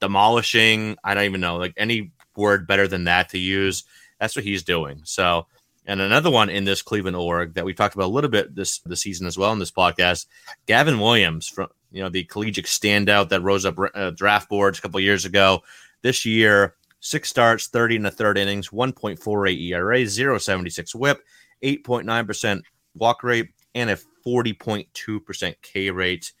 demolishing. 0.00 0.96
I 1.02 1.14
don't 1.14 1.24
even 1.24 1.40
know 1.40 1.56
like 1.56 1.74
any 1.76 2.12
word 2.36 2.68
better 2.68 2.86
than 2.86 3.04
that 3.04 3.30
to 3.30 3.38
use. 3.38 3.82
That's 4.20 4.36
what 4.36 4.44
he's 4.44 4.62
doing. 4.62 5.00
So, 5.04 5.48
and 5.86 6.00
another 6.00 6.30
one 6.30 6.48
in 6.48 6.64
this 6.64 6.82
Cleveland 6.82 7.16
org 7.16 7.54
that 7.54 7.64
we 7.64 7.74
talked 7.74 7.94
about 7.94 8.06
a 8.06 8.14
little 8.14 8.30
bit 8.30 8.54
this 8.54 8.78
the 8.80 8.96
season 8.96 9.26
as 9.26 9.36
well 9.36 9.52
in 9.52 9.58
this 9.58 9.70
podcast, 9.70 10.26
Gavin 10.66 11.00
Williams 11.00 11.48
from 11.48 11.68
you 11.90 12.02
know 12.02 12.08
the 12.08 12.24
collegiate 12.24 12.66
standout 12.66 13.28
that 13.28 13.42
rose 13.42 13.64
up 13.64 13.76
uh, 13.94 14.10
draft 14.10 14.48
boards 14.48 14.78
a 14.78 14.82
couple 14.82 15.00
years 15.00 15.24
ago. 15.24 15.62
This 16.02 16.24
year, 16.24 16.74
six 17.00 17.28
starts, 17.28 17.68
30 17.68 17.96
in 17.96 18.02
the 18.02 18.10
third 18.10 18.38
innings, 18.38 18.70
1.48 18.70 19.70
ERA, 19.70 19.98
0.76 19.98 20.94
whip, 20.94 21.20
8.9% 21.62 22.62
walk 22.94 23.22
rate 23.22 23.50
and 23.74 23.90
a 23.90 23.98
40.2% 24.26 25.54
K 25.62 25.90
rate. 25.90 26.32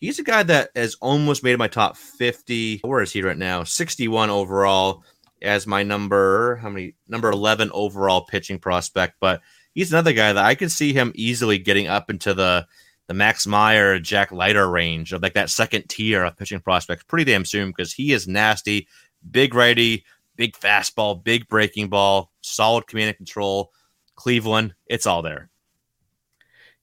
He's 0.00 0.20
a 0.20 0.24
guy 0.24 0.44
that 0.44 0.70
has 0.76 0.94
almost 1.00 1.42
made 1.42 1.58
my 1.58 1.66
top 1.66 1.96
50. 1.96 2.80
Where 2.84 3.02
is 3.02 3.12
he 3.12 3.22
right 3.22 3.36
now? 3.36 3.64
61 3.64 4.30
overall 4.30 5.02
as 5.42 5.66
my 5.66 5.82
number, 5.82 6.56
how 6.56 6.68
many? 6.68 6.94
Number 7.08 7.30
11 7.30 7.70
overall 7.72 8.22
pitching 8.22 8.58
prospect. 8.58 9.16
But 9.20 9.40
he's 9.74 9.92
another 9.92 10.12
guy 10.12 10.32
that 10.32 10.44
I 10.44 10.54
could 10.54 10.72
see 10.72 10.92
him 10.92 11.12
easily 11.14 11.58
getting 11.58 11.86
up 11.86 12.10
into 12.10 12.34
the 12.34 12.66
the 13.08 13.14
Max 13.14 13.46
Meyer, 13.46 13.98
Jack 13.98 14.32
Leiter 14.32 14.68
range 14.68 15.12
of 15.12 15.22
like 15.22 15.32
that 15.34 15.48
second 15.48 15.88
tier 15.88 16.24
of 16.24 16.36
pitching 16.36 16.60
prospects 16.60 17.04
pretty 17.04 17.24
damn 17.24 17.44
soon 17.44 17.68
because 17.70 17.92
he 17.92 18.12
is 18.12 18.28
nasty, 18.28 18.86
big 19.30 19.54
righty, 19.54 20.04
big 20.36 20.54
fastball, 20.54 21.22
big 21.22 21.48
breaking 21.48 21.88
ball, 21.88 22.30
solid 22.42 22.86
command 22.86 23.08
and 23.08 23.16
control. 23.16 23.72
Cleveland, 24.14 24.74
it's 24.86 25.06
all 25.06 25.22
there. 25.22 25.48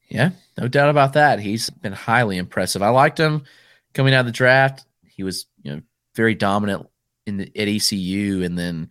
Yeah, 0.10 0.32
no 0.58 0.68
doubt 0.68 0.90
about 0.90 1.14
that. 1.14 1.40
He's 1.40 1.70
been 1.70 1.94
highly 1.94 2.38
impressive. 2.38 2.82
I 2.82 2.90
liked 2.90 3.20
him 3.20 3.44
coming 3.94 4.14
out 4.14 4.22
of 4.22 4.26
the 4.28 4.32
draft. 4.32 4.86
He 5.06 5.24
was, 5.24 5.46
you 5.62 5.76
know, 5.76 5.82
very 6.16 6.36
dominant 6.36 6.88
in 7.26 7.38
the, 7.38 7.52
at 7.58 7.68
ECU, 7.68 8.44
and 8.44 8.58
then, 8.58 8.90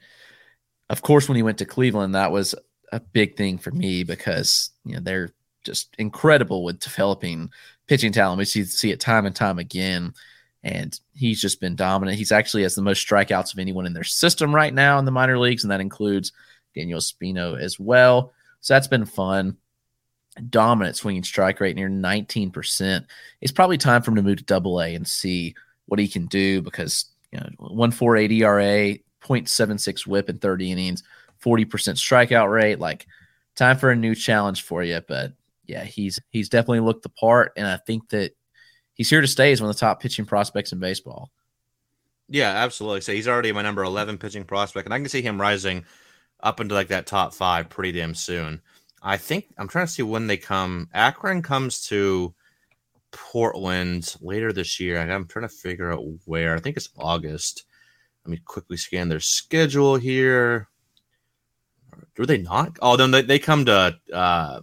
of 0.91 1.03
course, 1.03 1.29
when 1.29 1.37
he 1.37 1.43
went 1.43 1.59
to 1.59 1.65
Cleveland, 1.65 2.15
that 2.15 2.33
was 2.33 2.55
a 2.93 3.01
big 3.01 3.37
thing 3.37 3.59
for 3.59 3.71
me 3.71 4.05
because 4.05 4.71
you 4.85 4.95
know 4.95 5.01
they're 5.01 5.31
just 5.65 5.95
incredible 5.99 6.63
with 6.65 6.81
developing 6.81 7.51
pitching 7.87 8.13
talent. 8.13 8.39
We 8.39 8.45
see 8.45 8.65
see 8.65 8.91
it 8.91 9.01
time 9.01 9.27
and 9.27 9.35
time 9.35 9.59
again, 9.59 10.15
and 10.63 10.99
he's 11.15 11.41
just 11.41 11.61
been 11.61 11.77
dominant. 11.77 12.19
He's 12.19 12.33
actually 12.33 12.63
has 12.63 12.75
the 12.75 12.83
most 12.83 13.07
strikeouts 13.07 13.53
of 13.53 13.59
anyone 13.59 13.87
in 13.87 13.95
their 13.95 14.05
system 14.05 14.55
right 14.55 14.73
now 14.73 14.99
in 14.99 15.05
the 15.05 15.11
minor 15.11 15.39
leagues, 15.39 15.65
and 15.65 15.71
that 15.71 15.81
includes 15.81 16.33
Daniel 16.75 17.01
Espino 17.01 17.59
as 17.59 17.79
well. 17.79 18.33
So 18.61 18.75
that's 18.75 18.89
been 18.89 19.05
fun 19.05 19.57
dominant 20.51 20.97
swinging 20.97 21.23
strike 21.23 21.61
rate 21.61 21.77
near 21.77 21.89
19%. 21.89 23.07
It's 23.41 23.53
probably 23.53 23.79
time 23.79 24.03
for 24.03 24.11
him 24.11 24.17
to 24.17 24.23
move 24.23 24.39
to 24.39 24.45
double 24.45 24.81
A 24.81 24.95
and 24.95 25.07
see 25.07 25.55
what 25.87 26.01
he 26.01 26.09
can 26.09 26.27
do 26.27 26.63
because, 26.63 27.07
you 27.35 27.41
know, 27.41 27.49
148 27.59 28.33
ERA, 28.33 28.99
0.76 29.23 30.07
whip 30.07 30.29
in 30.31 30.39
30 30.39 30.71
innings, 30.73 31.03
40% 31.45 31.67
strikeout 31.67 32.53
rate. 32.53 32.79
Like, 32.79 33.07
time 33.57 33.77
for 33.77 33.91
a 33.91 33.97
new 33.97 34.15
challenge 34.15 34.63
for 34.63 34.83
you. 34.83 35.01
But 35.07 35.33
yeah, 35.67 35.85
he's 35.85 36.21
he's 36.31 36.49
definitely 36.49 36.81
looked 36.81 37.03
the 37.03 37.09
part. 37.09 37.53
And 37.57 37.67
I 37.67 37.79
think 37.79 38.09
that 38.11 38.33
he's 38.95 39.11
here 39.11 39.21
to 39.21 39.27
stay 39.27 39.53
as 39.53 39.61
one 39.61 39.71
of 39.71 39.77
the 39.77 39.81
top 39.81 40.01
pitching 40.01 40.27
prospects 40.27 40.73
in 40.73 40.79
baseball. 40.79 41.31
Yeah, 42.29 42.51
absolutely. 42.51 43.03
So 43.03 43.13
he's 43.13 43.29
already 43.29 43.53
my 43.53 43.63
number 43.63 43.83
11 43.83 44.19
pitching 44.19 44.45
prospect, 44.45 44.87
and 44.87 44.95
I 44.95 44.99
can 44.99 45.09
see 45.09 45.23
him 45.23 45.41
rising 45.41 45.85
up 46.41 46.61
into 46.61 46.75
like 46.75 46.89
that 46.89 47.07
top 47.07 47.35
five 47.35 47.69
pretty 47.69 47.93
damn 47.93 48.15
soon. 48.15 48.63
I 49.03 49.19
think 49.19 49.53
I'm 49.59 49.69
trying 49.69 49.87
to 49.87 49.93
see 49.93 50.03
when 50.03 50.27
they 50.27 50.39
come. 50.39 50.89
Akron 50.95 51.43
comes 51.43 51.87
to 51.89 52.35
Portland 53.15 54.15
later 54.21 54.53
this 54.53 54.79
year. 54.81 54.99
I'm 54.99 55.27
trying 55.27 55.49
to 55.49 55.55
figure 55.55 55.93
out 55.93 56.05
where. 56.25 56.55
I 56.55 56.61
think 56.61 56.77
it's 56.77 56.91
August. 56.99 57.65
Let 58.25 58.33
me 58.33 58.39
quickly 58.45 58.77
scan 58.77 59.09
their 59.09 59.21
schedule 59.21 59.97
here. 59.97 60.69
Do 62.17 62.27
they 62.27 62.39
not? 62.39 62.77
Oh, 62.83 62.97
then 62.97 63.11
they, 63.11 63.23
they 63.23 63.39
come 63.39 63.65
to 63.67 63.97
uh, 64.13 64.61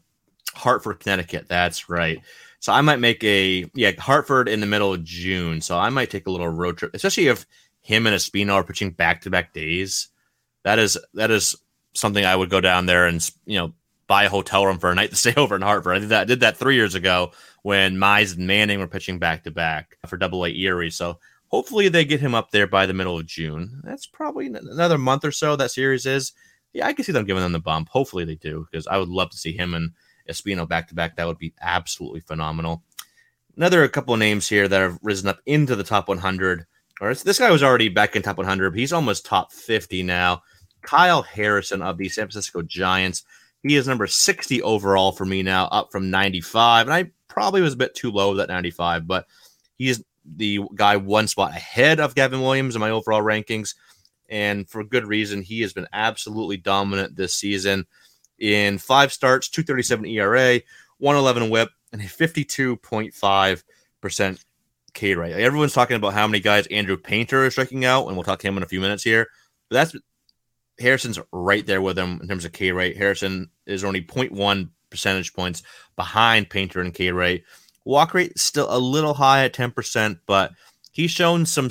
Hartford, 0.53 0.99
Connecticut. 0.99 1.47
That's 1.47 1.89
right. 1.89 2.19
So 2.59 2.73
I 2.73 2.81
might 2.81 2.99
make 2.99 3.23
a 3.23 3.69
yeah 3.73 3.91
Hartford 3.97 4.47
in 4.47 4.59
the 4.59 4.67
middle 4.67 4.93
of 4.93 5.03
June. 5.03 5.61
So 5.61 5.77
I 5.77 5.89
might 5.89 6.11
take 6.11 6.27
a 6.27 6.31
little 6.31 6.49
road 6.49 6.77
trip, 6.77 6.91
especially 6.93 7.27
if 7.27 7.45
him 7.81 8.05
and 8.05 8.15
Espino 8.15 8.53
are 8.53 8.63
pitching 8.63 8.91
back 8.91 9.21
to 9.21 9.29
back 9.29 9.53
days. 9.53 10.09
That 10.63 10.77
is 10.77 10.97
that 11.15 11.31
is 11.31 11.55
something 11.93 12.23
I 12.23 12.35
would 12.35 12.49
go 12.49 12.61
down 12.61 12.85
there 12.85 13.07
and 13.07 13.27
you 13.45 13.57
know 13.57 13.73
buy 14.07 14.25
a 14.25 14.29
hotel 14.29 14.65
room 14.65 14.77
for 14.77 14.91
a 14.91 14.95
night 14.95 15.09
to 15.11 15.15
stay 15.15 15.33
over 15.37 15.55
in 15.55 15.61
Hartford. 15.61 15.95
I 15.95 15.99
did 15.99 16.09
that. 16.09 16.21
I 16.21 16.25
did 16.25 16.39
that 16.41 16.57
three 16.57 16.75
years 16.75 16.95
ago 16.95 17.31
when 17.63 17.97
Mize 17.97 18.35
and 18.35 18.47
Manning 18.47 18.79
were 18.79 18.87
pitching 18.87 19.19
back 19.19 19.43
to 19.43 19.51
back 19.51 19.97
for 20.07 20.17
Double 20.17 20.45
A 20.45 20.49
Erie. 20.49 20.89
So 20.89 21.19
Hopefully, 21.51 21.89
they 21.89 22.05
get 22.05 22.21
him 22.21 22.33
up 22.33 22.51
there 22.51 22.65
by 22.65 22.85
the 22.85 22.93
middle 22.93 23.19
of 23.19 23.25
June. 23.25 23.81
That's 23.83 24.05
probably 24.05 24.47
another 24.47 24.97
month 24.97 25.25
or 25.25 25.33
so. 25.33 25.57
That 25.57 25.71
series 25.71 26.05
is. 26.05 26.31
Yeah, 26.71 26.87
I 26.87 26.93
can 26.93 27.03
see 27.03 27.11
them 27.11 27.25
giving 27.25 27.43
them 27.43 27.51
the 27.51 27.59
bump. 27.59 27.89
Hopefully, 27.89 28.23
they 28.23 28.35
do 28.35 28.65
because 28.71 28.87
I 28.87 28.97
would 28.97 29.09
love 29.09 29.29
to 29.31 29.37
see 29.37 29.51
him 29.51 29.73
and 29.73 29.91
Espino 30.29 30.67
back 30.67 30.87
to 30.87 30.95
back. 30.95 31.17
That 31.17 31.27
would 31.27 31.37
be 31.37 31.53
absolutely 31.59 32.21
phenomenal. 32.21 32.83
Another 33.57 33.85
couple 33.89 34.13
of 34.13 34.21
names 34.21 34.47
here 34.47 34.69
that 34.69 34.79
have 34.79 34.97
risen 35.03 35.27
up 35.27 35.39
into 35.45 35.75
the 35.75 35.83
top 35.83 36.07
100. 36.07 36.65
Or 37.01 37.13
this 37.13 37.39
guy 37.39 37.51
was 37.51 37.63
already 37.63 37.89
back 37.89 38.15
in 38.15 38.21
top 38.21 38.37
100. 38.37 38.73
he's 38.73 38.93
almost 38.93 39.25
top 39.25 39.51
50 39.51 40.03
now. 40.03 40.43
Kyle 40.83 41.21
Harrison 41.21 41.81
of 41.81 41.97
the 41.97 42.07
San 42.07 42.27
Francisco 42.27 42.61
Giants. 42.61 43.23
He 43.61 43.75
is 43.75 43.89
number 43.89 44.07
60 44.07 44.61
overall 44.61 45.11
for 45.11 45.25
me 45.25 45.43
now, 45.43 45.65
up 45.65 45.91
from 45.91 46.09
95. 46.09 46.87
And 46.87 46.93
I 46.93 47.11
probably 47.31 47.61
was 47.61 47.73
a 47.73 47.77
bit 47.77 47.95
too 47.95 48.11
low 48.11 48.35
that 48.35 48.49
95, 48.49 49.07
but 49.07 49.25
he's 49.77 50.03
the 50.35 50.59
guy 50.75 50.97
one 50.97 51.27
spot 51.27 51.49
ahead 51.51 51.99
of 51.99 52.13
Gavin 52.13 52.41
Williams 52.41 52.75
in 52.75 52.81
my 52.81 52.91
overall 52.91 53.23
rankings. 53.23 53.73
And 54.29 54.69
for 54.69 54.83
good 54.83 55.05
reason, 55.05 55.41
he 55.41 55.61
has 55.61 55.73
been 55.73 55.87
absolutely 55.93 56.57
dominant 56.57 57.15
this 57.15 57.33
season 57.33 57.87
in 58.37 58.77
five 58.77 59.11
starts, 59.13 59.49
237 59.49 60.05
ERA, 60.05 60.61
111 60.97 61.49
whip, 61.49 61.69
and 61.93 62.01
a 62.01 62.05
52.5% 62.05 64.43
K 64.93 65.15
rate. 65.15 65.33
everyone's 65.33 65.73
talking 65.73 65.95
about 65.95 66.13
how 66.13 66.27
many 66.27 66.41
guys 66.41 66.67
Andrew 66.67 66.97
Painter 66.97 67.45
is 67.45 67.53
striking 67.53 67.85
out, 67.85 68.07
and 68.07 68.17
we'll 68.17 68.25
talk 68.25 68.39
to 68.39 68.47
him 68.47 68.57
in 68.57 68.63
a 68.63 68.67
few 68.67 68.81
minutes 68.81 69.03
here. 69.03 69.27
But 69.69 69.75
that's 69.75 69.95
Harrison's 70.79 71.17
right 71.31 71.65
there 71.65 71.81
with 71.81 71.97
him 71.97 72.19
in 72.21 72.27
terms 72.27 72.43
of 72.43 72.51
K 72.51 72.73
rate. 72.73 72.97
Harrison 72.97 73.49
is 73.65 73.85
only 73.85 74.01
0.1 74.01 74.69
percentage 74.91 75.33
points 75.33 75.63
behind 75.95 76.49
Painter 76.49 76.81
and 76.81 76.93
K 76.93 77.11
rate. 77.11 77.43
Walk 77.83 78.13
rate 78.13 78.37
still 78.37 78.67
a 78.69 78.77
little 78.77 79.15
high 79.15 79.45
at 79.45 79.53
10%, 79.53 80.19
but 80.27 80.51
he's 80.91 81.09
shown 81.09 81.45
some 81.45 81.69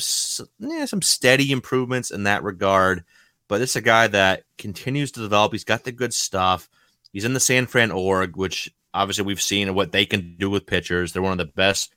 yeah, 0.58 0.86
some 0.86 1.02
steady 1.02 1.52
improvements 1.52 2.10
in 2.10 2.24
that 2.24 2.42
regard. 2.42 3.04
But 3.46 3.60
it's 3.60 3.76
a 3.76 3.80
guy 3.80 4.06
that 4.08 4.44
continues 4.58 5.12
to 5.12 5.20
develop. 5.20 5.52
He's 5.52 5.64
got 5.64 5.84
the 5.84 5.92
good 5.92 6.14
stuff. 6.14 6.68
He's 7.12 7.24
in 7.24 7.34
the 7.34 7.40
San 7.40 7.66
Fran 7.66 7.90
org, 7.90 8.36
which 8.36 8.72
obviously 8.94 9.24
we've 9.24 9.42
seen 9.42 9.74
what 9.74 9.92
they 9.92 10.06
can 10.06 10.36
do 10.38 10.50
with 10.50 10.66
pitchers. 10.66 11.12
They're 11.12 11.22
one 11.22 11.32
of 11.32 11.38
the 11.38 11.52
best 11.52 11.94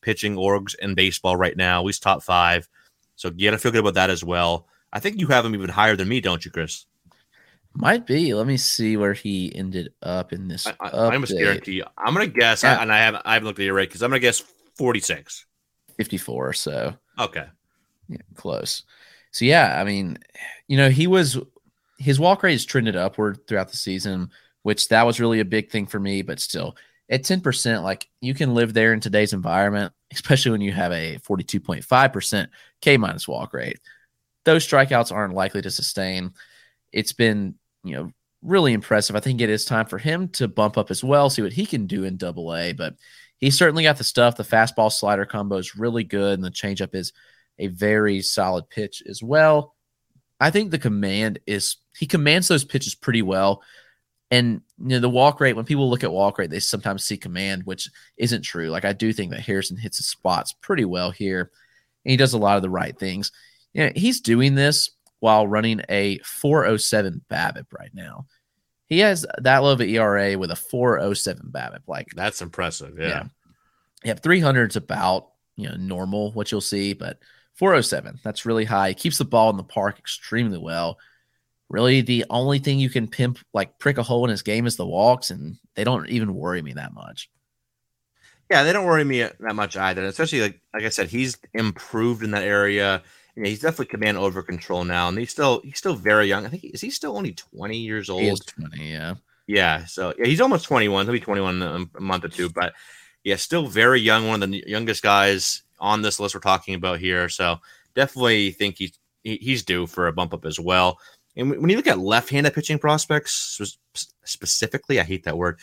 pitching 0.00 0.36
orgs 0.36 0.74
in 0.78 0.94
baseball 0.94 1.36
right 1.36 1.56
now. 1.56 1.84
He's 1.86 1.98
top 1.98 2.22
five. 2.22 2.68
So 3.16 3.30
you 3.34 3.48
got 3.48 3.52
to 3.52 3.58
feel 3.58 3.72
good 3.72 3.80
about 3.80 3.94
that 3.94 4.10
as 4.10 4.24
well. 4.24 4.66
I 4.92 5.00
think 5.00 5.20
you 5.20 5.26
have 5.28 5.44
him 5.44 5.54
even 5.54 5.70
higher 5.70 5.96
than 5.96 6.08
me, 6.08 6.20
don't 6.20 6.44
you, 6.44 6.50
Chris? 6.50 6.86
Might 7.76 8.06
be. 8.06 8.34
Let 8.34 8.46
me 8.46 8.56
see 8.56 8.96
where 8.96 9.14
he 9.14 9.54
ended 9.54 9.92
up 10.00 10.32
in 10.32 10.46
this. 10.46 10.66
I, 10.66 10.74
I, 10.80 11.18
guarantee 11.18 11.72
you. 11.72 11.84
I'm 11.98 12.14
gonna 12.14 12.28
guess, 12.28 12.62
yeah. 12.62 12.80
and 12.80 12.92
I 12.92 12.98
haven't 12.98 13.22
I 13.24 13.34
haven't 13.34 13.46
looked 13.46 13.58
at 13.58 13.64
your 13.64 13.74
rate 13.74 13.88
because 13.88 14.02
I'm 14.02 14.10
gonna 14.10 14.20
guess 14.20 14.44
46, 14.76 15.46
54 15.96 16.48
or 16.48 16.52
so. 16.52 16.94
Okay, 17.18 17.46
yeah, 18.08 18.18
close. 18.36 18.84
So 19.32 19.44
yeah, 19.44 19.80
I 19.80 19.82
mean, 19.82 20.18
you 20.68 20.76
know, 20.76 20.88
he 20.88 21.08
was 21.08 21.36
his 21.98 22.20
walk 22.20 22.44
rate 22.44 22.52
has 22.52 22.64
trended 22.64 22.94
upward 22.94 23.40
throughout 23.48 23.70
the 23.70 23.76
season, 23.76 24.30
which 24.62 24.88
that 24.88 25.04
was 25.04 25.18
really 25.18 25.40
a 25.40 25.44
big 25.44 25.70
thing 25.70 25.86
for 25.86 25.98
me. 25.98 26.22
But 26.22 26.38
still, 26.38 26.76
at 27.10 27.24
10 27.24 27.40
percent, 27.40 27.82
like 27.82 28.08
you 28.20 28.34
can 28.34 28.54
live 28.54 28.72
there 28.72 28.92
in 28.92 29.00
today's 29.00 29.32
environment, 29.32 29.92
especially 30.12 30.52
when 30.52 30.60
you 30.60 30.70
have 30.70 30.92
a 30.92 31.18
42.5 31.26 32.12
percent 32.12 32.50
K 32.80 32.96
minus 32.96 33.26
walk 33.26 33.52
rate. 33.52 33.80
Those 34.44 34.64
strikeouts 34.64 35.10
aren't 35.10 35.34
likely 35.34 35.62
to 35.62 35.70
sustain. 35.70 36.34
It's 36.92 37.12
been 37.12 37.56
you 37.84 37.94
know, 37.94 38.12
really 38.42 38.72
impressive. 38.72 39.16
I 39.16 39.20
think 39.20 39.40
it 39.40 39.50
is 39.50 39.64
time 39.64 39.86
for 39.86 39.98
him 39.98 40.28
to 40.30 40.48
bump 40.48 40.76
up 40.76 40.90
as 40.90 41.04
well, 41.04 41.30
see 41.30 41.42
what 41.42 41.52
he 41.52 41.66
can 41.66 41.86
do 41.86 42.04
in 42.04 42.16
double 42.16 42.54
A. 42.54 42.72
But 42.72 42.94
he 43.38 43.50
certainly 43.50 43.82
got 43.82 43.98
the 43.98 44.04
stuff. 44.04 44.36
The 44.36 44.42
fastball 44.42 44.90
slider 44.90 45.24
combo 45.24 45.56
is 45.56 45.76
really 45.76 46.04
good, 46.04 46.34
and 46.34 46.44
the 46.44 46.50
changeup 46.50 46.94
is 46.94 47.12
a 47.58 47.68
very 47.68 48.22
solid 48.22 48.68
pitch 48.68 49.02
as 49.08 49.22
well. 49.22 49.74
I 50.40 50.50
think 50.50 50.70
the 50.70 50.78
command 50.78 51.38
is 51.46 51.76
he 51.96 52.06
commands 52.06 52.48
those 52.48 52.64
pitches 52.64 52.94
pretty 52.94 53.22
well. 53.22 53.62
And 54.30 54.62
you 54.78 54.88
know, 54.88 54.98
the 54.98 55.08
walk 55.08 55.40
rate, 55.40 55.54
when 55.54 55.64
people 55.64 55.88
look 55.88 56.02
at 56.02 56.12
walk 56.12 56.38
rate, 56.38 56.50
they 56.50 56.60
sometimes 56.60 57.04
see 57.04 57.16
command, 57.16 57.62
which 57.64 57.88
isn't 58.16 58.42
true. 58.42 58.68
Like 58.68 58.84
I 58.84 58.92
do 58.92 59.12
think 59.12 59.30
that 59.30 59.40
Harrison 59.40 59.76
hits 59.76 59.98
his 59.98 60.06
spots 60.06 60.52
pretty 60.52 60.84
well 60.84 61.10
here. 61.10 61.50
And 62.04 62.10
he 62.10 62.16
does 62.16 62.32
a 62.32 62.38
lot 62.38 62.56
of 62.56 62.62
the 62.62 62.70
right 62.70 62.98
things. 62.98 63.30
You 63.72 63.86
know, 63.86 63.92
he's 63.94 64.20
doing 64.20 64.54
this 64.54 64.90
while 65.24 65.48
running 65.48 65.80
a 65.88 66.18
407 66.18 67.24
BABIP 67.30 67.64
right 67.72 67.88
now. 67.94 68.26
He 68.84 68.98
has 68.98 69.24
that 69.38 69.60
low 69.60 69.72
of 69.72 69.80
an 69.80 69.88
ERA 69.88 70.36
with 70.36 70.50
a 70.50 70.56
407 70.56 71.50
BABIP. 71.50 71.78
Like 71.86 72.08
that's 72.14 72.42
impressive. 72.42 72.98
Yeah. 72.98 73.08
yeah. 73.08 73.24
Yeah. 74.04 74.14
300 74.16 74.72
is 74.72 74.76
about, 74.76 75.28
you 75.56 75.66
know, 75.66 75.76
normal 75.76 76.32
what 76.32 76.52
you'll 76.52 76.60
see, 76.60 76.92
but 76.92 77.20
407, 77.54 78.20
that's 78.22 78.44
really 78.44 78.66
high. 78.66 78.90
He 78.90 78.94
keeps 78.94 79.16
the 79.16 79.24
ball 79.24 79.48
in 79.48 79.56
the 79.56 79.62
park 79.62 79.98
extremely 79.98 80.58
well. 80.58 80.98
Really, 81.70 82.02
the 82.02 82.26
only 82.28 82.58
thing 82.58 82.78
you 82.78 82.90
can 82.90 83.08
pimp, 83.08 83.38
like 83.54 83.78
prick 83.78 83.96
a 83.96 84.02
hole 84.02 84.26
in 84.26 84.30
his 84.30 84.42
game 84.42 84.66
is 84.66 84.76
the 84.76 84.84
walks, 84.84 85.30
and 85.30 85.56
they 85.74 85.84
don't 85.84 86.06
even 86.10 86.34
worry 86.34 86.60
me 86.60 86.74
that 86.74 86.92
much. 86.92 87.30
Yeah, 88.50 88.62
they 88.62 88.74
don't 88.74 88.84
worry 88.84 89.04
me 89.04 89.22
that 89.22 89.54
much 89.54 89.74
either. 89.74 90.04
Especially 90.04 90.42
like 90.42 90.60
like 90.74 90.84
I 90.84 90.90
said, 90.90 91.08
he's 91.08 91.38
improved 91.54 92.22
in 92.22 92.32
that 92.32 92.42
area 92.42 93.02
yeah, 93.36 93.46
he's 93.46 93.60
definitely 93.60 93.86
command 93.86 94.16
over 94.16 94.42
control 94.42 94.84
now, 94.84 95.08
and 95.08 95.18
he's 95.18 95.30
still 95.30 95.60
he's 95.62 95.78
still 95.78 95.94
very 95.94 96.26
young. 96.26 96.46
I 96.46 96.48
think 96.48 96.64
is 96.64 96.80
he 96.80 96.90
still 96.90 97.16
only 97.16 97.32
twenty 97.32 97.78
years 97.78 98.08
old? 98.10 98.22
He 98.22 98.34
twenty, 98.36 98.92
yeah. 98.92 99.14
Yeah, 99.46 99.84
so 99.84 100.14
yeah, 100.18 100.26
he's 100.26 100.40
almost 100.40 100.64
twenty 100.64 100.88
one. 100.88 101.04
He'll 101.04 101.12
be 101.12 101.20
twenty 101.20 101.42
one 101.42 101.60
in 101.60 101.90
a 101.94 102.00
month 102.00 102.24
or 102.24 102.28
two, 102.28 102.48
but 102.48 102.72
yeah, 103.24 103.36
still 103.36 103.66
very 103.66 104.00
young. 104.00 104.28
One 104.28 104.42
of 104.42 104.50
the 104.50 104.64
youngest 104.66 105.02
guys 105.02 105.62
on 105.78 106.02
this 106.02 106.18
list 106.18 106.34
we're 106.34 106.40
talking 106.40 106.74
about 106.74 106.98
here. 106.98 107.28
So 107.28 107.58
definitely 107.94 108.52
think 108.52 108.78
he's 108.78 108.98
he's 109.22 109.62
due 109.62 109.86
for 109.86 110.06
a 110.06 110.12
bump 110.12 110.32
up 110.32 110.44
as 110.46 110.60
well. 110.60 110.98
And 111.36 111.50
when 111.50 111.68
you 111.68 111.76
look 111.76 111.88
at 111.88 111.98
left-handed 111.98 112.54
pitching 112.54 112.78
prospects 112.78 113.60
specifically, 114.24 115.00
I 115.00 115.02
hate 115.02 115.24
that 115.24 115.36
word. 115.36 115.58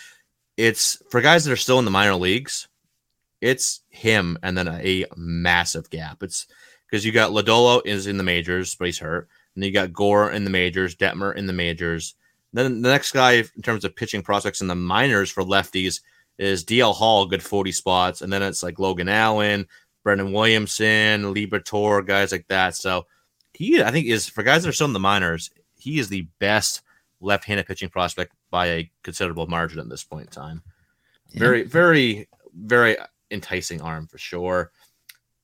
It's 0.58 1.02
for 1.10 1.22
guys 1.22 1.46
that 1.46 1.54
are 1.54 1.58
still 1.58 1.80
in 1.80 1.86
the 1.86 1.92
minor 1.92 2.16
leagues. 2.16 2.68
It's 3.40 3.82
him 3.90 4.38
and 4.44 4.56
then 4.56 4.68
a 4.68 5.06
massive 5.16 5.90
gap. 5.90 6.22
It's 6.22 6.46
because 6.92 7.06
you 7.06 7.14
got 7.14 7.32
Lodolo 7.32 7.82
is 7.86 8.06
in 8.06 8.18
the 8.18 8.24
majors, 8.24 8.76
but 8.76 8.86
he's 8.86 9.00
hurt. 9.00 9.30
And 9.56 9.64
you 9.64 9.72
got 9.72 9.94
Gore 9.94 10.32
in 10.32 10.44
the 10.44 10.50
majors, 10.50 10.96
Detmer 10.96 11.36
in 11.36 11.48
the 11.48 11.54
majors. 11.54 12.16
Then 12.52 12.82
the 12.82 12.90
next 12.90 13.14
guy 13.14 13.32
in 13.34 13.62
terms 13.64 13.86
of 13.86 13.96
pitching 13.96 14.22
prospects 14.22 14.60
in 14.60 14.68
the 14.68 14.76
minors 14.76 15.32
for 15.32 15.44
lefties 15.44 16.02
is 16.38 16.66
DL 16.66 16.94
Hall, 16.94 17.26
good 17.26 17.42
40 17.42 17.72
spots. 17.72 18.22
And 18.22 18.32
then 18.32 18.44
it's 18.44 18.62
like 18.62 18.78
Logan 18.78 19.08
Allen, 19.08 19.68
Brandon 20.04 20.34
Williamson, 20.34 21.34
Liberatore, 21.34 22.06
guys 22.06 22.34
like 22.34 22.48
that. 22.50 22.76
So 22.76 23.06
he, 23.54 23.82
I 23.82 23.92
think, 23.92 24.08
is 24.08 24.28
for 24.28 24.44
guys 24.44 24.64
that 24.64 24.70
are 24.70 24.74
still 24.74 24.88
in 24.88 24.94
the 24.94 25.00
minors, 25.00 25.50
he 25.76 25.98
is 25.98 26.10
the 26.10 26.28
best 26.40 26.82
left 27.22 27.46
handed 27.46 27.68
pitching 27.68 27.90
prospect 27.90 28.34
by 28.50 28.66
a 28.68 28.92
considerable 29.04 29.48
margin 29.48 29.80
at 29.80 29.88
this 29.88 30.04
point 30.04 30.26
in 30.26 30.32
time. 30.32 30.62
Yeah. 31.30 31.40
Very, 31.40 31.64
very, 31.64 32.28
very 32.54 32.98
enticing 33.30 33.80
arm 33.82 34.08
for 34.08 34.18
sure. 34.18 34.72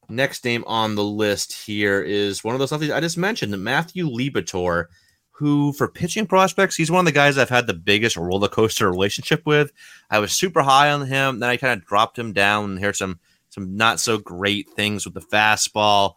Next 0.10 0.46
name 0.46 0.64
on 0.68 0.96
the 0.96 1.04
list 1.04 1.52
here 1.52 2.02
is 2.02 2.44
one 2.44 2.56
of 2.56 2.60
those 2.60 2.72
I 2.72 3.00
just 3.02 3.18
mentioned, 3.18 3.58
Matthew 3.62 4.10
Liberatore, 4.10 4.86
who 5.32 5.74
for 5.74 5.88
pitching 5.88 6.26
prospects, 6.26 6.76
he's 6.78 6.90
one 6.90 7.00
of 7.00 7.06
the 7.06 7.12
guys 7.12 7.38
I've 7.38 7.50
had 7.50 7.68
the 7.68 7.74
biggest 7.74 8.16
roller 8.16 8.48
coaster 8.48 8.90
relationship 8.90 9.46
with. 9.46 9.72
I 10.10 10.20
was 10.20 10.32
super 10.32 10.62
high 10.62 10.92
on 10.92 11.06
him, 11.06 11.40
then 11.40 11.50
I 11.50 11.58
kind 11.58 11.80
of 11.80 11.86
dropped 11.86 12.18
him 12.18 12.32
down 12.32 12.72
and 12.72 12.80
heard 12.80 12.96
some 12.96 13.20
some 13.50 13.76
not 13.76 14.00
so 14.00 14.18
great 14.18 14.70
things 14.72 15.06
with 15.06 15.14
the 15.14 15.22
fastball. 15.22 16.14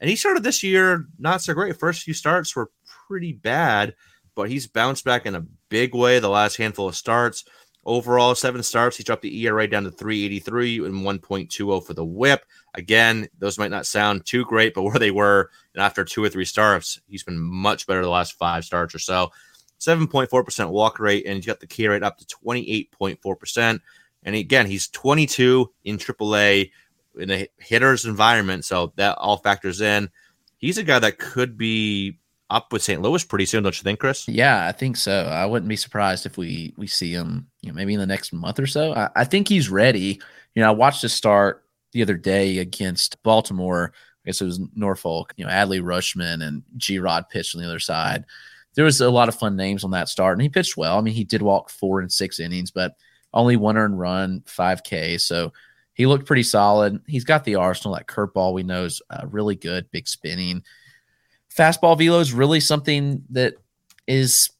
And 0.00 0.10
he 0.10 0.16
started 0.16 0.42
this 0.42 0.62
year 0.62 1.06
not 1.18 1.40
so 1.40 1.54
great. 1.54 1.78
First 1.78 2.02
few 2.02 2.14
starts 2.14 2.54
were 2.54 2.70
pretty 3.06 3.32
bad, 3.32 3.94
but 4.34 4.50
he's 4.50 4.66
bounced 4.66 5.04
back 5.04 5.26
in 5.26 5.34
a 5.34 5.46
big 5.68 5.94
way 5.94 6.18
the 6.18 6.28
last 6.28 6.56
handful 6.56 6.88
of 6.88 6.96
starts. 6.96 7.44
Overall, 7.84 8.34
seven 8.34 8.62
starts. 8.62 8.96
He 8.96 9.02
dropped 9.02 9.22
the 9.22 9.46
ERA 9.46 9.66
down 9.66 9.84
to 9.84 9.90
383 9.90 10.84
and 10.84 10.94
1.20 10.94 11.86
for 11.86 11.94
the 11.94 12.04
whip. 12.04 12.44
Again, 12.74 13.28
those 13.38 13.58
might 13.58 13.70
not 13.70 13.86
sound 13.86 14.24
too 14.26 14.44
great, 14.44 14.74
but 14.74 14.82
where 14.84 14.98
they 14.98 15.10
were 15.10 15.50
and 15.74 15.82
after 15.82 16.04
two 16.04 16.22
or 16.22 16.28
three 16.28 16.44
starts, 16.44 17.00
he's 17.08 17.22
been 17.22 17.38
much 17.38 17.86
better 17.86 18.02
the 18.02 18.08
last 18.08 18.38
five 18.38 18.64
starts 18.64 18.94
or 18.94 18.98
so. 18.98 19.30
7.4% 19.80 20.70
walk 20.70 20.98
rate, 20.98 21.24
and 21.26 21.36
he's 21.36 21.46
got 21.46 21.60
the 21.60 21.66
K 21.66 21.88
rate 21.88 22.02
up 22.02 22.18
to 22.18 22.26
28.4%. 22.26 23.80
And 24.24 24.36
again, 24.36 24.66
he's 24.66 24.88
22 24.88 25.72
in 25.84 25.96
AAA 25.96 26.70
in 27.18 27.30
a 27.30 27.48
hitter's 27.58 28.04
environment, 28.04 28.64
so 28.64 28.92
that 28.96 29.16
all 29.18 29.38
factors 29.38 29.80
in. 29.80 30.10
He's 30.58 30.76
a 30.76 30.82
guy 30.82 30.98
that 30.98 31.18
could 31.18 31.56
be 31.56 32.18
up 32.50 32.72
with 32.72 32.82
St. 32.82 33.00
Louis 33.00 33.24
pretty 33.24 33.46
soon, 33.46 33.62
don't 33.62 33.76
you 33.78 33.82
think, 33.82 34.00
Chris? 34.00 34.28
Yeah, 34.28 34.66
I 34.66 34.72
think 34.72 34.96
so. 34.96 35.24
I 35.24 35.46
wouldn't 35.46 35.68
be 35.68 35.76
surprised 35.76 36.26
if 36.26 36.36
we 36.36 36.74
we 36.76 36.86
see 36.86 37.12
him, 37.12 37.46
you 37.62 37.70
know, 37.70 37.74
maybe 37.74 37.94
in 37.94 38.00
the 38.00 38.06
next 38.06 38.32
month 38.32 38.58
or 38.58 38.66
so. 38.66 38.92
I, 38.92 39.08
I 39.16 39.24
think 39.24 39.48
he's 39.48 39.70
ready. 39.70 40.20
You 40.54 40.62
know, 40.62 40.68
I 40.68 40.72
watched 40.72 41.00
his 41.00 41.14
start 41.14 41.64
the 41.92 42.02
other 42.02 42.16
day 42.16 42.58
against 42.58 43.22
Baltimore. 43.22 43.92
I 43.94 44.28
guess 44.28 44.40
it 44.40 44.46
was 44.46 44.60
Norfolk. 44.74 45.32
You 45.36 45.44
know, 45.44 45.50
Adley 45.50 45.80
Rutschman 45.80 46.46
and 46.46 46.62
G 46.76 46.98
Rod 46.98 47.28
pitched 47.28 47.54
on 47.54 47.62
the 47.62 47.68
other 47.68 47.78
side. 47.78 48.24
There 48.74 48.84
was 48.84 49.00
a 49.00 49.10
lot 49.10 49.28
of 49.28 49.34
fun 49.34 49.56
names 49.56 49.82
on 49.82 49.90
that 49.92 50.08
start, 50.08 50.34
and 50.34 50.42
he 50.42 50.48
pitched 50.48 50.76
well. 50.76 50.98
I 50.98 51.00
mean, 51.00 51.14
he 51.14 51.24
did 51.24 51.42
walk 51.42 51.70
four 51.70 52.00
and 52.00 52.12
six 52.12 52.38
innings, 52.38 52.70
but 52.70 52.96
only 53.32 53.56
one 53.56 53.76
earned 53.76 53.98
run, 53.98 54.42
five 54.46 54.84
K. 54.84 55.18
So 55.18 55.52
he 55.94 56.06
looked 56.06 56.26
pretty 56.26 56.42
solid. 56.42 57.00
He's 57.06 57.24
got 57.24 57.44
the 57.44 57.56
arsenal. 57.56 57.96
That 57.96 58.06
curveball 58.06 58.52
we 58.52 58.62
know 58.62 58.84
is 58.84 59.02
uh, 59.10 59.26
really 59.26 59.56
good, 59.56 59.90
big 59.90 60.06
spinning. 60.06 60.62
Fastball 61.54 61.98
velo 61.98 62.20
is 62.20 62.32
really 62.32 62.60
something 62.60 63.24
that 63.30 63.54
is, 64.06 64.50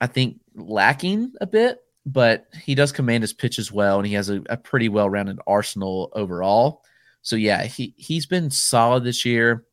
I 0.00 0.06
think, 0.06 0.40
lacking 0.54 1.32
a 1.40 1.46
bit, 1.46 1.81
but 2.04 2.46
he 2.62 2.74
does 2.74 2.92
command 2.92 3.22
his 3.22 3.32
pitch 3.32 3.58
as 3.58 3.70
well, 3.70 3.98
and 3.98 4.06
he 4.06 4.14
has 4.14 4.28
a, 4.28 4.42
a 4.48 4.56
pretty 4.56 4.88
well 4.88 5.08
rounded 5.08 5.38
arsenal 5.46 6.10
overall. 6.14 6.82
So 7.22 7.36
yeah, 7.36 7.64
he 7.64 7.94
he's 7.96 8.26
been 8.26 8.50
solid 8.50 9.04
this 9.04 9.24
year, 9.24 9.64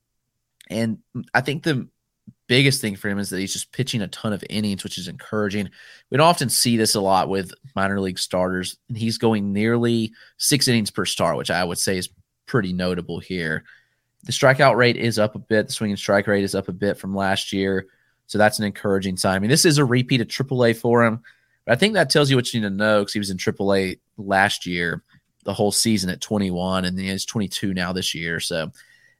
and 0.69 0.99
I 1.33 1.41
think 1.41 1.63
the 1.63 1.87
biggest 2.47 2.81
thing 2.81 2.95
for 2.95 3.09
him 3.09 3.19
is 3.19 3.29
that 3.29 3.39
he's 3.39 3.53
just 3.53 3.71
pitching 3.71 4.01
a 4.01 4.07
ton 4.07 4.33
of 4.33 4.43
innings, 4.49 4.83
which 4.83 4.97
is 4.97 5.07
encouraging. 5.07 5.69
We 6.09 6.17
don't 6.17 6.27
often 6.27 6.49
see 6.49 6.77
this 6.77 6.95
a 6.95 7.01
lot 7.01 7.29
with 7.29 7.53
minor 7.75 7.99
league 7.99 8.19
starters, 8.19 8.77
and 8.89 8.97
he's 8.97 9.17
going 9.17 9.53
nearly 9.53 10.13
six 10.37 10.67
innings 10.67 10.91
per 10.91 11.05
start, 11.05 11.37
which 11.37 11.51
I 11.51 11.63
would 11.63 11.77
say 11.77 11.97
is 11.97 12.09
pretty 12.45 12.73
notable 12.73 13.19
here. 13.19 13.63
The 14.23 14.31
strikeout 14.31 14.75
rate 14.75 14.97
is 14.97 15.17
up 15.17 15.35
a 15.35 15.39
bit. 15.39 15.67
The 15.67 15.73
swinging 15.73 15.95
strike 15.95 16.27
rate 16.27 16.43
is 16.43 16.55
up 16.55 16.67
a 16.67 16.73
bit 16.73 16.97
from 16.97 17.15
last 17.15 17.53
year. 17.53 17.87
So 18.25 18.37
that's 18.37 18.59
an 18.59 18.65
encouraging 18.65 19.17
sign. 19.17 19.35
I 19.35 19.39
mean, 19.39 19.49
this 19.49 19.65
is 19.65 19.77
a 19.77 19.85
repeat 19.85 20.21
of 20.21 20.27
AAA 20.27 20.75
for 20.75 21.03
him. 21.03 21.21
But 21.69 21.77
I 21.77 21.79
think 21.81 21.93
that 21.93 22.09
tells 22.09 22.31
you 22.31 22.35
what 22.35 22.51
you 22.51 22.59
need 22.59 22.67
to 22.67 22.73
know 22.73 23.01
because 23.01 23.13
he 23.13 23.19
was 23.19 23.29
in 23.29 23.37
AAA 23.37 23.99
last 24.17 24.65
year, 24.65 25.03
the 25.43 25.53
whole 25.53 25.71
season 25.71 26.09
at 26.09 26.19
21, 26.19 26.83
and 26.83 26.99
he's 26.99 27.25
22 27.25 27.75
now 27.75 27.93
this 27.93 28.15
year. 28.15 28.39
So 28.39 28.71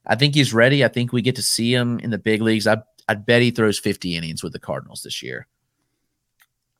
I 0.04 0.16
think 0.16 0.34
he's 0.34 0.52
ready. 0.52 0.84
I 0.84 0.88
think 0.88 1.12
we 1.12 1.22
get 1.22 1.36
to 1.36 1.44
see 1.44 1.72
him 1.72 2.00
in 2.00 2.10
the 2.10 2.18
big 2.18 2.42
leagues. 2.42 2.66
I 2.66 2.78
I'd 3.08 3.24
bet 3.24 3.42
he 3.42 3.52
throws 3.52 3.78
50 3.78 4.16
innings 4.16 4.42
with 4.42 4.52
the 4.52 4.58
Cardinals 4.58 5.04
this 5.04 5.22
year. 5.22 5.46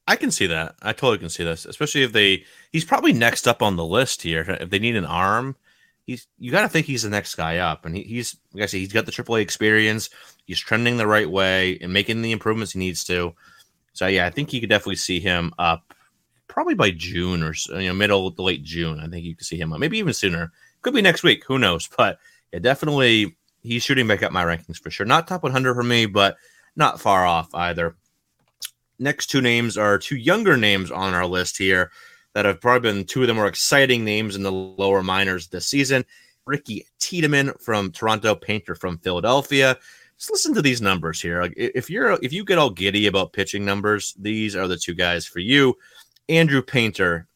I 0.08 0.16
can 0.16 0.32
see 0.32 0.48
that. 0.48 0.74
I 0.82 0.92
totally 0.92 1.18
can 1.18 1.28
see 1.28 1.44
this, 1.44 1.64
especially 1.66 2.02
if 2.02 2.10
they. 2.10 2.46
He's 2.72 2.84
probably 2.84 3.12
next 3.12 3.46
up 3.46 3.62
on 3.62 3.76
the 3.76 3.86
list 3.86 4.22
here. 4.22 4.40
If 4.60 4.70
they 4.70 4.80
need 4.80 4.96
an 4.96 5.04
arm, 5.04 5.54
he's 6.04 6.26
you 6.40 6.50
got 6.50 6.62
to 6.62 6.68
think 6.68 6.86
he's 6.86 7.04
the 7.04 7.10
next 7.10 7.36
guy 7.36 7.58
up, 7.58 7.86
and 7.86 7.96
he, 7.96 8.02
he's 8.02 8.36
like 8.54 8.64
I 8.64 8.66
say, 8.66 8.80
he's 8.80 8.92
got 8.92 9.06
the 9.06 9.12
AAA 9.12 9.40
experience. 9.40 10.10
He's 10.46 10.58
trending 10.58 10.96
the 10.96 11.06
right 11.06 11.30
way 11.30 11.78
and 11.80 11.92
making 11.92 12.22
the 12.22 12.32
improvements 12.32 12.72
he 12.72 12.80
needs 12.80 13.04
to. 13.04 13.36
So 13.92 14.06
yeah, 14.06 14.26
I 14.26 14.30
think 14.30 14.52
you 14.52 14.60
could 14.60 14.70
definitely 14.70 14.96
see 14.96 15.20
him 15.20 15.52
up, 15.58 15.94
probably 16.48 16.74
by 16.74 16.90
June 16.90 17.42
or 17.42 17.54
you 17.80 17.88
know 17.88 17.94
middle 17.94 18.30
to 18.30 18.42
late 18.42 18.62
June. 18.62 19.00
I 19.00 19.08
think 19.08 19.24
you 19.24 19.36
could 19.36 19.46
see 19.46 19.58
him 19.58 19.72
up, 19.72 19.80
maybe 19.80 19.98
even 19.98 20.12
sooner. 20.12 20.52
Could 20.82 20.94
be 20.94 21.02
next 21.02 21.22
week. 21.22 21.44
Who 21.46 21.58
knows? 21.58 21.88
But 21.96 22.18
yeah, 22.52 22.58
definitely 22.58 23.36
he's 23.62 23.82
shooting 23.82 24.08
back 24.08 24.22
up 24.22 24.32
my 24.32 24.44
rankings 24.44 24.78
for 24.78 24.90
sure. 24.90 25.06
Not 25.06 25.28
top 25.28 25.42
100 25.42 25.74
for 25.74 25.82
me, 25.82 26.06
but 26.06 26.36
not 26.76 27.00
far 27.00 27.26
off 27.26 27.54
either. 27.54 27.96
Next 28.98 29.26
two 29.26 29.40
names 29.40 29.76
are 29.76 29.98
two 29.98 30.16
younger 30.16 30.56
names 30.56 30.90
on 30.90 31.14
our 31.14 31.26
list 31.26 31.56
here 31.56 31.90
that 32.34 32.44
have 32.44 32.60
probably 32.60 32.92
been 32.92 33.04
two 33.04 33.22
of 33.22 33.28
the 33.28 33.34
more 33.34 33.46
exciting 33.46 34.04
names 34.04 34.36
in 34.36 34.42
the 34.42 34.52
lower 34.52 35.02
minors 35.02 35.48
this 35.48 35.66
season. 35.66 36.04
Ricky 36.46 36.86
Tiedemann 36.98 37.52
from 37.60 37.92
Toronto, 37.92 38.34
Painter 38.34 38.74
from 38.74 38.98
Philadelphia. 38.98 39.76
Just 40.20 40.32
listen 40.32 40.52
to 40.52 40.60
these 40.60 40.82
numbers 40.82 41.18
here. 41.18 41.40
Like 41.40 41.54
if 41.56 41.88
you're 41.88 42.18
if 42.22 42.30
you 42.30 42.44
get 42.44 42.58
all 42.58 42.68
giddy 42.68 43.06
about 43.06 43.32
pitching 43.32 43.64
numbers, 43.64 44.14
these 44.18 44.54
are 44.54 44.68
the 44.68 44.76
two 44.76 44.92
guys 44.92 45.24
for 45.24 45.38
you. 45.38 45.78
Andrew 46.28 46.60
Painter, 46.60 47.26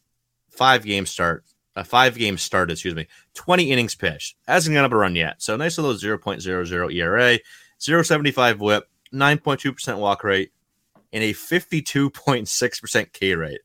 five 0.51 0.85
game 0.85 1.07
start, 1.07 1.45
a 1.77 1.83
five 1.83 2.15
game 2.15 2.37
start, 2.37 2.71
excuse 2.71 2.95
me, 2.95 3.09
20 3.33 3.73
innings 3.73 3.95
pitched. 3.95 4.37
Hasn't 4.47 4.75
got 4.75 4.85
up 4.85 4.93
a 4.93 4.97
run 4.97 5.17
yet. 5.17 5.41
So 5.41 5.57
nice 5.57 5.79
little 5.79 5.95
0.00 5.95 6.95
ERA, 6.95 7.39
0.75 7.81 8.59
whip, 8.59 8.91
9.2% 9.15 9.99
walk 9.99 10.23
rate, 10.23 10.53
and 11.11 11.25
a 11.25 11.33
52.6% 11.33 13.13
K 13.15 13.35
rate. 13.35 13.61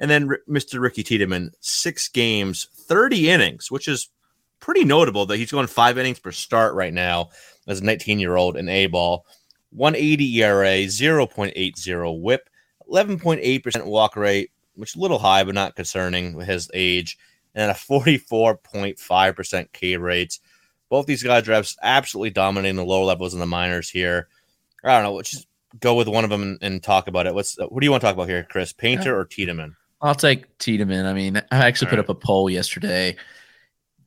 And 0.00 0.10
then 0.10 0.30
Mr. 0.48 0.80
Ricky 0.80 1.04
Tiedemann, 1.04 1.52
six 1.60 2.08
games, 2.08 2.66
30 2.74 3.30
innings, 3.30 3.70
which 3.70 3.86
is 3.86 4.10
pretty 4.60 4.84
notable 4.84 5.26
that 5.26 5.36
he's 5.36 5.50
going 5.50 5.66
five 5.66 5.98
innings 5.98 6.18
per 6.18 6.32
start 6.32 6.74
right 6.74 6.92
now 6.92 7.30
as 7.66 7.80
a 7.80 7.84
19 7.84 8.18
year 8.18 8.36
old 8.36 8.56
in 8.56 8.68
A 8.68 8.86
ball. 8.86 9.26
180 9.70 10.42
ERA, 10.42 10.66
0.80 10.86 12.22
whip, 12.22 12.48
11.8% 12.90 13.84
walk 13.84 14.16
rate, 14.16 14.50
which 14.74 14.92
is 14.92 14.96
a 14.96 15.00
little 15.00 15.18
high, 15.18 15.44
but 15.44 15.54
not 15.54 15.76
concerning 15.76 16.32
with 16.34 16.46
his 16.46 16.70
age 16.72 17.18
and 17.54 17.70
a 17.70 17.74
44.5% 17.74 19.72
K 19.72 19.96
rate. 19.96 20.38
Both 20.88 21.06
these 21.06 21.22
guys 21.22 21.48
are 21.48 21.62
absolutely 21.82 22.30
dominating 22.30 22.76
the 22.76 22.84
lower 22.84 23.04
levels 23.04 23.34
in 23.34 23.40
the 23.40 23.46
minors 23.46 23.90
here. 23.90 24.28
I 24.82 24.94
don't 24.94 25.02
know. 25.02 25.14
Let's 25.14 25.30
just 25.30 25.48
go 25.80 25.94
with 25.94 26.08
one 26.08 26.24
of 26.24 26.30
them 26.30 26.42
and, 26.42 26.58
and 26.62 26.82
talk 26.82 27.08
about 27.08 27.26
it. 27.26 27.34
What's 27.34 27.58
what 27.58 27.80
do 27.80 27.84
you 27.84 27.90
want 27.90 28.00
to 28.00 28.06
talk 28.06 28.14
about 28.14 28.28
here, 28.28 28.46
Chris? 28.48 28.72
Painter 28.72 29.18
or 29.18 29.26
Tiedemann? 29.26 29.76
I'll 30.00 30.14
take 30.14 30.56
Tiedemann. 30.58 31.04
I 31.04 31.12
mean, 31.12 31.36
I 31.36 31.42
actually 31.50 31.88
All 31.88 31.90
put 31.90 31.96
right. 31.98 32.08
up 32.08 32.08
a 32.08 32.14
poll 32.14 32.48
yesterday 32.48 33.16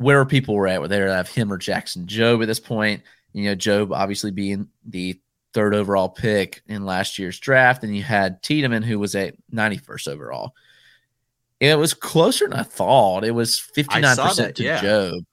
where 0.02 0.26
people 0.26 0.56
were 0.56 0.68
at, 0.68 0.82
whether 0.82 1.08
they 1.08 1.14
have 1.14 1.30
him 1.30 1.52
or 1.52 1.58
Jackson 1.58 2.08
Jobe 2.08 2.42
at 2.42 2.48
this 2.48 2.60
point. 2.60 3.04
You 3.34 3.46
know, 3.46 3.56
Jobe 3.56 3.96
obviously 3.96 4.32
being 4.32 4.68
the 4.86 5.20
third 5.54 5.76
overall 5.76 6.10
pick 6.10 6.62
in 6.68 6.86
last 6.86 7.20
year's 7.20 7.40
draft, 7.40 7.84
and 7.84 7.96
you 7.96 8.04
had 8.04 8.42
Tiedemann, 8.42 8.84
who 8.84 9.00
was 9.00 9.16
at 9.16 9.36
91st 9.54 10.08
overall. 10.10 10.54
It 11.60 11.78
was 11.78 11.94
closer 11.94 12.48
than 12.48 12.60
I 12.60 12.64
thought. 12.64 13.24
It 13.24 13.32
was 13.32 13.62
59% 13.76 14.56
to 14.56 14.64
yeah. 14.64 14.80
Jobe, 14.82 15.26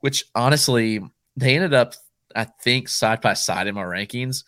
which 0.00 0.26
honestly, 0.34 1.00
they 1.36 1.54
ended 1.54 1.72
up, 1.72 1.94
I 2.36 2.44
think, 2.44 2.88
side 2.88 3.22
by 3.22 3.34
side 3.34 3.66
in 3.66 3.74
my 3.74 3.82
rankings, 3.82 4.44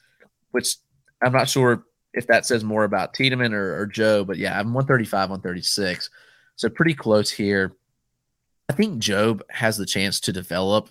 which 0.51 0.77
I'm 1.23 1.33
not 1.33 1.49
sure 1.49 1.87
if 2.13 2.27
that 2.27 2.45
says 2.45 2.63
more 2.63 2.85
about 2.85 3.15
Tiedemann 3.15 3.55
or, 3.55 3.81
or 3.81 3.87
Joe, 3.87 4.25
but 4.25 4.37
yeah, 4.37 4.59
I'm 4.59 4.75
135, 4.75 5.31
136. 5.31 6.11
So 6.57 6.69
pretty 6.69 6.95
close 6.95 7.31
here. 7.31 7.75
I 8.69 8.73
think 8.75 9.03
Jobe 9.03 9.43
has 9.51 9.77
the 9.77 9.87
chance 9.87 10.21
to 10.21 10.33
develop 10.33 10.91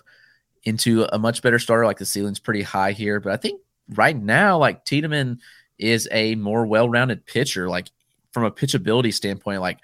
into 0.64 1.06
a 1.12 1.18
much 1.18 1.42
better 1.42 1.58
starter. 1.58 1.86
Like 1.86 1.98
the 1.98 2.06
ceiling's 2.06 2.38
pretty 2.38 2.62
high 2.62 2.92
here, 2.92 3.20
but 3.20 3.32
I 3.32 3.36
think 3.36 3.60
right 3.88 4.16
now, 4.16 4.58
like 4.58 4.84
Tiedemann 4.84 5.40
is 5.78 6.08
a 6.12 6.34
more 6.36 6.66
well-rounded 6.66 7.26
pitcher. 7.26 7.68
Like 7.68 7.88
from 8.32 8.44
a 8.44 8.50
pitchability 8.50 9.12
standpoint, 9.12 9.60
like 9.60 9.78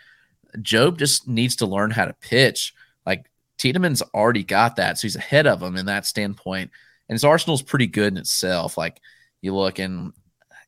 Jobe 0.58 0.98
just 0.98 1.26
needs 1.26 1.56
to 1.56 1.66
learn 1.66 1.90
how 1.90 2.04
to 2.04 2.14
pitch. 2.14 2.74
Like 3.04 3.28
Tiedemann's 3.58 4.02
already 4.14 4.44
got 4.44 4.76
that, 4.76 4.98
so 4.98 5.02
he's 5.02 5.16
ahead 5.16 5.46
of 5.46 5.62
him 5.62 5.76
in 5.76 5.86
that 5.86 6.06
standpoint. 6.06 6.70
And 7.08 7.14
his 7.14 7.24
arsenal's 7.24 7.62
pretty 7.62 7.86
good 7.86 8.12
in 8.12 8.18
itself. 8.18 8.78
Like 8.78 9.00
you 9.40 9.54
look 9.54 9.78
and 9.78 10.12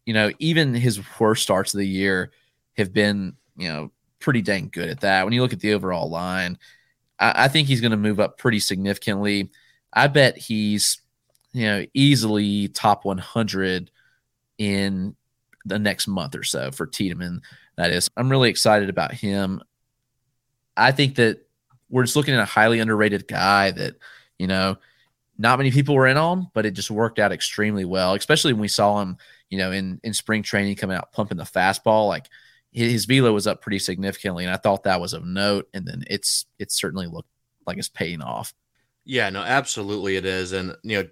you 0.06 0.14
know, 0.14 0.32
even 0.38 0.74
his 0.74 1.00
worst 1.18 1.42
starts 1.42 1.74
of 1.74 1.78
the 1.78 1.86
year 1.86 2.32
have 2.76 2.92
been, 2.92 3.36
you 3.56 3.68
know, 3.68 3.92
pretty 4.18 4.42
dang 4.42 4.68
good 4.72 4.88
at 4.88 5.00
that. 5.00 5.24
When 5.24 5.32
you 5.32 5.42
look 5.42 5.52
at 5.52 5.60
the 5.60 5.74
overall 5.74 6.10
line, 6.10 6.58
I, 7.20 7.44
I 7.44 7.48
think 7.48 7.68
he's 7.68 7.80
going 7.80 7.92
to 7.92 7.96
move 7.96 8.18
up 8.18 8.38
pretty 8.38 8.58
significantly. 8.58 9.50
I 9.92 10.08
bet 10.08 10.36
he's, 10.36 11.00
you 11.52 11.66
know, 11.66 11.86
easily 11.94 12.68
top 12.68 13.04
100 13.04 13.90
in 14.58 15.14
the 15.64 15.78
next 15.78 16.08
month 16.08 16.34
or 16.34 16.42
so 16.42 16.70
for 16.70 16.86
Tiedemann. 16.86 17.42
That 17.76 17.90
is, 17.90 18.08
I'm 18.16 18.30
really 18.30 18.50
excited 18.50 18.88
about 18.88 19.12
him. 19.12 19.62
I 20.76 20.92
think 20.92 21.16
that 21.16 21.46
we're 21.88 22.04
just 22.04 22.16
looking 22.16 22.34
at 22.34 22.40
a 22.40 22.46
highly 22.46 22.80
underrated 22.80 23.28
guy 23.28 23.70
that, 23.72 23.96
you 24.38 24.46
know, 24.46 24.78
not 25.38 25.58
many 25.58 25.70
people 25.70 25.94
were 25.94 26.06
in 26.06 26.16
on, 26.16 26.50
but 26.54 26.66
it 26.66 26.72
just 26.72 26.90
worked 26.90 27.18
out 27.18 27.32
extremely 27.32 27.84
well, 27.84 28.14
especially 28.14 28.52
when 28.52 28.60
we 28.60 28.68
saw 28.68 29.00
him, 29.00 29.16
you 29.48 29.58
know, 29.58 29.72
in, 29.72 29.98
in 30.04 30.12
spring 30.12 30.42
training 30.42 30.76
coming 30.76 30.96
out 30.96 31.12
pumping 31.12 31.38
the 31.38 31.44
fastball. 31.44 32.08
Like 32.08 32.26
his 32.72 33.04
velo 33.04 33.32
was 33.32 33.46
up 33.46 33.62
pretty 33.62 33.78
significantly. 33.78 34.44
And 34.44 34.52
I 34.52 34.56
thought 34.56 34.84
that 34.84 35.00
was 35.00 35.12
of 35.12 35.24
note. 35.24 35.68
And 35.74 35.86
then 35.86 36.04
it's, 36.08 36.46
it 36.58 36.70
certainly 36.70 37.06
looked 37.06 37.28
like 37.66 37.78
it's 37.78 37.88
paying 37.88 38.22
off. 38.22 38.54
Yeah, 39.04 39.30
no, 39.30 39.40
absolutely 39.40 40.16
it 40.16 40.24
is. 40.24 40.52
And, 40.52 40.76
you 40.82 41.02
know, 41.02 41.08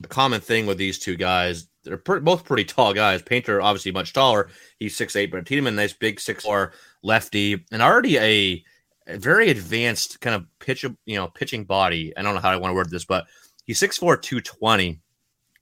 the 0.00 0.08
common 0.08 0.40
thing 0.40 0.66
with 0.66 0.78
these 0.78 0.98
two 0.98 1.16
guys, 1.16 1.68
they're 1.84 1.96
both 1.96 2.44
pretty 2.44 2.64
tall 2.64 2.94
guys. 2.94 3.22
Painter, 3.22 3.60
obviously 3.60 3.92
much 3.92 4.12
taller. 4.12 4.48
He's 4.78 4.96
six 4.96 5.16
eight, 5.16 5.30
but 5.30 5.44
Tiedemann, 5.44 5.76
nice 5.76 5.92
big 5.92 6.20
six 6.20 6.44
four 6.44 6.72
lefty, 7.02 7.64
and 7.72 7.82
already 7.82 8.18
a, 8.18 8.64
a, 9.06 9.18
very 9.18 9.50
advanced 9.50 10.20
kind 10.20 10.36
of 10.36 10.46
pitch, 10.58 10.84
you 10.84 11.16
know, 11.16 11.28
pitching 11.28 11.64
body. 11.64 12.12
I 12.16 12.22
don't 12.22 12.34
know 12.34 12.40
how 12.40 12.50
I 12.50 12.56
want 12.56 12.70
to 12.70 12.74
word 12.76 12.90
this, 12.90 13.04
but 13.04 13.26
he's 13.64 13.80
6'4", 13.80 14.20
220. 14.20 15.00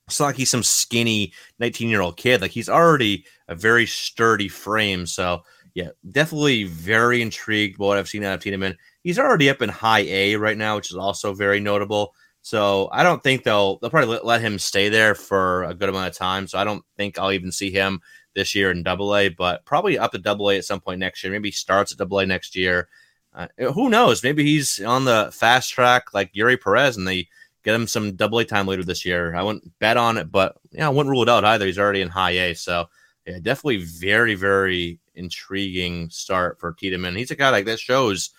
It's 0.09 0.21
not 0.21 0.27
like 0.27 0.37
he's 0.37 0.51
some 0.51 0.63
skinny 0.63 1.33
19 1.59 1.89
year 1.89 2.01
old 2.01 2.17
kid. 2.17 2.41
Like 2.41 2.53
he's 2.53 2.69
already 2.69 3.25
a 3.49 3.55
very 3.55 3.87
sturdy 3.87 4.49
frame. 4.49 5.07
So 5.07 5.43
yeah, 5.75 5.91
definitely 6.11 6.65
very 6.65 7.21
intrigued 7.21 7.79
by 7.79 7.87
what 7.87 7.99
I've 7.99 8.09
seen 8.09 8.25
out 8.25 8.35
of 8.35 8.41
Tiedemann. 8.41 8.79
He's 9.03 9.19
already 9.19 9.51
up 9.51 9.63
in 9.63 9.69
high 9.69 10.01
A 10.01 10.37
right 10.37 10.57
now, 10.57 10.77
which 10.77 10.91
is 10.91 10.97
also 10.97 11.35
very 11.35 11.61
notable. 11.61 12.15
So 12.41 12.89
I 12.93 13.03
don't 13.03 13.21
think 13.23 13.43
they'll 13.43 13.79
they'll 13.79 13.91
probably 13.91 14.21
let, 14.23 14.41
him 14.41 14.59
stay 14.61 14.89
there 14.89 15.17
for 15.17 15.65
a 15.65 15.75
good 15.75 15.89
amount 15.89 16.09
of 16.09 16.17
time. 16.17 16.47
So 16.47 16.59
I 16.59 16.65
don't 16.65 16.85
think 16.97 17.19
I'll 17.19 17.33
even 17.33 17.51
see 17.51 17.73
him 17.73 18.01
this 18.37 18.55
year 18.55 18.71
in 18.71 18.85
Double 18.85 19.17
A, 19.17 19.29
but 19.29 19.65
probably 19.65 19.99
up 19.99 20.13
to 20.13 20.19
Double 20.19 20.51
A 20.51 20.57
at 20.57 20.65
some 20.65 20.81
point 20.81 21.01
next 21.01 21.25
year. 21.25 21.33
Maybe 21.33 21.49
he 21.49 21.53
starts 21.53 21.91
at 21.91 21.99
Double 21.99 22.21
A 22.21 22.27
next 22.27 22.55
year. 22.55 22.89
Uh, 23.35 23.49
who 23.75 23.91
knows? 23.91 24.23
Maybe 24.23 24.45
he's 24.45 24.81
on 24.81 25.05
the 25.05 25.31
fast 25.33 25.73
track 25.73 26.15
like 26.15 26.33
Eury 26.33 26.59
Perez, 26.59 26.97
and 26.97 27.09
they 27.09 27.29
get 27.67 27.75
him 27.75 27.89
some 27.89 28.14
Double 28.14 28.39
A 28.39 28.45
time 28.45 28.69
later 28.69 28.85
this 28.85 29.05
year. 29.05 29.35
I 29.35 29.43
wouldn't 29.43 29.77
bet 29.81 29.97
on 29.97 30.19
it, 30.19 30.31
but 30.31 30.57
yeah, 30.71 30.87
I 30.87 30.91
wouldn't 30.91 31.11
rule 31.11 31.23
it 31.23 31.29
out 31.29 31.45
either. 31.45 31.67
He's 31.67 31.81
already 31.81 32.01
in 32.01 32.09
High 32.09 32.31
A, 32.31 32.55
so 32.55 32.87
yeah, 33.27 33.39
definitely 33.43 33.85
very 33.85 34.37
very 34.37 35.01
intriguing 35.17 36.09
start 36.09 36.61
for 36.61 36.73
Tiedemann. 36.73 37.17
He's 37.17 37.33
a 37.33 37.37
guy 37.37 37.51
like 37.51 37.67
that 37.67 37.81
shows 37.81 38.31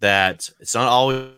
that 0.00 0.50
it's 0.58 0.74
not 0.74 0.88
always 0.88 1.30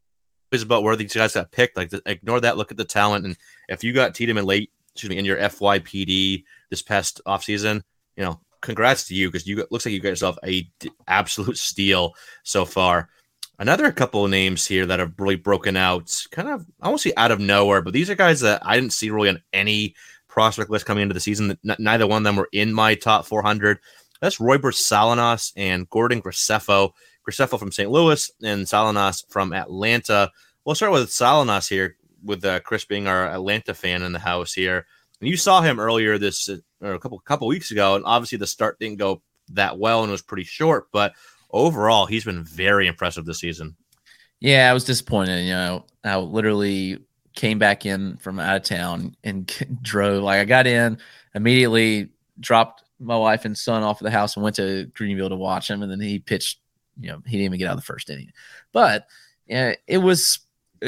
about 0.55 0.83
where 0.83 0.97
these 0.97 1.13
guys 1.13 1.35
got 1.35 1.53
picked. 1.53 1.77
Like, 1.77 1.93
ignore 2.07 2.41
that. 2.41 2.57
Look 2.57 2.71
at 2.71 2.79
the 2.79 2.85
talent. 2.87 3.27
And 3.27 3.37
if 3.69 3.85
you 3.85 3.93
got 3.93 4.15
Tiedemann 4.15 4.47
late, 4.47 4.71
excuse 4.95 5.11
me, 5.11 5.19
in 5.19 5.27
your 5.27 5.37
FYPD 5.37 6.45
this 6.71 6.81
past 6.81 7.21
offseason, 7.27 7.83
you 8.17 8.25
know, 8.25 8.41
congrats 8.63 9.07
to 9.09 9.15
you 9.15 9.29
because 9.29 9.47
you 9.47 9.67
looks 9.71 9.85
like 9.85 9.93
you 9.93 10.01
got 10.01 10.09
yourself 10.09 10.39
a 10.43 10.63
d- 10.79 10.91
absolute 11.07 11.59
steal 11.59 12.15
so 12.45 12.65
far. 12.65 13.11
Another 13.59 13.91
couple 13.91 14.25
of 14.25 14.31
names 14.31 14.67
here 14.67 14.85
that 14.85 14.99
have 14.99 15.15
really 15.19 15.37
broken 15.37 15.77
out, 15.77 16.15
kind 16.31 16.49
of 16.49 16.67
I 16.81 16.89
won't 16.89 17.01
say 17.01 17.13
out 17.17 17.31
of 17.31 17.41
nowhere, 17.41 17.81
but 17.81 17.95
these 17.95 18.11
are 18.11 18.15
guys 18.15 18.41
that 18.41 18.61
I 18.65 18.75
didn't 18.75 18.93
see 18.93 19.11
really 19.11 19.31
on 19.31 19.43
any 19.53 19.95
prospect 20.29 20.69
list 20.69 20.85
coming 20.85 21.03
into 21.03 21.15
the 21.15 21.21
season. 21.21 21.57
N- 21.67 21.77
neither 21.79 22.07
one 22.07 22.19
of 22.19 22.25
them 22.25 22.37
were 22.37 22.51
in 22.53 22.73
my 22.73 22.95
top 22.95 23.25
400. 23.25 23.79
That's 24.21 24.39
Royber 24.39 24.75
Salinas 24.75 25.53
and 25.57 25.89
Gordon 25.89 26.21
Graceffo. 26.21 26.93
Graceffo 27.27 27.59
from 27.59 27.73
St. 27.73 27.91
Louis 27.91 28.31
and 28.43 28.69
Salinas 28.69 29.25
from 29.31 29.55
Atlanta. 29.55 30.31
We'll 30.65 30.75
start 30.75 30.93
with 30.93 31.11
Salinas 31.11 31.69
here, 31.69 31.97
with 32.23 32.45
uh, 32.45 32.61
Chris 32.61 32.85
being 32.85 33.07
our 33.07 33.27
Atlanta 33.27 33.73
fan 33.73 34.03
in 34.03 34.13
the 34.13 34.19
house 34.19 34.53
here. 34.53 34.87
And 35.21 35.31
you 35.31 35.37
saw 35.39 35.63
him 35.63 35.81
earlier 35.81 36.19
this 36.19 36.51
or 36.83 36.93
a 36.93 36.99
couple 36.99 37.19
couple 37.21 37.49
weeks 37.49 37.71
ago, 37.71 37.97
and 37.97 38.05
obviously 38.05 38.37
the 38.37 38.47
start 38.47 38.79
didn't 38.79 38.99
go 38.99 39.23
that 39.51 39.79
well 39.79 40.03
and 40.03 40.13
was 40.13 40.23
pretty 40.23 40.45
short, 40.45 40.89
but 40.93 41.15
overall 41.51 42.07
he's 42.07 42.25
been 42.25 42.45
very 42.45 42.87
impressive 42.87 43.25
this 43.25 43.41
season. 43.41 43.77
Yeah, 44.41 44.71
I 44.71 44.75
was 44.75 44.85
disappointed. 44.85 45.45
You 45.45 45.53
know, 45.53 45.85
I 46.05 46.17
literally 46.17 46.99
came 47.35 47.59
back 47.59 47.87
in 47.87 48.17
from 48.17 48.39
out 48.39 48.57
of 48.57 48.63
town 48.63 49.15
and 49.25 49.51
drove. 49.83 50.23
Like 50.23 50.41
I 50.41 50.45
got 50.45 50.67
in 50.67 50.99
immediately, 51.35 52.11
dropped 52.41 52.83
my 52.99 53.17
wife 53.17 53.45
and 53.45 53.57
son 53.57 53.83
off 53.83 54.01
of 54.01 54.05
the 54.05 54.11
house 54.11 54.37
and 54.37 54.43
went 54.43 54.57
to 54.57 54.87
Greenville 54.95 55.29
to 55.29 55.37
watch 55.37 55.71
him, 55.71 55.83
and 55.83 55.91
then 55.91 56.01
he 56.01 56.19
pitched. 56.19 56.59
You 56.99 57.11
know, 57.11 57.23
he 57.27 57.33
didn't 57.33 57.45
even 57.45 57.59
get 57.59 57.69
out 57.69 57.75
of 57.75 57.79
the 57.79 57.85
first 57.85 58.09
inning, 58.09 58.33
but 58.73 59.07
yeah, 59.47 59.75
it 59.87 59.99
was. 59.99 60.41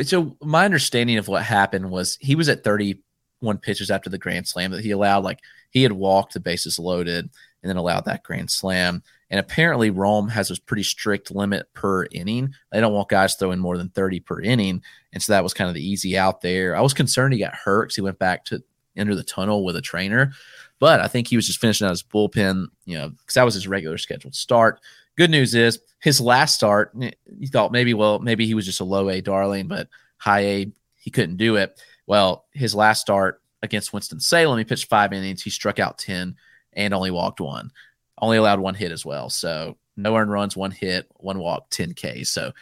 So 0.03 0.37
my 0.43 0.65
understanding 0.65 1.19
of 1.19 1.29
what 1.29 1.43
happened 1.43 1.91
was 1.91 2.19
he 2.21 2.35
was 2.35 2.49
at 2.49 2.65
31 2.65 3.59
pitches 3.59 3.91
after 3.91 4.11
the 4.11 4.19
grand 4.19 4.47
slam 4.47 4.71
that 4.73 4.85
he 4.85 4.91
allowed. 4.91 5.25
Like 5.25 5.41
he 5.71 5.83
had 5.83 5.93
walked 5.93 6.35
the 6.35 6.41
bases 6.41 6.79
loaded 6.79 7.31
and 7.63 7.71
then 7.71 7.77
allowed 7.77 8.05
that 8.05 8.23
grand 8.23 8.51
slam. 8.51 9.03
And 9.31 9.39
apparently, 9.39 9.91
Rome 9.91 10.29
has 10.29 10.51
a 10.51 10.61
pretty 10.63 10.83
strict 10.83 11.31
limit 11.31 11.73
per 11.75 12.07
inning. 12.07 12.55
They 12.73 12.81
don't 12.81 12.95
want 12.95 13.11
guys 13.11 13.35
throwing 13.35 13.59
more 13.59 13.77
than 13.77 13.91
30 13.91 14.21
per 14.21 14.41
inning. 14.41 14.83
And 15.13 15.23
so 15.23 15.33
that 15.33 15.43
was 15.43 15.55
kind 15.55 15.69
of 15.69 15.75
the 15.75 15.87
easy 15.87 16.17
out 16.17 16.41
there. 16.41 16.75
I 16.75 16.81
was 16.81 16.95
concerned 16.95 17.35
he 17.35 17.41
got 17.41 17.55
hurt 17.55 17.85
because 17.85 17.97
he 17.97 18.03
went 18.03 18.19
back 18.19 18.45
to 18.47 18.63
enter 18.97 19.15
the 19.15 19.23
tunnel 19.23 19.65
with 19.65 19.77
a 19.77 19.83
trainer. 19.83 20.33
But 20.79 21.01
I 21.01 21.09
think 21.09 21.29
he 21.29 21.37
was 21.37 21.47
just 21.47 21.61
finishing 21.61 21.87
out 21.87 21.91
his 21.91 22.03
bullpen, 22.03 22.69
you 22.85 22.97
know, 22.97 23.11
because 23.11 23.35
that 23.35 23.45
was 23.45 23.55
his 23.55 23.69
regular 23.69 23.99
scheduled 23.99 24.35
start. 24.35 24.81
Good 25.17 25.31
news 25.31 25.55
is 25.55 25.81
his 26.01 26.21
last 26.21 26.55
start, 26.55 26.93
eh, 27.01 27.11
you 27.39 27.49
thought 27.49 27.73
maybe, 27.73 27.95
well, 27.95 28.21
maybe 28.21 28.47
he 28.47 28.55
was 28.55 28.65
just 28.65 28.81
a 28.81 28.85
low 28.85 29.11
A 29.11 29.21
darling, 29.21 29.67
but 29.67 29.89
high 30.17 30.41
A, 30.41 30.73
he 30.97 31.11
couldn't 31.11 31.37
do 31.37 31.57
it. 31.57 31.81
Well, 32.07 32.47
his 32.53 32.75
last 32.75 33.01
start 33.01 33.43
against 33.63 33.93
Winston-Salem, 33.93 34.59
he 34.59 34.65
pitched 34.65 34.89
five 34.89 35.13
innings. 35.13 35.43
He 35.43 35.51
struck 35.51 35.79
out 35.79 35.99
10 35.99 36.37
and 36.75 36.95
only 36.95 37.11
walked 37.11 37.41
one 37.41 37.73
only 38.21 38.37
allowed 38.37 38.61
one 38.61 38.75
hit 38.75 38.93
as 38.93 39.05
well. 39.05 39.31
So 39.31 39.77
no 39.97 40.17
earned 40.17 40.31
runs, 40.31 40.57
one 40.57 40.71
hit, 40.71 41.07
one 41.17 41.39
walk, 41.39 41.71
10K. 41.71 42.27
So, 42.27 42.53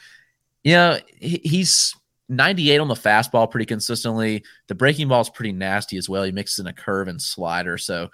you 0.64 0.72
know, 0.72 0.98
he's 1.18 1.94
98 2.28 2.78
on 2.78 2.88
the 2.88 2.94
fastball 2.94 3.50
pretty 3.50 3.66
consistently. 3.66 4.44
The 4.68 4.74
breaking 4.74 5.08
ball 5.08 5.20
is 5.20 5.30
pretty 5.30 5.52
nasty 5.52 5.96
as 5.96 6.08
well. 6.08 6.24
He 6.24 6.32
mixes 6.32 6.58
in 6.58 6.66
a 6.66 6.72
curve 6.72 7.08
and 7.08 7.20
slider. 7.20 7.78
So, 7.78 8.08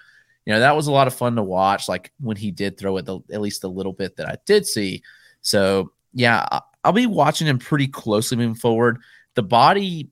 you 0.45 0.53
know, 0.53 0.61
that 0.61 0.77
was 0.77 0.89
a 0.89 0.93
lot 0.93 1.07
of 1.07 1.15
fun 1.15 1.37
to 1.37 1.43
watch. 1.43 1.89
Like 1.89 2.13
when 2.21 2.37
he 2.37 2.51
did 2.51 2.77
throw 2.77 2.97
it, 2.97 3.07
the, 3.07 3.21
at 3.33 3.41
least 3.41 3.65
a 3.65 3.69
little 3.69 3.93
bit 3.93 4.17
that 4.17 4.29
I 4.29 4.37
did 4.45 4.67
see. 4.67 5.03
So, 5.41 5.93
yeah, 6.13 6.47
I'll 6.85 6.93
be 6.93 7.07
watching 7.07 7.47
him 7.47 7.59
pretty 7.59 7.89
closely 7.89 8.37
moving 8.37 8.55
forward. 8.55 8.99
The 9.35 9.43
body 9.43 10.11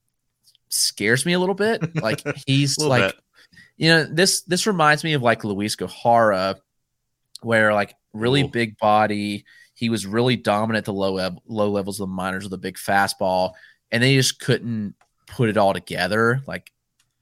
scares 0.68 1.26
me 1.26 1.32
a 1.34 1.38
little 1.38 1.54
bit. 1.54 1.94
Like 1.96 2.22
he's 2.46 2.78
like, 2.78 3.14
bit. 3.14 3.20
you 3.76 3.88
know, 3.88 4.04
this 4.04 4.42
this 4.42 4.66
reminds 4.66 5.04
me 5.04 5.12
of 5.12 5.22
like 5.22 5.44
Luiz 5.44 5.76
Gohara 5.76 6.56
where 7.42 7.72
like 7.72 7.94
really 8.12 8.42
Ooh. 8.42 8.48
big 8.48 8.78
body. 8.78 9.44
He 9.74 9.88
was 9.88 10.06
really 10.06 10.36
dominant 10.36 10.82
at 10.82 10.84
the 10.86 10.92
low 10.92 11.36
low 11.46 11.70
levels 11.70 12.00
of 12.00 12.08
the 12.08 12.14
minors 12.14 12.44
with 12.44 12.52
a 12.52 12.58
big 12.58 12.76
fastball, 12.76 13.52
and 13.90 14.02
they 14.02 14.14
just 14.14 14.40
couldn't 14.40 14.94
put 15.26 15.48
it 15.48 15.56
all 15.56 15.72
together 15.72 16.42
like 16.46 16.72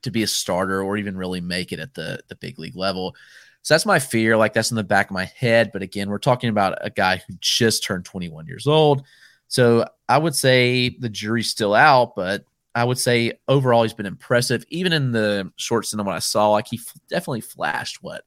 to 0.02 0.10
be 0.10 0.22
a 0.22 0.26
starter 0.26 0.82
or 0.82 0.96
even 0.96 1.16
really 1.16 1.40
make 1.40 1.72
it 1.72 1.78
at 1.78 1.94
the 1.94 2.20
the 2.28 2.36
big 2.36 2.58
league 2.58 2.76
level. 2.76 3.14
So 3.62 3.74
that's 3.74 3.86
my 3.86 3.98
fear. 3.98 4.36
Like 4.36 4.54
that's 4.54 4.70
in 4.70 4.76
the 4.76 4.84
back 4.84 5.10
of 5.10 5.14
my 5.14 5.26
head. 5.26 5.70
But 5.72 5.82
again, 5.82 6.08
we're 6.08 6.18
talking 6.18 6.48
about 6.50 6.78
a 6.80 6.90
guy 6.90 7.16
who 7.16 7.34
just 7.40 7.84
turned 7.84 8.04
21 8.04 8.46
years 8.46 8.66
old. 8.66 9.04
So 9.48 9.86
I 10.08 10.18
would 10.18 10.34
say 10.34 10.90
the 10.90 11.08
jury's 11.08 11.50
still 11.50 11.74
out, 11.74 12.14
but 12.14 12.44
I 12.74 12.84
would 12.84 12.98
say 12.98 13.32
overall 13.48 13.82
he's 13.82 13.94
been 13.94 14.06
impressive. 14.06 14.64
Even 14.68 14.92
in 14.92 15.12
the 15.12 15.52
short 15.56 15.86
cinema 15.86 16.10
I 16.10 16.18
saw, 16.20 16.50
like 16.50 16.68
he 16.68 16.78
f- 16.78 16.94
definitely 17.08 17.40
flashed 17.40 18.02
what 18.02 18.24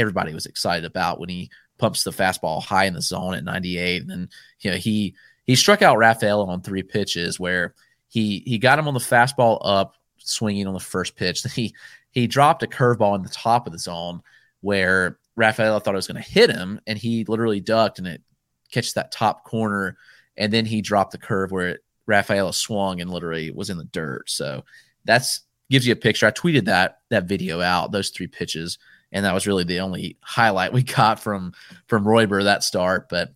everybody 0.00 0.34
was 0.34 0.46
excited 0.46 0.84
about 0.84 1.20
when 1.20 1.28
he 1.28 1.50
pumps 1.78 2.02
the 2.02 2.10
fastball 2.10 2.62
high 2.62 2.84
in 2.84 2.94
the 2.94 3.02
zone 3.02 3.34
at 3.34 3.44
98. 3.44 4.02
And 4.02 4.10
then, 4.10 4.28
you 4.60 4.70
know, 4.70 4.76
he 4.76 5.14
he 5.46 5.54
struck 5.54 5.82
out 5.82 5.98
Rafaela 5.98 6.46
on 6.46 6.62
three 6.62 6.82
pitches 6.82 7.38
where 7.38 7.74
he 8.08 8.42
he 8.46 8.58
got 8.58 8.78
him 8.78 8.88
on 8.88 8.94
the 8.94 9.00
fastball 9.00 9.58
up, 9.62 9.94
swinging 10.18 10.66
on 10.66 10.74
the 10.74 10.80
first 10.80 11.16
pitch. 11.16 11.42
Then 11.42 11.52
he 11.54 11.74
he 12.10 12.26
dropped 12.26 12.62
a 12.62 12.66
curveball 12.66 13.16
in 13.16 13.22
the 13.22 13.28
top 13.28 13.66
of 13.66 13.72
the 13.72 13.78
zone 13.78 14.22
where 14.62 15.18
Rafaela 15.36 15.80
thought 15.80 15.94
it 15.94 15.96
was 15.96 16.08
going 16.08 16.22
to 16.22 16.28
hit 16.28 16.50
him, 16.50 16.80
and 16.86 16.98
he 16.98 17.24
literally 17.24 17.60
ducked 17.60 17.98
and 17.98 18.06
it 18.06 18.22
catches 18.70 18.94
that 18.94 19.12
top 19.12 19.44
corner, 19.44 19.96
and 20.36 20.52
then 20.52 20.66
he 20.66 20.80
dropped 20.82 21.12
the 21.12 21.18
curve 21.18 21.50
where 21.50 21.68
it, 21.68 21.84
Rafaela 22.06 22.52
swung 22.52 23.00
and 23.00 23.10
literally 23.10 23.50
was 23.50 23.70
in 23.70 23.78
the 23.78 23.84
dirt. 23.84 24.28
So 24.28 24.64
that's 25.04 25.42
gives 25.70 25.86
you 25.86 25.92
a 25.92 25.96
picture. 25.96 26.26
I 26.26 26.32
tweeted 26.32 26.64
that 26.66 26.98
that 27.10 27.24
video 27.24 27.60
out, 27.60 27.92
those 27.92 28.10
three 28.10 28.26
pitches 28.26 28.78
and 29.12 29.24
that 29.24 29.34
was 29.34 29.46
really 29.46 29.64
the 29.64 29.80
only 29.80 30.16
highlight 30.20 30.72
we 30.72 30.82
got 30.82 31.20
from 31.20 31.52
from 31.86 32.04
Royber 32.04 32.44
that 32.44 32.64
start. 32.64 33.08
But 33.08 33.32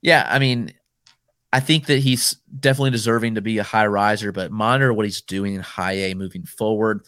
yeah, 0.00 0.26
I 0.28 0.38
mean, 0.38 0.72
I 1.52 1.60
think 1.60 1.86
that 1.86 1.98
he's 1.98 2.36
definitely 2.58 2.90
deserving 2.90 3.34
to 3.34 3.42
be 3.42 3.58
a 3.58 3.62
high 3.62 3.86
riser, 3.86 4.32
but 4.32 4.50
monitor 4.50 4.92
what 4.92 5.04
he's 5.04 5.20
doing 5.20 5.54
in 5.54 5.60
high 5.60 5.92
A 5.92 6.14
moving 6.14 6.44
forward. 6.44 7.04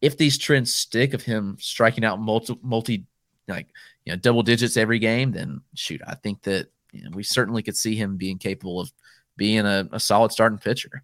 If 0.00 0.16
these 0.16 0.38
trends 0.38 0.74
stick 0.74 1.14
of 1.14 1.22
him 1.22 1.56
striking 1.60 2.04
out 2.04 2.20
multi 2.20 2.58
multi 2.62 3.06
like 3.48 3.68
you 4.04 4.12
know 4.12 4.16
double 4.16 4.42
digits 4.42 4.76
every 4.76 4.98
game, 4.98 5.32
then 5.32 5.60
shoot, 5.74 6.00
I 6.06 6.14
think 6.14 6.42
that 6.42 6.68
you 6.92 7.04
know, 7.04 7.10
we 7.14 7.22
certainly 7.22 7.62
could 7.62 7.76
see 7.76 7.94
him 7.96 8.16
being 8.16 8.38
capable 8.38 8.80
of 8.80 8.90
being 9.36 9.66
a, 9.66 9.88
a 9.92 10.00
solid 10.00 10.32
starting 10.32 10.58
pitcher. 10.58 11.02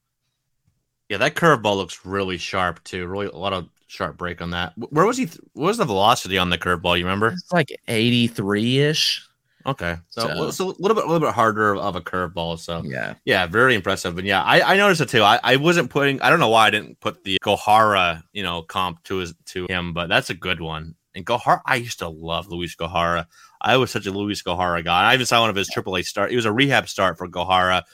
Yeah, 1.09 1.19
that 1.19 1.35
curveball 1.35 1.77
looks 1.77 2.07
really 2.07 2.39
sharp 2.39 2.83
too. 2.85 3.07
Really, 3.07 3.27
a 3.27 3.37
lot 3.37 3.53
of 3.53 3.69
sharp 3.93 4.17
break 4.17 4.41
on 4.41 4.51
that. 4.51 4.73
Where 4.77 5.07
was 5.07 5.19
he? 5.19 5.27
Th- 5.27 5.41
what 5.53 5.67
was 5.67 5.79
the 5.79 5.85
velocity 5.85 6.39
on 6.39 6.51
the 6.51 6.59
curveball? 6.59 6.99
You 6.99 7.05
remember? 7.05 7.29
It's 7.29 7.53
like 7.53 7.71
eighty 7.89 8.27
three 8.27 8.79
ish. 8.79 9.27
Okay, 9.65 9.97
so, 10.09 10.23
so, 10.23 10.49
it's 10.49 10.59
a 10.59 10.65
little 10.65 10.95
bit, 10.95 11.05
a 11.05 11.07
little 11.07 11.21
bit 11.21 11.35
harder 11.35 11.77
of 11.77 11.95
a 11.95 12.01
curveball. 12.01 12.59
So 12.59 12.83
yeah, 12.85 13.15
yeah, 13.25 13.47
very 13.47 13.77
impressive. 13.77 14.19
And 14.19 14.27
yeah, 14.27 14.43
I, 14.43 14.75
I 14.75 14.77
noticed 14.77 15.03
it 15.03 15.09
too. 15.09 15.23
I, 15.23 15.39
I 15.43 15.57
wasn't 15.57 15.91
putting. 15.91 16.21
I 16.21 16.31
don't 16.31 16.41
know 16.41 16.49
why 16.49 16.67
I 16.67 16.71
didn't 16.71 16.99
put 16.99 17.23
the 17.23 17.39
Gohara, 17.45 18.23
you 18.33 18.43
know, 18.43 18.63
comp 18.63 19.05
to 19.05 19.17
his 19.17 19.35
to 19.47 19.67
him, 19.69 19.93
but 19.93 20.09
that's 20.09 20.31
a 20.31 20.35
good 20.35 20.61
one. 20.61 20.97
And 21.15 21.25
Gohara, 21.25 21.61
I 21.65 21.77
used 21.77 22.01
to 22.01 22.09
love 22.09 22.49
Luiz 22.49 22.75
Gohara. 22.75 23.27
I 23.61 23.77
was 23.77 23.93
such 23.93 24.07
a 24.07 24.11
Luiz 24.11 24.43
Gohara 24.43 24.83
guy. 24.83 25.11
I 25.11 25.15
even 25.15 25.27
saw 25.27 25.41
one 25.41 25.51
of 25.51 25.57
his 25.57 25.71
AAA 25.71 26.05
start. 26.07 26.33
It 26.33 26.37
was 26.37 26.47
a 26.47 26.53
rehab 26.53 26.89
start 26.89 27.19
for 27.19 27.29
Gohara. 27.29 27.85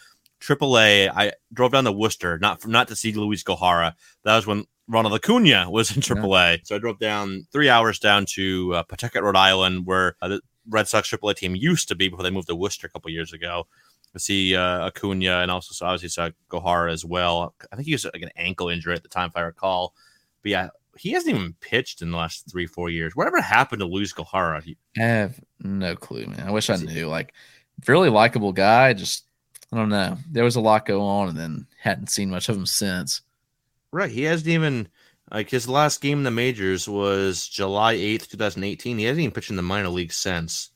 AAA. 0.40 1.10
I 1.14 1.32
drove 1.52 1.72
down 1.72 1.84
to 1.84 1.92
Worcester, 1.92 2.38
not 2.38 2.66
not 2.66 2.88
to 2.88 2.96
see 2.96 3.12
Luiz 3.12 3.44
Gohara. 3.44 3.92
That 4.24 4.36
was 4.36 4.46
when 4.46 4.64
Ronald 4.88 5.14
Acuna 5.14 5.70
was 5.70 5.94
in 5.94 6.02
AAA. 6.02 6.52
Yeah. 6.52 6.56
So 6.64 6.76
I 6.76 6.78
drove 6.78 6.98
down 6.98 7.46
three 7.52 7.68
hours 7.68 7.98
down 7.98 8.24
to 8.30 8.74
uh, 8.74 8.82
Pawtucket, 8.84 9.22
Rhode 9.22 9.36
Island, 9.36 9.86
where 9.86 10.16
uh, 10.22 10.28
the 10.28 10.40
Red 10.68 10.88
Sox 10.88 11.10
AAA 11.10 11.36
team 11.36 11.54
used 11.54 11.88
to 11.88 11.94
be 11.94 12.08
before 12.08 12.22
they 12.22 12.30
moved 12.30 12.48
to 12.48 12.56
Worcester 12.56 12.86
a 12.86 12.90
couple 12.90 13.10
years 13.10 13.32
ago. 13.32 13.66
I 14.14 14.18
see 14.18 14.56
uh, 14.56 14.86
Acuna 14.86 15.40
and 15.40 15.50
also 15.50 15.84
obviously 15.84 16.08
saw 16.08 16.30
Gohara 16.50 16.90
as 16.92 17.04
well. 17.04 17.54
I 17.70 17.76
think 17.76 17.86
he 17.86 17.92
was 17.94 18.04
like 18.04 18.22
an 18.22 18.30
ankle 18.36 18.70
injury 18.70 18.94
at 18.94 19.02
the 19.02 19.08
time, 19.08 19.28
if 19.28 19.36
I 19.36 19.42
recall. 19.42 19.92
But 20.42 20.50
yeah, 20.50 20.68
he 20.96 21.12
hasn't 21.12 21.34
even 21.36 21.54
pitched 21.60 22.00
in 22.00 22.10
the 22.10 22.16
last 22.16 22.50
three, 22.50 22.66
four 22.66 22.88
years. 22.88 23.14
Whatever 23.14 23.40
happened 23.42 23.80
to 23.80 23.86
Luiz 23.86 24.14
Gohara? 24.14 24.62
He- 24.62 24.78
I 24.96 25.02
have 25.02 25.38
no 25.60 25.94
clue, 25.94 26.26
man. 26.26 26.48
I 26.48 26.50
wish 26.50 26.70
I 26.70 26.76
knew. 26.76 27.06
Like, 27.08 27.34
really 27.86 28.08
likable 28.08 28.52
guy. 28.52 28.94
Just 28.94 29.24
I 29.70 29.76
don't 29.76 29.90
know. 29.90 30.16
There 30.30 30.44
was 30.44 30.56
a 30.56 30.60
lot 30.62 30.86
going 30.86 31.00
on, 31.02 31.28
and 31.28 31.38
then 31.38 31.66
hadn't 31.78 32.08
seen 32.10 32.30
much 32.30 32.48
of 32.48 32.56
him 32.56 32.64
since. 32.66 33.20
Right. 33.92 34.10
He 34.10 34.22
hasn't 34.24 34.48
even 34.48 34.88
like 35.30 35.50
his 35.50 35.68
last 35.68 36.00
game 36.00 36.18
in 36.18 36.24
the 36.24 36.30
majors 36.30 36.88
was 36.88 37.48
July 37.48 37.92
eighth, 37.92 38.28
two 38.28 38.36
thousand 38.36 38.64
eighteen. 38.64 38.98
He 38.98 39.04
hasn't 39.04 39.20
even 39.20 39.32
pitched 39.32 39.50
in 39.50 39.56
the 39.56 39.62
minor 39.62 39.88
league 39.88 40.12
since. 40.12 40.70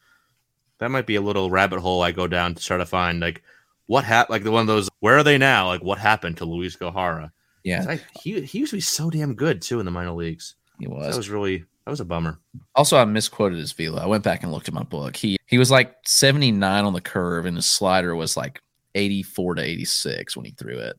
That 0.79 0.91
might 0.91 1.07
be 1.07 1.17
a 1.17 1.21
little 1.21 1.51
rabbit 1.51 1.81
hole 1.81 2.03
I 2.03 2.13
go 2.13 2.27
down 2.27 2.55
to 2.55 2.63
try 2.63 2.77
to 2.77 2.87
find 2.87 3.21
like 3.21 3.43
what 3.87 4.05
happened. 4.05 4.33
Like 4.33 4.45
the 4.45 4.51
one 4.51 4.63
of 4.63 4.67
those. 4.67 4.89
Where 5.01 5.19
are 5.19 5.23
they 5.23 5.39
now? 5.39 5.69
Like 5.69 5.83
what 5.83 5.99
happened 5.99 6.39
to 6.39 6.45
Luiz 6.45 6.77
Gohara? 6.77 7.31
Yeah, 7.65 7.85
I, 7.89 8.01
he 8.21 8.41
he 8.43 8.59
used 8.59 8.71
to 8.71 8.77
be 8.77 8.81
so 8.81 9.11
damn 9.11 9.35
good 9.35 9.63
too 9.63 9.79
in 9.79 9.85
the 9.85 9.93
minor 9.93 10.13
leagues. 10.13 10.57
He 10.79 10.89
was. 10.89 11.11
That 11.11 11.17
was 11.17 11.29
really 11.29 11.65
that 11.85 11.91
was 11.91 12.01
a 12.01 12.05
bummer. 12.05 12.39
Also, 12.75 12.97
I 12.97 13.05
misquoted 13.05 13.59
his 13.59 13.73
velo. 13.73 14.01
I 14.01 14.07
went 14.07 14.25
back 14.25 14.43
and 14.43 14.53
looked 14.53 14.69
at 14.69 14.75
my 14.75 14.83
book. 14.83 15.17
He 15.17 15.39
he 15.47 15.59
was 15.59 15.71
like 15.71 15.97
79 16.05 16.85
on 16.85 16.93
the 16.93 17.01
curve, 17.01 17.47
and 17.47 17.57
his 17.57 17.67
slider 17.67 18.15
was 18.15 18.37
like 18.37 18.61
84 18.95 19.57
to 19.57 19.63
86 19.63 20.37
when 20.37 20.45
he 20.45 20.53
threw 20.53 20.79
it. 20.79 20.97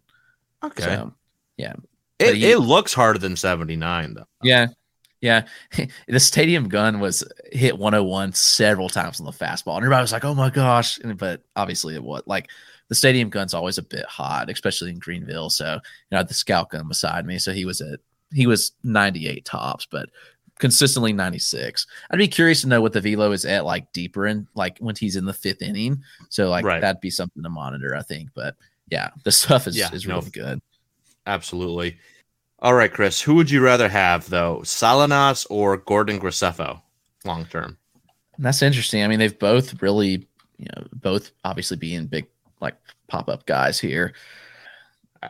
Okay. 0.64 0.84
So, 0.84 1.14
yeah. 1.57 1.74
It, 2.30 2.36
he- 2.36 2.51
it 2.51 2.59
looks 2.59 2.93
harder 2.93 3.19
than 3.19 3.36
79, 3.36 4.13
though. 4.15 4.26
Yeah. 4.41 4.67
Yeah. 5.21 5.45
the 6.07 6.19
stadium 6.19 6.67
gun 6.67 6.99
was 6.99 7.24
hit 7.51 7.78
101 7.78 8.34
several 8.34 8.89
times 8.89 9.19
on 9.19 9.26
the 9.26 9.32
fastball. 9.32 9.76
And 9.78 9.84
everybody 9.86 10.01
was 10.01 10.11
like, 10.11 10.26
oh 10.26 10.36
my 10.36 10.49
gosh. 10.49 10.99
And, 10.99 11.17
but 11.17 11.41
obviously 11.55 11.95
it 11.95 12.03
was 12.03 12.24
like 12.26 12.49
the 12.89 12.95
stadium 12.95 13.30
gun's 13.30 13.53
always 13.53 13.78
a 13.78 13.84
bit 13.84 14.05
hot, 14.05 14.49
especially 14.49 14.89
in 14.91 14.99
Greenville. 14.99 15.49
So, 15.49 15.76
you 15.76 15.80
know, 16.11 16.17
I 16.17 16.19
had 16.19 16.28
the 16.28 16.34
scout 16.34 16.71
gun 16.71 16.88
beside 16.89 17.26
me. 17.26 17.39
So 17.39 17.53
he 17.53 17.63
was 17.63 17.80
at, 17.80 17.99
he 18.34 18.47
was 18.47 18.74
98 18.84 19.45
tops, 19.45 19.88
but 19.89 20.09
consistently 20.59 21.13
96. 21.13 21.88
I'd 22.11 22.17
be 22.17 22.28
curious 22.28 22.59
to 22.61 22.67
know 22.67 22.82
what 22.82 22.91
the 22.91 22.99
velo 23.01 23.32
is 23.32 23.45
at 23.45 23.63
like 23.63 23.91
deeper 23.93 24.28
in, 24.28 24.47
like 24.55 24.78
when 24.80 24.95
he's 24.95 25.15
in 25.15 25.24
the 25.26 25.34
fifth 25.34 25.61
inning. 25.61 26.03
So, 26.30 26.49
like, 26.49 26.65
Right. 26.65 26.82
that'd 26.82 26.99
be 27.01 27.09
something 27.09 27.43
to 27.43 27.49
monitor, 27.49 27.95
I 27.95 28.01
think. 28.01 28.30
But 28.36 28.55
yeah, 28.89 29.11
the 29.24 29.32
stuff 29.32 29.67
is, 29.67 29.78
Yeah, 29.78 29.89
is 29.93 30.05
no, 30.05 30.17
really 30.17 30.32
good. 30.32 30.61
Absolutely. 31.26 31.97
All 32.64 32.74
right, 32.74 32.91
Chris. 32.91 33.22
Who 33.22 33.36
would 33.36 33.51
you 33.51 33.61
rather 33.61 33.89
have, 33.89 34.30
though? 34.30 34.64
Salinas 34.64 35.45
or 35.49 35.76
Gordon 35.78 36.18
Graceffo 36.18 36.82
long 37.26 37.45
term? 37.45 37.78
That's 38.39 38.61
interesting. 38.61 39.03
I 39.03 39.07
mean, 39.07 39.20
they've 39.20 39.38
both 39.38 39.82
really, 39.82 40.28
you 40.57 40.68
know, 40.76 40.88
both 40.93 41.32
obviously 41.43 41.76
being 41.78 42.07
big 42.07 42.26
like 42.61 42.76
pop 43.07 43.28
up 43.28 43.45
guys 43.45 43.80
here. 43.80 44.14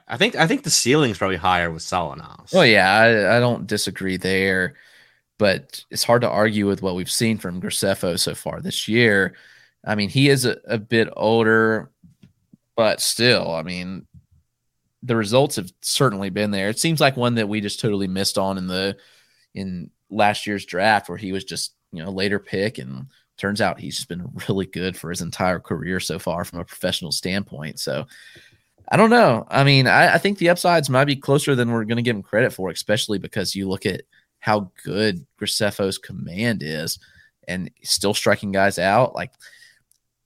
I- 0.07 0.17
think 0.17 0.35
I 0.35 0.47
think 0.47 0.63
the 0.63 0.69
ceiling's 0.69 1.17
probably 1.17 1.37
higher 1.37 1.71
with 1.71 1.81
Salinas. 1.81 2.53
Oh 2.53 2.61
yeah, 2.61 2.91
I, 2.91 3.37
I 3.37 3.39
don't 3.39 3.67
disagree 3.67 4.17
there, 4.17 4.75
but 5.39 5.83
it's 5.89 6.03
hard 6.03 6.21
to 6.21 6.29
argue 6.29 6.67
with 6.67 6.81
what 6.81 6.95
we've 6.95 7.11
seen 7.11 7.37
from 7.39 7.61
Graceffo 7.61 8.17
so 8.19 8.35
far 8.35 8.61
this 8.61 8.87
year. 8.87 9.35
I 9.85 9.95
mean, 9.95 10.09
he 10.09 10.29
is 10.29 10.45
a, 10.45 10.57
a 10.65 10.77
bit 10.77 11.09
older, 11.15 11.91
but 12.75 13.01
still, 13.01 13.51
I 13.51 13.63
mean, 13.63 14.07
the 15.03 15.15
results 15.15 15.57
have 15.57 15.71
certainly 15.81 16.29
been 16.29 16.51
there. 16.51 16.69
It 16.69 16.79
seems 16.79 16.99
like 16.99 17.17
one 17.17 17.35
that 17.35 17.49
we 17.49 17.61
just 17.61 17.79
totally 17.79 18.07
missed 18.07 18.37
on 18.37 18.57
in 18.57 18.67
the 18.67 18.97
in 19.53 19.91
last 20.09 20.47
year's 20.47 20.65
draft, 20.65 21.09
where 21.09 21.17
he 21.17 21.31
was 21.31 21.43
just 21.43 21.73
you 21.91 22.01
know 22.01 22.09
a 22.09 22.11
later 22.11 22.39
pick, 22.39 22.77
and 22.77 23.07
turns 23.37 23.61
out 23.61 23.79
he's 23.79 23.95
just 23.95 24.09
been 24.09 24.31
really 24.47 24.65
good 24.65 24.97
for 24.97 25.09
his 25.09 25.21
entire 25.21 25.59
career 25.59 25.99
so 25.99 26.17
far 26.17 26.45
from 26.45 26.59
a 26.59 26.65
professional 26.65 27.11
standpoint. 27.11 27.79
So. 27.79 28.05
I 28.91 28.97
don't 28.97 29.09
know. 29.09 29.47
I 29.49 29.63
mean, 29.63 29.87
I, 29.87 30.15
I 30.15 30.17
think 30.17 30.37
the 30.37 30.49
upsides 30.49 30.89
might 30.89 31.05
be 31.05 31.15
closer 31.15 31.55
than 31.55 31.71
we're 31.71 31.85
going 31.85 31.95
to 31.95 32.03
give 32.03 32.17
him 32.17 32.21
credit 32.21 32.51
for, 32.51 32.69
especially 32.69 33.17
because 33.17 33.55
you 33.55 33.67
look 33.67 33.85
at 33.85 34.01
how 34.39 34.71
good 34.83 35.25
Graceffo's 35.39 35.97
command 35.97 36.61
is 36.61 36.99
and 37.47 37.71
still 37.83 38.13
striking 38.13 38.51
guys 38.51 38.77
out. 38.77 39.15
Like 39.15 39.31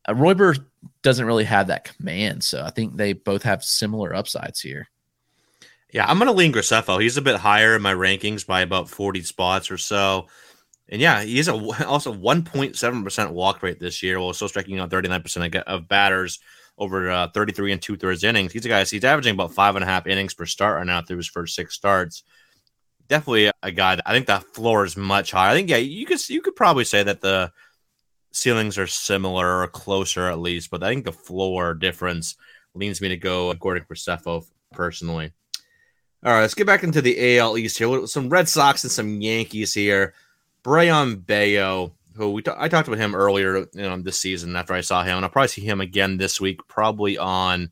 uh, 0.07 0.13
Royber 0.13 0.57
doesn't 1.02 1.26
really 1.26 1.44
have 1.44 1.68
that 1.68 1.84
command. 1.84 2.44
So 2.44 2.64
I 2.64 2.70
think 2.70 2.96
they 2.96 3.14
both 3.14 3.44
have 3.44 3.64
similar 3.64 4.14
upsides 4.14 4.60
here. 4.60 4.88
Yeah, 5.92 6.06
I'm 6.08 6.18
going 6.18 6.28
to 6.28 6.34
lean 6.34 6.52
Graceffo. 6.52 7.02
He's 7.02 7.18
a 7.18 7.22
bit 7.22 7.38
higher 7.38 7.76
in 7.76 7.82
my 7.82 7.94
rankings 7.94 8.46
by 8.46 8.62
about 8.62 8.90
40 8.90 9.22
spots 9.24 9.72
or 9.72 9.78
so. 9.78 10.28
And 10.90 11.02
yeah, 11.02 11.24
he 11.24 11.40
is 11.40 11.48
a, 11.48 11.54
also 11.88 12.14
1.7% 12.14 13.32
walk 13.32 13.64
rate 13.64 13.80
this 13.80 14.04
year 14.04 14.20
while 14.20 14.34
still 14.34 14.50
striking 14.50 14.80
out 14.80 14.90
39% 14.90 15.64
of- 15.64 15.88
batters 15.88 16.40
over 16.78 17.10
uh, 17.10 17.28
33 17.30 17.72
and 17.72 17.82
two 17.82 17.98
thirds 17.98 18.24
innings. 18.24 18.52
He's 18.52 18.66
a 18.66 18.70
guy, 18.70 18.84
he's 18.84 19.04
averaging 19.04 19.34
about 19.34 19.54
five 19.54 19.76
and 19.76 19.84
a 19.84 19.88
half 19.88 20.06
innings 20.06 20.36
per 20.36 20.46
start 20.46 20.78
right 20.78 20.86
now 20.86 21.02
through 21.02 21.18
his 21.18 21.28
first 21.28 21.56
six 21.56 21.74
starts. 21.74 22.22
Definitely 23.08 23.52
a 23.64 23.72
guy 23.72 23.96
that 23.96 24.08
I 24.08 24.14
think 24.14 24.28
the 24.28 24.40
floor 24.40 24.86
is 24.86 24.96
much 24.96 25.32
higher. 25.32 25.50
I 25.50 25.54
think, 25.54 25.70
yeah, 25.70 25.78
you 25.78 26.06
could, 26.06 26.30
you 26.30 26.42
could 26.42 26.56
probably 26.56 26.84
say 26.84 27.02
that 27.02 27.22
the 27.22 27.52
ceilings 28.32 28.78
are 28.78 28.88
similar 28.88 29.61
or 29.61 29.67
closer 29.67 30.30
at 30.30 30.39
least, 30.39 30.69
but 30.69 30.84
I 30.84 30.89
think 30.89 31.05
the 31.05 31.11
floor 31.11 31.73
difference 31.73 32.36
leans 32.73 33.01
me 33.01 33.09
to 33.09 33.17
go 33.17 33.53
Gordon 33.53 33.86
Graceffo 33.89 34.45
personally. 34.71 35.32
All 36.23 36.34
right, 36.34 36.41
let's 36.41 36.53
get 36.53 36.67
back 36.67 36.84
into 36.84 37.01
the 37.01 37.38
AL 37.38 37.57
East 37.57 37.78
here. 37.78 38.05
Some 38.07 38.30
Red 38.30 38.49
Sox 38.49 38.84
and 38.84 38.91
some 38.91 39.21
Yankees 39.21 39.73
here. 39.73 40.13
Brayan 40.63 41.17
Bello, 41.17 41.93
who 42.15 42.32
we 42.32 42.41
t- 42.41 42.51
I 42.57 42.67
talked 42.67 42.88
about 42.88 42.99
him 42.99 43.15
earlier 43.15 43.57
you 43.57 43.67
know, 43.73 44.01
this 44.01 44.19
season 44.19 44.55
after 44.55 44.73
I 44.73 44.82
saw 44.82 45.03
him, 45.03 45.17
and 45.17 45.25
I'll 45.25 45.32
probably 45.32 45.49
see 45.49 45.61
him 45.61 45.80
again 45.80 46.17
this 46.17 46.41
week, 46.41 46.67
probably 46.67 47.17
on 47.17 47.71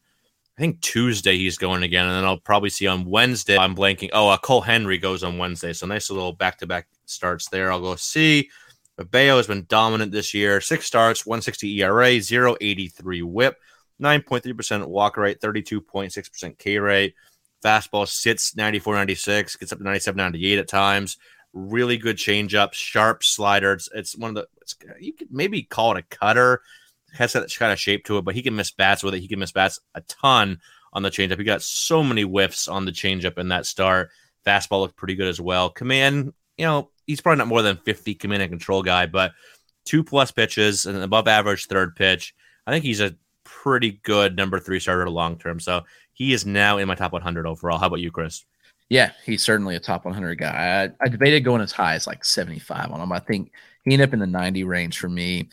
I 0.57 0.61
think 0.61 0.79
Tuesday 0.79 1.37
he's 1.37 1.57
going 1.57 1.83
again, 1.83 2.05
and 2.05 2.15
then 2.15 2.23
I'll 2.23 2.37
probably 2.37 2.69
see 2.69 2.87
on 2.87 3.03
Wednesday. 3.03 3.57
I'm 3.57 3.75
blanking. 3.75 4.09
Oh, 4.13 4.29
uh, 4.29 4.37
Cole 4.37 4.61
Henry 4.61 4.97
goes 4.97 5.21
on 5.21 5.37
Wednesday, 5.37 5.73
so 5.73 5.85
nice 5.85 6.09
little 6.09 6.31
back 6.31 6.57
to 6.59 6.67
back 6.67 6.87
starts 7.05 7.49
there. 7.49 7.71
I'll 7.71 7.81
go 7.81 7.97
see. 7.97 8.49
But 8.97 9.11
Bello 9.11 9.37
has 9.37 9.47
been 9.47 9.65
dominant 9.67 10.11
this 10.11 10.33
year. 10.33 10.61
Six 10.61 10.85
starts, 10.85 11.25
160 11.25 11.81
ERA, 11.81 12.07
083 12.07 13.21
whip, 13.23 13.59
9.3% 14.01 14.87
walk 14.87 15.17
rate, 15.17 15.41
32.6% 15.41 16.57
K 16.57 16.77
rate. 16.79 17.15
Fastball 17.63 18.07
sits 18.07 18.55
94 18.55 18.95
96, 18.95 19.55
gets 19.55 19.71
up 19.71 19.79
to 19.79 19.83
97 19.83 20.17
98 20.17 20.59
at 20.59 20.67
times. 20.67 21.17
Really 21.53 21.97
good 21.97 22.17
changeup, 22.17 22.73
sharp 22.73 23.23
slider. 23.23 23.73
It's, 23.73 23.89
it's 23.93 24.15
one 24.15 24.35
of 24.35 24.35
the, 24.35 24.95
you 24.99 25.13
could 25.13 25.31
maybe 25.31 25.63
call 25.63 25.95
it 25.95 25.99
a 25.99 26.15
cutter. 26.15 26.61
It 27.11 27.17
Has 27.17 27.33
that 27.33 27.53
kind 27.57 27.71
of 27.71 27.79
shape 27.79 28.05
to 28.05 28.17
it, 28.17 28.25
but 28.25 28.35
he 28.35 28.43
can 28.43 28.55
miss 28.55 28.71
bats 28.71 29.03
with 29.03 29.15
it. 29.15 29.21
He 29.21 29.27
can 29.27 29.39
miss 29.39 29.51
bats 29.51 29.79
a 29.93 30.01
ton 30.01 30.59
on 30.93 31.01
the 31.01 31.09
changeup. 31.09 31.37
He 31.37 31.43
got 31.43 31.61
so 31.61 32.03
many 32.03 32.23
whiffs 32.23 32.67
on 32.67 32.85
the 32.85 32.91
changeup 32.91 33.37
in 33.37 33.49
that 33.49 33.65
start. 33.65 34.11
Fastball 34.45 34.81
looked 34.81 34.95
pretty 34.95 35.15
good 35.15 35.27
as 35.27 35.41
well. 35.41 35.69
Command, 35.69 36.33
you 36.57 36.65
know, 36.65 36.91
he's 37.07 37.21
probably 37.21 37.39
not 37.39 37.47
more 37.47 37.61
than 37.61 37.77
50 37.77 38.15
command 38.15 38.43
and 38.43 38.51
control 38.51 38.83
guy, 38.83 39.05
but 39.05 39.33
two 39.85 40.03
plus 40.03 40.31
pitches 40.31 40.85
and 40.85 40.97
above 40.97 41.27
average 41.27 41.67
third 41.67 41.95
pitch. 41.95 42.35
I 42.67 42.71
think 42.71 42.83
he's 42.83 43.01
a 43.01 43.15
pretty 43.43 43.99
good 44.03 44.35
number 44.35 44.59
three 44.59 44.79
starter 44.79 45.09
long 45.09 45.37
term. 45.37 45.59
So 45.59 45.83
he 46.13 46.33
is 46.33 46.45
now 46.45 46.77
in 46.77 46.87
my 46.87 46.95
top 46.95 47.13
100 47.13 47.45
overall. 47.45 47.77
How 47.77 47.87
about 47.87 47.99
you, 47.99 48.11
Chris? 48.11 48.45
Yeah, 48.89 49.11
he's 49.25 49.43
certainly 49.43 49.75
a 49.75 49.79
top 49.79 50.05
100 50.05 50.35
guy. 50.35 50.83
I, 50.83 51.05
I 51.05 51.09
debated 51.09 51.41
going 51.41 51.61
as 51.61 51.71
high 51.71 51.95
as 51.95 52.05
like 52.05 52.23
75 52.23 52.91
on 52.91 53.01
him. 53.01 53.11
I 53.11 53.19
think 53.19 53.51
he 53.83 53.93
ended 53.93 54.09
up 54.09 54.13
in 54.13 54.19
the 54.19 54.27
90 54.27 54.63
range 54.63 54.99
for 54.99 55.09
me. 55.09 55.49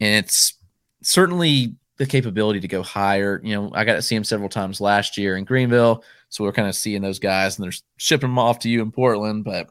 And 0.00 0.24
it's 0.24 0.54
certainly 1.02 1.74
the 1.96 2.06
capability 2.06 2.60
to 2.60 2.68
go 2.68 2.82
higher. 2.82 3.40
You 3.44 3.54
know, 3.54 3.70
I 3.74 3.84
got 3.84 3.94
to 3.94 4.02
see 4.02 4.16
him 4.16 4.24
several 4.24 4.48
times 4.48 4.80
last 4.80 5.16
year 5.16 5.36
in 5.36 5.44
Greenville. 5.44 6.02
So 6.30 6.44
we're 6.44 6.52
kind 6.52 6.68
of 6.68 6.74
seeing 6.74 7.02
those 7.02 7.18
guys 7.18 7.56
and 7.56 7.64
they're 7.64 7.78
shipping 7.98 8.30
them 8.30 8.38
off 8.38 8.58
to 8.60 8.68
you 8.68 8.82
in 8.82 8.90
Portland. 8.90 9.44
But 9.44 9.70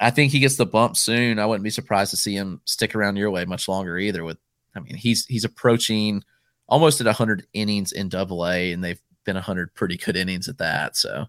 I 0.00 0.10
think 0.10 0.32
he 0.32 0.40
gets 0.40 0.56
the 0.56 0.66
bump 0.66 0.96
soon. 0.96 1.38
I 1.38 1.46
wouldn't 1.46 1.64
be 1.64 1.70
surprised 1.70 2.10
to 2.10 2.16
see 2.16 2.34
him 2.34 2.60
stick 2.64 2.94
around 2.94 3.16
your 3.16 3.30
way 3.30 3.44
much 3.44 3.68
longer 3.68 3.96
either. 3.98 4.24
With, 4.24 4.38
I 4.74 4.80
mean, 4.80 4.96
he's 4.96 5.26
he's 5.26 5.44
approaching 5.44 6.22
almost 6.68 7.00
at 7.00 7.06
100 7.06 7.46
innings 7.52 7.92
in 7.92 8.08
Double 8.08 8.46
A, 8.46 8.72
and 8.72 8.82
they've 8.82 9.00
been 9.24 9.36
100 9.36 9.74
pretty 9.74 9.96
good 9.96 10.16
innings 10.16 10.48
at 10.48 10.58
that. 10.58 10.96
So 10.96 11.26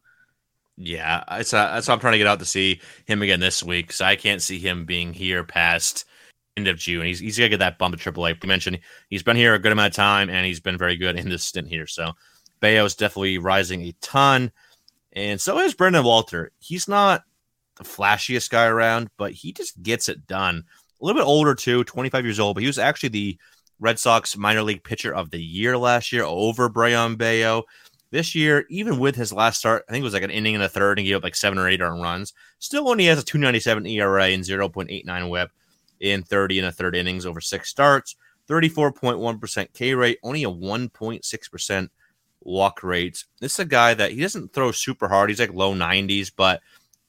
Yeah, 0.77 1.23
it's 1.31 1.53
uh, 1.53 1.73
that's 1.73 1.87
why 1.87 1.93
I'm 1.93 1.99
trying 1.99 2.13
to 2.13 2.17
get 2.17 2.27
out 2.27 2.39
to 2.39 2.45
see 2.45 2.81
him 3.05 3.21
again 3.21 3.39
this 3.39 3.63
week. 3.63 3.93
So 3.93 4.05
I 4.05 4.15
can't 4.15 4.41
see 4.41 4.59
him 4.59 4.85
being 4.85 5.13
here 5.13 5.43
past 5.43 6.05
end 6.57 6.67
of 6.67 6.77
June. 6.77 7.05
He's 7.05 7.19
he's 7.19 7.37
gonna 7.37 7.49
get 7.49 7.59
that 7.59 7.77
bump 7.77 7.97
to 7.97 8.11
AAA. 8.11 8.41
You 8.43 8.47
mentioned 8.47 8.79
he's 9.09 9.23
been 9.23 9.37
here 9.37 9.53
a 9.53 9.59
good 9.59 9.71
amount 9.71 9.93
of 9.93 9.95
time, 9.95 10.29
and 10.29 10.45
he's 10.45 10.59
been 10.59 10.77
very 10.77 10.97
good 10.97 11.17
in 11.17 11.29
this 11.29 11.43
stint 11.43 11.67
here. 11.67 11.87
So 11.87 12.11
Bello 12.59 12.85
is 12.85 12.95
definitely 12.95 13.37
rising 13.37 13.83
a 13.83 13.93
ton, 14.01 14.51
and 15.13 15.39
so 15.39 15.59
is 15.59 15.73
Brandon 15.73 16.03
Walter. 16.03 16.51
He's 16.59 16.87
not 16.87 17.23
the 17.75 17.83
flashiest 17.83 18.49
guy 18.49 18.65
around, 18.65 19.09
but 19.17 19.31
he 19.31 19.51
just 19.51 19.81
gets 19.83 20.09
it 20.09 20.27
done. 20.27 20.63
A 21.01 21.05
little 21.05 21.21
bit 21.21 21.27
older 21.27 21.55
too, 21.55 21.83
25 21.83 22.25
years 22.25 22.39
old, 22.39 22.55
but 22.55 22.61
he 22.61 22.67
was 22.67 22.79
actually 22.79 23.09
the 23.09 23.37
Red 23.79 23.99
Sox 23.99 24.37
minor 24.37 24.63
league 24.63 24.83
pitcher 24.83 25.13
of 25.13 25.31
the 25.31 25.41
year 25.41 25.77
last 25.77 26.11
year 26.11 26.23
over 26.23 26.69
Brayan 26.69 27.15
Bello. 27.15 27.63
This 28.11 28.33
year, 28.33 28.65
even 28.69 28.97
with 28.97 29.15
his 29.15 29.33
last 29.33 29.59
start, 29.59 29.83
I 29.87 29.91
think 29.91 30.01
it 30.01 30.05
was 30.05 30.13
like 30.13 30.23
an 30.23 30.31
inning 30.31 30.55
in 30.55 30.61
the 30.61 30.69
third 30.69 30.97
and 30.97 31.05
gave 31.05 31.17
up 31.17 31.23
like 31.23 31.35
seven 31.35 31.57
or 31.57 31.67
eight 31.67 31.81
earned 31.81 32.01
runs. 32.01 32.33
Still 32.59 32.87
only 32.87 33.05
has 33.05 33.19
a 33.19 33.25
297 33.25 33.85
ERA 33.87 34.25
and 34.27 34.43
0.89 34.43 35.29
whip 35.29 35.51
in 35.99 36.23
30 36.23 36.59
and 36.59 36.67
a 36.67 36.71
third 36.71 36.95
innings 36.95 37.25
over 37.25 37.41
six 37.41 37.69
starts. 37.69 38.15
34.1% 38.47 39.73
K 39.73 39.93
rate, 39.95 40.19
only 40.23 40.43
a 40.43 40.49
1.6% 40.49 41.89
walk 42.41 42.83
rate. 42.83 43.25
This 43.41 43.53
is 43.53 43.59
a 43.59 43.65
guy 43.65 43.93
that 43.95 44.11
he 44.11 44.21
doesn't 44.21 44.53
throw 44.53 44.71
super 44.71 45.07
hard. 45.07 45.29
He's 45.29 45.39
like 45.39 45.53
low 45.53 45.73
90s, 45.73 46.31
but 46.35 46.61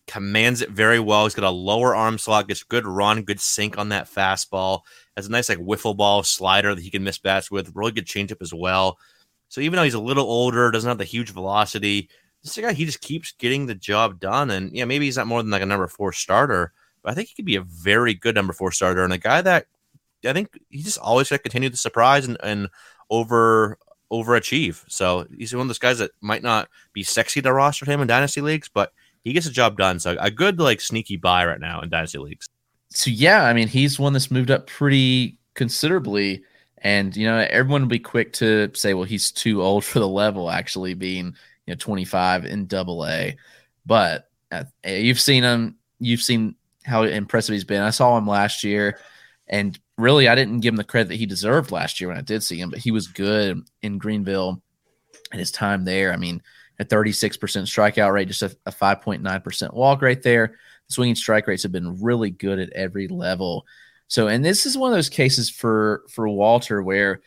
commands 0.06 0.62
it 0.62 0.70
very 0.70 1.00
well. 1.00 1.24
He's 1.24 1.34
got 1.34 1.44
a 1.44 1.50
lower 1.50 1.94
arm 1.94 2.18
slot, 2.18 2.48
gets 2.48 2.62
good 2.62 2.86
run, 2.86 3.22
good 3.22 3.40
sink 3.40 3.78
on 3.78 3.88
that 3.90 4.08
fastball. 4.10 4.82
Has 5.16 5.26
a 5.26 5.30
nice 5.30 5.48
like 5.48 5.58
wiffle 5.58 5.96
ball 5.96 6.22
slider 6.22 6.74
that 6.74 6.82
he 6.82 6.90
can 6.90 7.04
miss 7.04 7.18
bats 7.18 7.50
with. 7.50 7.72
Really 7.74 7.92
good 7.92 8.06
changeup 8.06 8.42
as 8.42 8.54
well. 8.54 8.98
So 9.48 9.60
even 9.60 9.76
though 9.76 9.82
he's 9.84 9.94
a 9.94 10.00
little 10.00 10.24
older, 10.24 10.70
doesn't 10.70 10.88
have 10.88 10.98
the 10.98 11.04
huge 11.04 11.30
velocity, 11.30 12.08
this 12.42 12.56
guy 12.56 12.72
he 12.72 12.84
just 12.84 13.00
keeps 13.00 13.32
getting 13.32 13.66
the 13.66 13.74
job 13.74 14.20
done. 14.20 14.50
And 14.50 14.72
yeah, 14.72 14.84
maybe 14.84 15.06
he's 15.06 15.16
not 15.16 15.26
more 15.26 15.42
than 15.42 15.50
like 15.50 15.62
a 15.62 15.66
number 15.66 15.86
four 15.88 16.12
starter, 16.12 16.72
but 17.02 17.12
I 17.12 17.14
think 17.14 17.28
he 17.28 17.34
could 17.34 17.44
be 17.44 17.56
a 17.56 17.62
very 17.62 18.14
good 18.14 18.34
number 18.34 18.52
four 18.52 18.72
starter 18.72 19.04
and 19.04 19.12
a 19.12 19.18
guy 19.18 19.42
that 19.42 19.66
I 20.24 20.32
think 20.32 20.58
he 20.70 20.82
just 20.82 20.98
always 20.98 21.30
got 21.30 21.36
to 21.36 21.42
continue 21.42 21.70
to 21.70 21.76
surprise 21.76 22.26
and, 22.26 22.36
and 22.42 22.68
over 23.10 23.78
overachieve. 24.12 24.84
So 24.88 25.26
he's 25.36 25.54
one 25.54 25.62
of 25.62 25.68
those 25.68 25.78
guys 25.78 25.98
that 25.98 26.12
might 26.20 26.42
not 26.42 26.68
be 26.92 27.02
sexy 27.02 27.42
to 27.42 27.52
roster 27.52 27.84
him 27.84 28.00
in 28.00 28.06
dynasty 28.06 28.40
leagues, 28.40 28.68
but 28.72 28.92
he 29.26 29.32
gets 29.32 29.46
the 29.46 29.52
job 29.52 29.76
done. 29.76 29.98
So 29.98 30.16
a 30.20 30.30
good 30.30 30.60
like 30.60 30.80
sneaky 30.80 31.16
buy 31.16 31.44
right 31.44 31.58
now 31.58 31.80
in 31.80 31.88
dynasty 31.88 32.18
leagues. 32.18 32.48
so 32.90 33.10
yeah, 33.10 33.42
I 33.42 33.54
mean, 33.54 33.66
he's 33.66 33.98
one 33.98 34.12
that's 34.12 34.30
moved 34.30 34.52
up 34.52 34.68
pretty 34.68 35.36
considerably. 35.54 36.44
And 36.78 37.14
you 37.16 37.26
know, 37.26 37.44
everyone 37.50 37.82
will 37.82 37.88
be 37.88 37.98
quick 37.98 38.32
to 38.34 38.70
say, 38.74 38.94
"Well, 38.94 39.02
he's 39.02 39.32
too 39.32 39.62
old 39.62 39.84
for 39.84 39.98
the 39.98 40.06
level." 40.06 40.48
Actually, 40.48 40.94
being 40.94 41.34
you 41.66 41.74
know 41.74 41.76
25 41.76 42.44
in 42.44 42.66
Double 42.66 43.04
A, 43.04 43.36
but 43.84 44.30
uh, 44.52 44.62
you've 44.86 45.20
seen 45.20 45.42
him. 45.42 45.76
You've 45.98 46.20
seen 46.20 46.54
how 46.84 47.02
impressive 47.02 47.54
he's 47.54 47.64
been. 47.64 47.82
I 47.82 47.90
saw 47.90 48.16
him 48.16 48.28
last 48.28 48.62
year, 48.62 49.00
and 49.48 49.76
really, 49.98 50.28
I 50.28 50.36
didn't 50.36 50.60
give 50.60 50.74
him 50.74 50.76
the 50.76 50.84
credit 50.84 51.08
that 51.08 51.16
he 51.16 51.26
deserved 51.26 51.72
last 51.72 52.00
year 52.00 52.06
when 52.06 52.18
I 52.18 52.22
did 52.22 52.44
see 52.44 52.60
him. 52.60 52.70
But 52.70 52.78
he 52.78 52.92
was 52.92 53.08
good 53.08 53.60
in 53.82 53.98
Greenville 53.98 54.62
and 55.32 55.40
his 55.40 55.50
time 55.50 55.84
there. 55.84 56.12
I 56.12 56.16
mean, 56.16 56.40
a 56.78 56.84
36% 56.84 57.38
strikeout 57.38 58.12
rate, 58.12 58.28
just 58.28 58.42
a, 58.42 58.56
a 58.66 58.72
5.9% 58.72 59.74
walk 59.74 60.02
rate 60.02 60.22
there. 60.22 60.48
The 60.88 60.92
swinging 60.92 61.14
strike 61.14 61.46
rates 61.46 61.62
have 61.62 61.72
been 61.72 62.00
really 62.02 62.30
good 62.30 62.58
at 62.58 62.70
every 62.70 63.08
level. 63.08 63.66
So, 64.08 64.28
and 64.28 64.44
this 64.44 64.66
is 64.66 64.78
one 64.78 64.92
of 64.92 64.96
those 64.96 65.08
cases 65.08 65.50
for 65.50 66.04
for 66.08 66.28
Walter 66.28 66.82
where, 66.82 67.20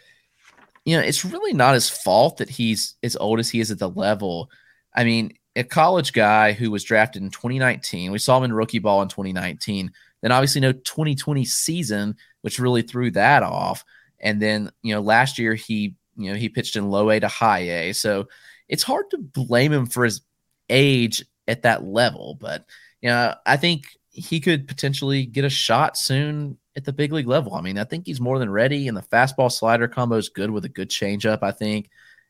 you 0.86 0.96
know, 0.96 1.04
it's 1.04 1.26
really 1.26 1.54
not 1.54 1.74
his 1.74 1.90
fault 1.90 2.38
that 2.38 2.50
he's 2.50 2.96
as 3.04 3.16
old 3.18 3.40
as 3.40 3.50
he 3.50 3.60
is 3.60 3.72
at 3.72 3.80
the 3.80 3.90
level. 3.90 4.50
I 4.96 5.04
mean, 5.04 5.34
a 5.56 5.64
college 5.64 6.14
guy 6.14 6.54
who 6.54 6.72
was 6.72 6.84
drafted 6.84 7.22
in 7.22 7.32
2019, 7.32 8.12
we 8.12 8.18
saw 8.18 8.38
him 8.38 8.46
in 8.46 8.54
rookie 8.54 8.80
ball 8.80 9.02
in 9.02 9.10
2019. 9.10 9.92
Then 10.22 10.32
obviously 10.32 10.62
no 10.62 10.72
2020 10.72 11.44
season, 11.46 12.16
which 12.42 12.60
really 12.60 12.82
threw 12.82 13.12
that 13.12 13.44
off. 13.44 13.84
And 14.22 14.42
then 14.42 14.72
you 14.82 14.94
know 14.94 15.02
last 15.02 15.38
year 15.38 15.56
he 15.56 15.96
you 16.16 16.32
know 16.32 16.38
he 16.38 16.50
pitched 16.50 16.76
in 16.76 16.90
low 16.90 17.10
A 17.10 17.20
to 17.20 17.28
high 17.28 17.88
A, 17.88 17.94
so 17.94 18.28
it's 18.70 18.84
hard 18.84 19.10
to 19.12 19.18
blame 19.18 19.74
him 19.74 19.88
for 19.88 20.06
his 20.06 20.22
age 20.70 21.26
at 21.48 21.64
that 21.64 21.84
level. 21.84 22.38
But 22.40 22.66
you 23.02 23.10
know 23.10 23.36
I 23.46 23.58
think 23.58 23.86
he 24.12 24.40
could 24.40 24.68
potentially 24.68 25.26
get 25.26 25.46
a 25.46 25.50
shot 25.50 25.98
soon 25.98 26.58
at 26.76 26.86
the 26.86 26.94
big 26.94 27.12
league 27.12 27.28
level. 27.28 27.56
I 27.56 27.62
mean, 27.62 27.78
I 27.78 27.84
think 27.84 28.06
he's 28.06 28.22
more 28.22 28.40
than 28.40 28.50
ready, 28.50 28.88
and 28.88 28.98
the 28.98 29.02
fastball 29.02 29.52
slider 29.52 29.88
combo 29.88 30.16
is 30.16 30.30
good 30.30 30.50
with 30.50 30.66
a 30.66 30.70
good 30.70 30.90
changeup, 30.90 31.40
I 31.42 31.52
think. 31.52 31.90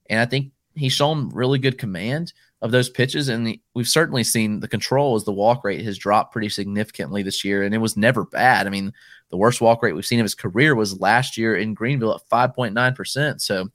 And 0.09 0.19
I 0.19 0.25
think 0.25 0.51
he's 0.75 0.93
shown 0.93 1.29
really 1.29 1.59
good 1.59 1.77
command 1.77 2.33
of 2.61 2.71
those 2.71 2.89
pitches. 2.89 3.29
And 3.29 3.47
the, 3.47 3.61
we've 3.73 3.87
certainly 3.87 4.23
seen 4.23 4.59
the 4.59 4.67
control 4.67 5.15
as 5.15 5.23
the 5.23 5.31
walk 5.31 5.63
rate 5.63 5.83
has 5.85 5.97
dropped 5.97 6.31
pretty 6.31 6.49
significantly 6.49 7.23
this 7.23 7.45
year, 7.45 7.63
and 7.63 7.73
it 7.73 7.79
was 7.79 7.95
never 7.95 8.25
bad. 8.25 8.67
I 8.67 8.69
mean, 8.69 8.93
the 9.29 9.37
worst 9.37 9.61
walk 9.61 9.83
rate 9.83 9.93
we've 9.93 10.05
seen 10.05 10.19
of 10.19 10.25
his 10.25 10.35
career 10.35 10.75
was 10.75 10.99
last 10.99 11.37
year 11.37 11.55
in 11.55 11.73
Greenville 11.73 12.15
at 12.15 12.29
5.9%. 12.29 13.39
So 13.41 13.69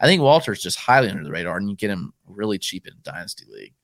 I 0.00 0.06
think 0.06 0.22
Walter's 0.22 0.62
just 0.62 0.78
highly 0.78 1.08
under 1.08 1.24
the 1.24 1.30
radar, 1.30 1.56
and 1.56 1.68
you 1.68 1.76
get 1.76 1.90
him 1.90 2.12
really 2.26 2.58
cheap 2.58 2.86
in 2.86 2.94
Dynasty 3.02 3.44
League. 3.50 3.74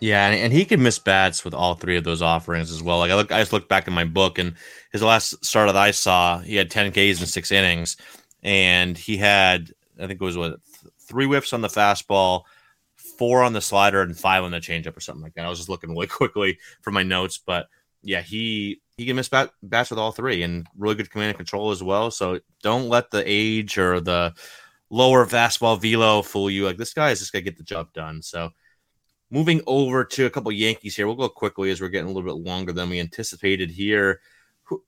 Yeah, 0.00 0.26
and, 0.28 0.34
and 0.34 0.52
he 0.52 0.64
can 0.64 0.82
miss 0.82 0.98
bats 0.98 1.44
with 1.44 1.54
all 1.54 1.74
three 1.74 1.96
of 1.96 2.04
those 2.04 2.22
offerings 2.22 2.70
as 2.70 2.82
well. 2.82 2.98
Like 2.98 3.10
I 3.10 3.14
look, 3.14 3.32
I 3.32 3.40
just 3.40 3.52
looked 3.52 3.68
back 3.68 3.86
in 3.86 3.94
my 3.94 4.04
book, 4.04 4.38
and 4.38 4.54
his 4.92 5.02
last 5.02 5.44
start 5.44 5.68
that 5.68 5.76
I 5.76 5.92
saw, 5.92 6.38
he 6.40 6.56
had 6.56 6.70
10 6.70 6.90
Ks 6.90 7.20
in 7.20 7.26
six 7.26 7.52
innings, 7.52 7.96
and 8.42 8.98
he 8.98 9.16
had, 9.16 9.70
I 10.00 10.06
think 10.06 10.20
it 10.20 10.24
was 10.24 10.36
what 10.36 10.60
three 11.00 11.26
whiffs 11.26 11.52
on 11.52 11.60
the 11.60 11.68
fastball, 11.68 12.42
four 12.96 13.42
on 13.42 13.52
the 13.52 13.60
slider, 13.60 14.02
and 14.02 14.18
five 14.18 14.42
on 14.42 14.50
the 14.50 14.58
changeup 14.58 14.96
or 14.96 15.00
something 15.00 15.22
like 15.22 15.34
that. 15.34 15.46
I 15.46 15.48
was 15.48 15.58
just 15.58 15.68
looking 15.68 15.90
really 15.90 16.06
quickly 16.08 16.58
for 16.82 16.90
my 16.90 17.02
notes, 17.02 17.38
but 17.38 17.68
yeah, 18.02 18.20
he 18.20 18.80
he 18.96 19.06
can 19.06 19.16
miss 19.16 19.28
bat, 19.28 19.50
bats 19.62 19.90
with 19.90 19.98
all 19.98 20.12
three, 20.12 20.42
and 20.42 20.66
really 20.76 20.94
good 20.94 21.10
command 21.10 21.30
and 21.30 21.38
control 21.38 21.70
as 21.70 21.82
well. 21.82 22.10
So 22.10 22.40
don't 22.62 22.88
let 22.88 23.10
the 23.10 23.22
age 23.26 23.78
or 23.78 24.00
the 24.00 24.34
lower 24.90 25.26
fastball 25.26 25.80
velo 25.80 26.22
fool 26.22 26.50
you. 26.50 26.64
Like 26.64 26.76
this 26.76 26.94
guy 26.94 27.10
is 27.10 27.20
just 27.20 27.32
gonna 27.32 27.42
get 27.42 27.56
the 27.56 27.64
job 27.64 27.92
done. 27.92 28.22
So 28.22 28.50
Moving 29.34 29.62
over 29.66 30.04
to 30.04 30.26
a 30.26 30.30
couple 30.30 30.52
Yankees 30.52 30.94
here, 30.94 31.06
we'll 31.06 31.16
go 31.16 31.28
quickly 31.28 31.70
as 31.70 31.80
we're 31.80 31.88
getting 31.88 32.08
a 32.08 32.12
little 32.12 32.30
bit 32.30 32.48
longer 32.48 32.72
than 32.72 32.88
we 32.88 33.00
anticipated 33.00 33.68
here. 33.68 34.20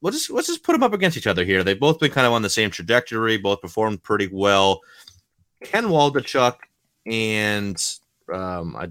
Let's 0.01 0.19
just 0.19 0.31
let's 0.31 0.47
just 0.47 0.63
put 0.63 0.73
them 0.73 0.85
up 0.85 0.93
against 0.93 1.17
each 1.17 1.27
other 1.27 1.45
here. 1.45 1.65
They've 1.65 1.79
both 1.79 1.99
been 1.99 2.13
kind 2.13 2.29
of 2.29 2.33
on 2.33 2.43
the 2.43 2.49
same 2.49 2.71
trajectory, 2.71 3.39
both 3.39 3.61
performed 3.61 4.05
pretty 4.05 4.29
well. 4.31 4.83
Ken 5.65 5.87
Waldichuk 5.87 6.59
and 7.07 7.77
um, 8.33 8.77
I 8.77 8.91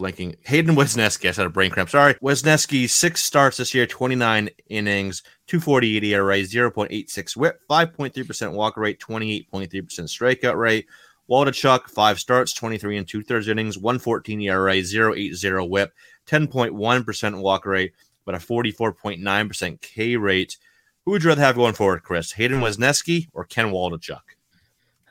blanking 0.00 0.36
Hayden 0.46 0.74
Wesneski. 0.74 1.28
I 1.28 1.32
said 1.32 1.46
a 1.46 1.50
brain 1.50 1.70
cramp. 1.70 1.90
Sorry, 1.90 2.14
Wesneski 2.14 2.88
six 2.88 3.22
starts 3.22 3.58
this 3.58 3.74
year, 3.74 3.86
twenty 3.86 4.14
nine 4.14 4.50
innings, 4.68 5.22
two 5.46 5.60
forty 5.60 5.96
eight 5.96 6.04
ERA, 6.04 6.44
zero 6.44 6.70
point 6.70 6.92
eight 6.92 7.10
six 7.10 7.36
WHIP, 7.36 7.60
five 7.68 7.92
point 7.92 8.14
three 8.14 8.24
percent 8.24 8.52
walk 8.52 8.76
rate, 8.76 8.98
twenty 8.98 9.34
eight 9.34 9.50
point 9.50 9.70
three 9.70 9.82
percent 9.82 10.08
strikeout 10.08 10.56
rate. 10.56 10.86
Waldichuk, 11.30 11.84
five 11.84 12.18
starts, 12.18 12.52
23 12.52 12.96
and 12.96 13.06
two 13.06 13.22
thirds 13.22 13.46
innings, 13.46 13.78
114 13.78 14.40
ERA, 14.40 14.72
080 14.72 15.68
whip, 15.68 15.94
10.1% 16.26 17.40
walk 17.40 17.66
rate, 17.66 17.92
but 18.24 18.34
a 18.34 18.38
44.9% 18.38 19.80
K 19.80 20.16
rate. 20.16 20.56
Who 21.04 21.12
would 21.12 21.22
you 21.22 21.28
rather 21.28 21.42
have 21.42 21.54
going 21.54 21.74
forward, 21.74 22.02
Chris? 22.02 22.32
Hayden 22.32 22.60
Wesneski 22.60 23.28
or 23.32 23.44
Ken 23.44 23.66
Waldichuk? 23.66 24.20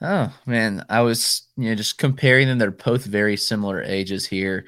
Oh 0.02 0.34
man, 0.46 0.86
I 0.90 1.02
was 1.02 1.44
you 1.58 1.70
know 1.70 1.76
just 1.76 1.98
comparing 1.98 2.48
them. 2.48 2.58
They're 2.58 2.72
both 2.72 3.06
very 3.06 3.38
similar 3.38 3.82
ages 3.84 4.26
here. 4.26 4.66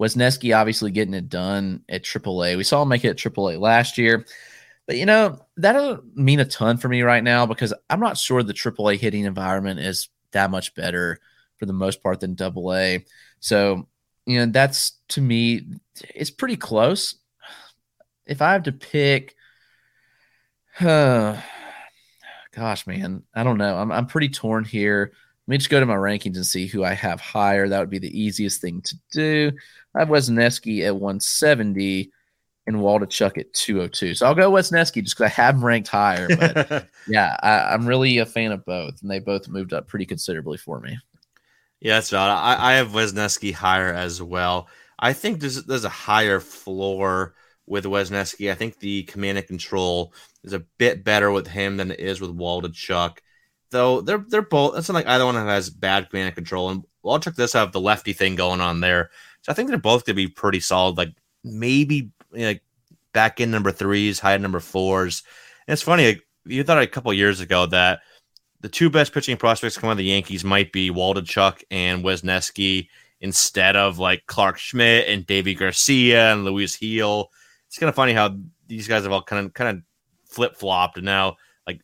Wesneski 0.00 0.56
obviously 0.56 0.90
getting 0.90 1.14
it 1.14 1.28
done 1.28 1.84
at 1.88 2.04
AAA. 2.04 2.56
We 2.56 2.64
saw 2.64 2.82
him 2.82 2.88
make 2.88 3.04
it 3.04 3.10
at 3.10 3.16
AAA 3.18 3.60
last 3.60 3.98
year, 3.98 4.24
but 4.86 4.96
you 4.96 5.06
know 5.06 5.44
that 5.58 5.72
doesn't 5.74 6.16
mean 6.16 6.40
a 6.40 6.44
ton 6.46 6.78
for 6.78 6.88
me 6.88 7.02
right 7.02 7.22
now 7.22 7.44
because 7.46 7.74
I'm 7.90 8.00
not 8.00 8.16
sure 8.16 8.42
the 8.42 8.54
AAA 8.54 8.98
hitting 8.98 9.24
environment 9.24 9.80
is 9.80 10.08
that 10.32 10.50
much 10.50 10.74
better 10.74 11.20
for 11.58 11.66
the 11.66 11.72
most 11.72 12.02
part 12.02 12.20
than 12.20 12.34
double 12.34 12.74
A. 12.74 13.04
So, 13.40 13.86
you 14.26 14.38
know, 14.38 14.46
that's 14.46 14.92
to 15.08 15.20
me, 15.20 15.66
it's 16.14 16.30
pretty 16.30 16.56
close. 16.56 17.16
If 18.26 18.40
I 18.42 18.52
have 18.54 18.62
to 18.64 18.72
pick, 18.72 19.36
uh, 20.80 21.36
gosh, 22.60 22.86
man, 22.86 23.22
I 23.34 23.42
don't 23.42 23.56
know. 23.56 23.74
I'm, 23.78 23.90
I'm 23.90 24.06
pretty 24.06 24.28
torn 24.28 24.64
here. 24.64 25.12
Let 25.46 25.50
me 25.50 25.56
just 25.56 25.70
go 25.70 25.80
to 25.80 25.86
my 25.86 25.94
rankings 25.94 26.36
and 26.36 26.46
see 26.46 26.66
who 26.66 26.84
I 26.84 26.92
have 26.92 27.18
higher. 27.18 27.66
That 27.66 27.80
would 27.80 27.88
be 27.88 27.98
the 27.98 28.20
easiest 28.20 28.60
thing 28.60 28.82
to 28.82 28.96
do. 29.10 29.52
I 29.94 30.00
have 30.00 30.08
Wesneski 30.08 30.86
at 30.86 30.94
170 30.94 32.12
and 32.66 32.76
Waldichuk 32.76 33.38
at 33.38 33.54
202. 33.54 34.14
So 34.14 34.26
I'll 34.26 34.34
go 34.34 34.52
Wesneski 34.52 35.02
just 35.02 35.16
because 35.16 35.32
I 35.32 35.42
have 35.42 35.54
him 35.54 35.64
ranked 35.64 35.88
higher. 35.88 36.28
But 36.28 36.86
yeah, 37.08 37.34
I, 37.42 37.72
am 37.72 37.86
really 37.86 38.18
a 38.18 38.26
fan 38.26 38.52
of 38.52 38.66
both, 38.66 39.00
and 39.00 39.10
they 39.10 39.20
both 39.20 39.48
moved 39.48 39.72
up 39.72 39.88
pretty 39.88 40.04
considerably 40.04 40.58
for 40.58 40.80
me. 40.80 40.98
Yeah, 41.80 41.94
that's 41.94 42.12
right. 42.12 42.28
I, 42.28 42.72
I 42.72 42.74
have 42.74 42.88
Wesneski 42.88 43.54
higher 43.54 43.94
as 43.94 44.20
well. 44.20 44.68
I 44.98 45.14
think 45.14 45.40
there's 45.40 45.64
there's 45.64 45.86
a 45.86 45.88
higher 45.88 46.40
floor 46.40 47.34
with 47.66 47.86
Wesneski. 47.86 48.50
I 48.50 48.54
think 48.54 48.78
the 48.78 49.04
command 49.04 49.38
and 49.38 49.46
control 49.46 50.12
is 50.44 50.52
a 50.52 50.64
bit 50.78 51.04
better 51.04 51.30
with 51.30 51.46
him 51.46 51.76
than 51.76 51.90
it 51.90 52.00
is 52.00 52.20
with 52.20 52.36
Waldichuk. 52.36 53.18
Though 53.70 54.00
they're 54.00 54.24
they're 54.28 54.42
both. 54.42 54.76
It's 54.76 54.88
not 54.88 54.94
like 54.94 55.06
either 55.06 55.24
one 55.24 55.34
has 55.34 55.70
bad 55.70 56.10
command 56.10 56.26
and 56.26 56.34
control, 56.34 56.70
and 56.70 56.84
Waldichuk 57.04 57.36
does 57.36 57.52
have 57.52 57.72
the 57.72 57.80
lefty 57.80 58.12
thing 58.12 58.34
going 58.34 58.60
on 58.60 58.80
there. 58.80 59.10
So 59.42 59.52
I 59.52 59.54
think 59.54 59.68
they're 59.68 59.78
both 59.78 60.04
gonna 60.04 60.16
be 60.16 60.28
pretty 60.28 60.60
solid. 60.60 60.96
Like 60.96 61.14
maybe 61.44 62.10
like 62.32 62.62
back 63.12 63.40
in 63.40 63.50
number 63.50 63.72
threes, 63.72 64.18
high 64.18 64.36
number 64.36 64.60
fours. 64.60 65.22
And 65.66 65.72
it's 65.72 65.82
funny, 65.82 66.06
like, 66.06 66.26
you 66.44 66.64
thought 66.64 66.82
a 66.82 66.86
couple 66.86 67.12
years 67.12 67.40
ago 67.40 67.66
that 67.66 68.00
the 68.60 68.68
two 68.68 68.90
best 68.90 69.12
pitching 69.12 69.36
prospects 69.36 69.76
coming 69.76 69.90
out 69.90 69.92
of 69.92 69.98
the 69.98 70.04
Yankees 70.04 70.44
might 70.44 70.72
be 70.72 70.90
Waldichuk 70.90 71.62
and 71.70 72.04
Wesneski 72.04 72.88
instead 73.20 73.76
of 73.76 73.98
like 73.98 74.26
Clarke 74.26 74.58
Schmidt 74.58 75.08
and 75.08 75.26
Deivi 75.26 75.56
Garcia 75.56 76.32
and 76.32 76.44
Luis 76.44 76.76
Gil. 76.76 77.30
It's 77.66 77.78
kind 77.78 77.88
of 77.88 77.94
funny 77.94 78.12
how 78.12 78.36
these 78.66 78.88
guys 78.88 79.04
have 79.04 79.12
all 79.12 79.22
kind 79.22 79.46
of 79.46 79.54
kind 79.54 79.78
of 79.78 79.84
flip 80.30 80.56
flopped, 80.56 80.96
and 80.96 81.06
now 81.06 81.36
like 81.66 81.80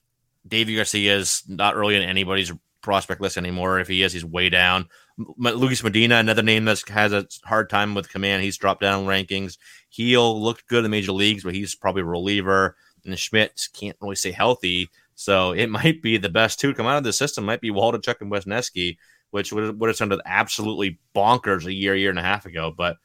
Deivi 0.49 0.76
Garcia 0.76 1.16
is 1.16 1.42
not 1.49 1.76
really 1.76 1.97
in 1.97 2.03
anybody's 2.03 2.53
prospect 2.86 3.20
list 3.20 3.36
anymore. 3.36 3.80
If 3.80 3.88
he 3.88 4.03
is, 4.03 4.12
he's 4.12 4.24
way 4.24 4.49
down. 4.49 4.88
Luis 5.18 5.82
Medina, 5.82 6.16
another 6.16 6.42
name 6.42 6.66
that 6.66 6.82
has 6.88 7.12
a 7.12 7.26
hard 7.44 7.68
time 7.68 7.94
with 7.94 8.11
command. 8.11 8.42
He's 8.42 8.59
dropped 8.59 8.82
down 8.82 9.07
rankings. 9.07 9.59
Gil 9.94 10.42
looked 10.42 10.68
good 10.68 10.78
in 10.78 10.82
the 10.84 10.88
major 10.88 11.12
leagues, 11.12 11.42
but 11.42 11.55
he's 11.55 11.74
probably 11.74 12.03
a 12.03 12.07
reliever. 12.07 12.76
And 13.05 13.18
Schmidt 13.18 13.68
can't 13.72 13.97
really 14.01 14.16
stay 14.16 14.30
healthy. 14.30 14.88
So 15.16 15.53
it 15.53 15.68
might 15.70 16.01
be 16.01 16.16
the 16.16 16.28
best 16.28 16.61
two 16.61 16.68
to 16.68 16.74
come 16.74 16.86
out 16.86 16.99
of 16.99 17.05
the 17.05 17.12
system 17.12 17.44
might 17.44 17.61
be 17.61 17.70
Waldichuk 17.70 18.20
and 18.20 18.30
Wesneski, 18.30 18.99
which 19.30 19.53
would, 19.53 19.80
would 19.80 19.88
have 19.88 19.97
sounded 19.97 20.20
absolutely 20.24 20.99
bonkers 21.14 21.64
a 21.64 21.72
year, 21.72 21.97
year 21.97 22.11
and 22.11 22.18
a 22.18 22.22
half 22.22 22.47
ago. 22.47 22.72
But 22.76 22.99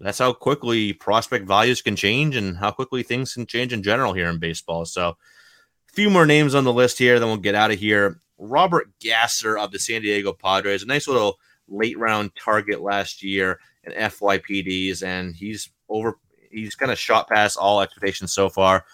that's 0.00 0.18
how 0.18 0.32
quickly 0.32 0.92
prospect 0.92 1.46
values 1.46 1.82
can 1.82 1.96
change 1.96 2.36
and 2.36 2.56
how 2.56 2.70
quickly 2.70 3.02
things 3.02 3.34
can 3.34 3.46
change 3.46 3.72
in 3.72 3.82
general 3.82 4.12
here 4.12 4.28
in 4.28 4.38
baseball. 4.38 4.84
So 4.84 5.08
a 5.10 5.92
few 5.92 6.08
more 6.08 6.26
names 6.26 6.54
on 6.54 6.64
the 6.64 6.72
list 6.72 6.98
here, 6.98 7.18
then 7.18 7.28
we'll 7.28 7.36
get 7.36 7.54
out 7.54 7.70
of 7.70 7.78
here. 7.78 8.18
Robert 8.38 8.88
Gasser 9.00 9.58
of 9.58 9.72
the 9.72 9.78
San 9.78 10.00
Diego 10.02 10.32
Padres, 10.32 10.82
a 10.82 10.86
nice 10.86 11.06
little 11.06 11.38
late 11.68 11.98
round 11.98 12.30
target 12.34 12.80
last 12.80 13.22
year 13.22 13.60
in 13.84 13.92
FYPDs, 13.92 15.02
and 15.02 15.34
he's 15.34 15.70
over. 15.88 16.18
He's 16.50 16.74
kind 16.74 16.90
of 16.90 16.98
shot 16.98 17.28
past 17.28 17.56
all 17.56 17.80
expectations 17.80 18.32
so 18.32 18.48
far. 18.48 18.84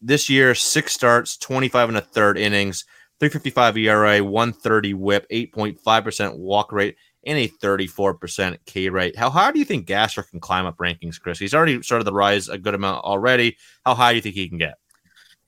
This 0.00 0.28
year, 0.28 0.54
six 0.54 0.92
starts, 0.92 1.36
25 1.38 1.88
and 1.88 1.98
a 1.98 2.02
third 2.02 2.38
innings, 2.38 2.84
355 3.20 3.78
ERA, 3.78 4.22
130 4.22 4.94
whip, 4.94 5.26
8.5% 5.30 6.36
walk 6.36 6.72
rate, 6.72 6.96
and 7.26 7.38
a 7.38 7.48
34% 7.48 8.58
K 8.66 8.88
rate. 8.88 9.16
How 9.16 9.30
high 9.30 9.52
do 9.52 9.58
you 9.58 9.64
think 9.64 9.86
Gasser 9.86 10.22
can 10.22 10.40
climb 10.40 10.66
up 10.66 10.76
rankings, 10.78 11.20
Chris? 11.20 11.38
He's 11.38 11.54
already 11.54 11.82
started 11.82 12.04
the 12.04 12.12
rise 12.12 12.48
a 12.48 12.58
good 12.58 12.74
amount 12.74 13.04
already. 13.04 13.56
How 13.84 13.94
high 13.94 14.12
do 14.12 14.16
you 14.16 14.22
think 14.22 14.34
he 14.34 14.48
can 14.48 14.58
get? 14.58 14.74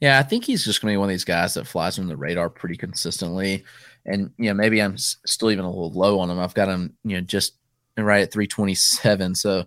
Yeah, 0.01 0.19
I 0.19 0.23
think 0.23 0.45
he's 0.45 0.65
just 0.65 0.83
going 0.83 0.93
to 0.93 0.95
be 0.95 0.99
one 0.99 1.09
of 1.09 1.15
these 1.15 1.25
guys 1.25 1.55
that 1.55 1.67
flies 1.67 1.99
under 1.99 2.09
the 2.09 2.17
radar 2.17 2.51
pretty 2.51 2.77
consistently. 2.77 3.65
And, 4.05 4.31
you 4.37 4.47
know, 4.47 4.55
maybe 4.55 4.81
I'm 4.81 4.97
still 4.99 5.51
even 5.51 5.65
a 5.65 5.71
little 5.71 5.93
low 5.93 6.19
on 6.21 6.31
him. 6.31 6.39
I've 6.39 6.55
got 6.55 6.69
him, 6.69 6.95
you 7.03 7.17
know, 7.17 7.23
just 7.23 7.55
right 7.97 8.23
at 8.23 8.33
327. 8.33 9.35
So 9.35 9.65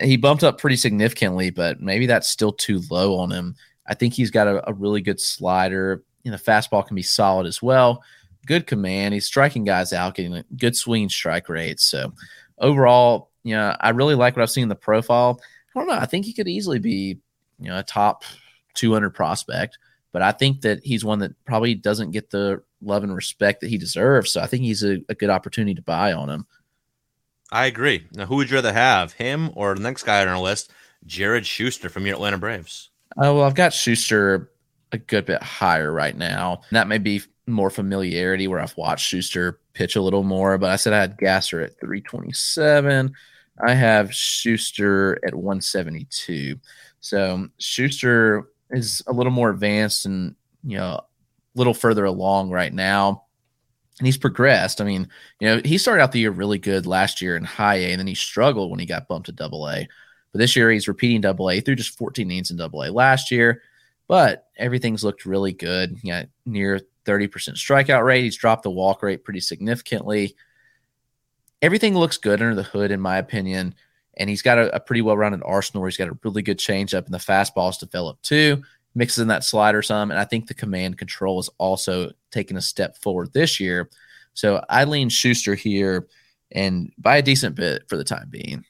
he 0.00 0.16
bumped 0.16 0.42
up 0.42 0.58
pretty 0.58 0.76
significantly, 0.76 1.50
but 1.50 1.80
maybe 1.80 2.06
that's 2.06 2.28
still 2.28 2.52
too 2.52 2.82
low 2.90 3.18
on 3.18 3.30
him. 3.30 3.54
I 3.86 3.94
think 3.94 4.14
he's 4.14 4.30
got 4.30 4.48
a, 4.48 4.68
a 4.68 4.72
really 4.72 5.02
good 5.02 5.20
slider. 5.20 6.02
You 6.24 6.30
know, 6.30 6.38
fastball 6.38 6.86
can 6.86 6.94
be 6.94 7.02
solid 7.02 7.46
as 7.46 7.60
well. 7.60 8.02
Good 8.46 8.66
command. 8.66 9.14
He's 9.14 9.26
striking 9.26 9.64
guys 9.64 9.92
out, 9.92 10.14
getting 10.14 10.34
a 10.34 10.44
good 10.56 10.76
swing 10.76 11.08
strike 11.08 11.48
rates. 11.48 11.84
So 11.84 12.12
overall, 12.58 13.30
you 13.42 13.54
know, 13.54 13.76
I 13.80 13.90
really 13.90 14.14
like 14.14 14.36
what 14.36 14.42
I've 14.42 14.50
seen 14.50 14.64
in 14.64 14.68
the 14.68 14.74
profile. 14.74 15.40
I 15.74 15.78
don't 15.78 15.88
know. 15.88 15.94
I 15.94 16.06
think 16.06 16.26
he 16.26 16.32
could 16.32 16.48
easily 16.48 16.78
be, 16.78 17.18
you 17.58 17.68
know, 17.68 17.78
a 17.78 17.82
top 17.82 18.24
200 18.74 19.10
prospect, 19.10 19.78
but 20.12 20.22
I 20.22 20.32
think 20.32 20.62
that 20.62 20.84
he's 20.84 21.04
one 21.04 21.20
that 21.20 21.32
probably 21.44 21.74
doesn't 21.74 22.10
get 22.10 22.30
the 22.30 22.62
love 22.82 23.04
and 23.04 23.14
respect 23.14 23.60
that 23.60 23.70
he 23.70 23.78
deserves. 23.78 24.32
So 24.32 24.40
I 24.40 24.46
think 24.46 24.64
he's 24.64 24.82
a, 24.82 24.98
a 25.08 25.14
good 25.14 25.30
opportunity 25.30 25.74
to 25.74 25.82
buy 25.82 26.12
on 26.12 26.28
him. 26.28 26.46
I 27.50 27.66
agree. 27.66 28.06
Now, 28.12 28.26
who 28.26 28.36
would 28.36 28.50
you 28.50 28.56
rather 28.56 28.72
have, 28.72 29.12
him 29.12 29.50
or 29.54 29.74
the 29.74 29.82
next 29.82 30.04
guy 30.04 30.22
on 30.22 30.28
our 30.28 30.40
list, 30.40 30.72
Jared 31.04 31.46
Shuster 31.46 31.88
from 31.90 32.06
your 32.06 32.16
Atlanta 32.16 32.38
Braves? 32.38 32.90
Oh, 33.18 33.36
well, 33.36 33.44
I've 33.44 33.54
got 33.54 33.74
Shuster 33.74 34.50
a 34.90 34.98
good 34.98 35.26
bit 35.26 35.42
higher 35.42 35.92
right 35.92 36.16
now. 36.16 36.62
That 36.70 36.88
may 36.88 36.98
be 36.98 37.22
more 37.46 37.70
familiarity 37.70 38.46
where 38.48 38.60
I've 38.60 38.76
watched 38.76 39.08
Shuster 39.08 39.60
pitch 39.72 39.96
a 39.96 40.02
little 40.02 40.22
more, 40.22 40.58
but 40.58 40.70
I 40.70 40.76
said 40.76 40.92
I 40.92 41.00
had 41.00 41.18
Gasser 41.18 41.60
at 41.60 41.78
327. 41.80 43.12
I 43.64 43.74
have 43.74 44.14
Shuster 44.14 45.18
at 45.24 45.34
172. 45.34 46.56
So 47.00 47.48
Shuster 47.58 48.48
is 48.70 49.02
a 49.06 49.12
little 49.12 49.32
more 49.32 49.50
advanced 49.50 50.06
and, 50.06 50.34
you 50.64 50.76
know, 50.76 50.94
a 50.94 51.04
little 51.54 51.74
further 51.74 52.04
along 52.04 52.50
right 52.50 52.72
now 52.72 53.24
and 53.98 54.06
he's 54.06 54.18
progressed. 54.18 54.80
I 54.80 54.84
mean, 54.84 55.08
you 55.38 55.48
know, 55.48 55.60
he 55.64 55.78
started 55.78 56.02
out 56.02 56.10
the 56.10 56.18
year 56.18 56.30
really 56.30 56.58
good 56.58 56.86
last 56.86 57.22
year 57.22 57.36
in 57.36 57.44
high 57.44 57.76
A, 57.76 57.92
and 57.92 58.00
then 58.00 58.06
he 58.06 58.16
struggled 58.16 58.70
when 58.70 58.80
he 58.80 58.86
got 58.86 59.06
bumped 59.06 59.26
to 59.26 59.32
double 59.32 59.68
A. 59.68 59.86
But 60.32 60.38
this 60.38 60.56
year 60.56 60.70
he's 60.70 60.88
repeating 60.88 61.20
double 61.20 61.50
A 61.50 61.60
through 61.60 61.76
just 61.76 61.96
14 61.98 62.28
innings 62.28 62.50
in 62.50 62.56
double 62.56 62.82
A 62.82 62.90
last 62.90 63.30
year. 63.30 63.62
But 64.08 64.48
everything's 64.56 65.04
looked 65.04 65.24
really 65.24 65.52
good. 65.52 65.98
Yeah, 66.02 66.24
near 66.44 66.80
30% 67.04 67.28
strikeout 67.54 68.04
rate. 68.04 68.24
He's 68.24 68.36
dropped 68.36 68.62
the 68.62 68.70
walk 68.70 69.02
rate 69.02 69.24
pretty 69.24 69.40
significantly. 69.40 70.36
Everything 71.60 71.94
looks 71.96 72.16
good 72.16 72.42
under 72.42 72.54
the 72.54 72.62
hood, 72.62 72.90
in 72.90 73.00
my 73.00 73.18
opinion. 73.18 73.74
And 74.16 74.28
he's 74.28 74.42
got 74.42 74.58
a, 74.58 74.74
a 74.74 74.80
pretty 74.80 75.02
well 75.02 75.16
rounded 75.16 75.42
arsenal. 75.44 75.84
He's 75.84 75.96
got 75.96 76.08
a 76.08 76.18
really 76.22 76.42
good 76.42 76.58
changeup, 76.58 77.06
and 77.06 77.14
the 77.14 77.18
fastball's 77.18 77.78
developed 77.78 78.24
too 78.24 78.62
mixes 78.94 79.20
in 79.20 79.28
that 79.28 79.44
slider 79.44 79.82
some. 79.82 80.10
And 80.10 80.20
I 80.20 80.24
think 80.24 80.46
the 80.46 80.54
command 80.54 80.98
control 80.98 81.40
is 81.40 81.50
also 81.58 82.10
taking 82.30 82.56
a 82.56 82.62
step 82.62 82.96
forward 82.98 83.32
this 83.32 83.60
year. 83.60 83.90
So 84.34 84.64
I 84.68 84.84
lean 84.84 85.08
Shuster 85.08 85.54
here 85.54 86.08
and 86.50 86.92
by 86.98 87.16
a 87.16 87.22
decent 87.22 87.54
bit 87.54 87.88
for 87.88 87.96
the 87.96 88.04
time 88.04 88.28
being. 88.30 88.64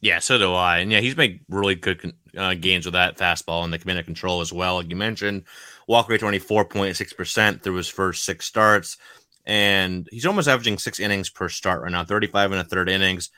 Yeah, 0.00 0.18
so 0.18 0.38
do 0.38 0.52
I. 0.52 0.78
And 0.78 0.92
yeah, 0.92 1.00
he's 1.00 1.16
made 1.16 1.40
really 1.48 1.74
good 1.74 2.12
uh, 2.36 2.54
gains 2.54 2.84
with 2.84 2.92
that 2.92 3.16
fastball 3.16 3.64
and 3.64 3.72
the 3.72 3.78
command 3.78 3.98
and 3.98 4.06
control 4.06 4.40
as 4.40 4.52
well. 4.52 4.76
Like 4.76 4.90
you 4.90 4.96
mentioned, 4.96 5.44
walk 5.86 6.08
rate 6.08 6.20
24.6% 6.20 7.62
through 7.62 7.74
his 7.74 7.88
first 7.88 8.24
six 8.24 8.46
starts. 8.46 8.96
And 9.44 10.08
he's 10.10 10.26
almost 10.26 10.48
averaging 10.48 10.78
six 10.78 10.98
innings 10.98 11.30
per 11.30 11.48
start 11.48 11.82
right 11.82 11.92
now, 11.92 12.04
35 12.04 12.52
and 12.52 12.60
a 12.60 12.64
third 12.64 12.88
innings. 12.88 13.30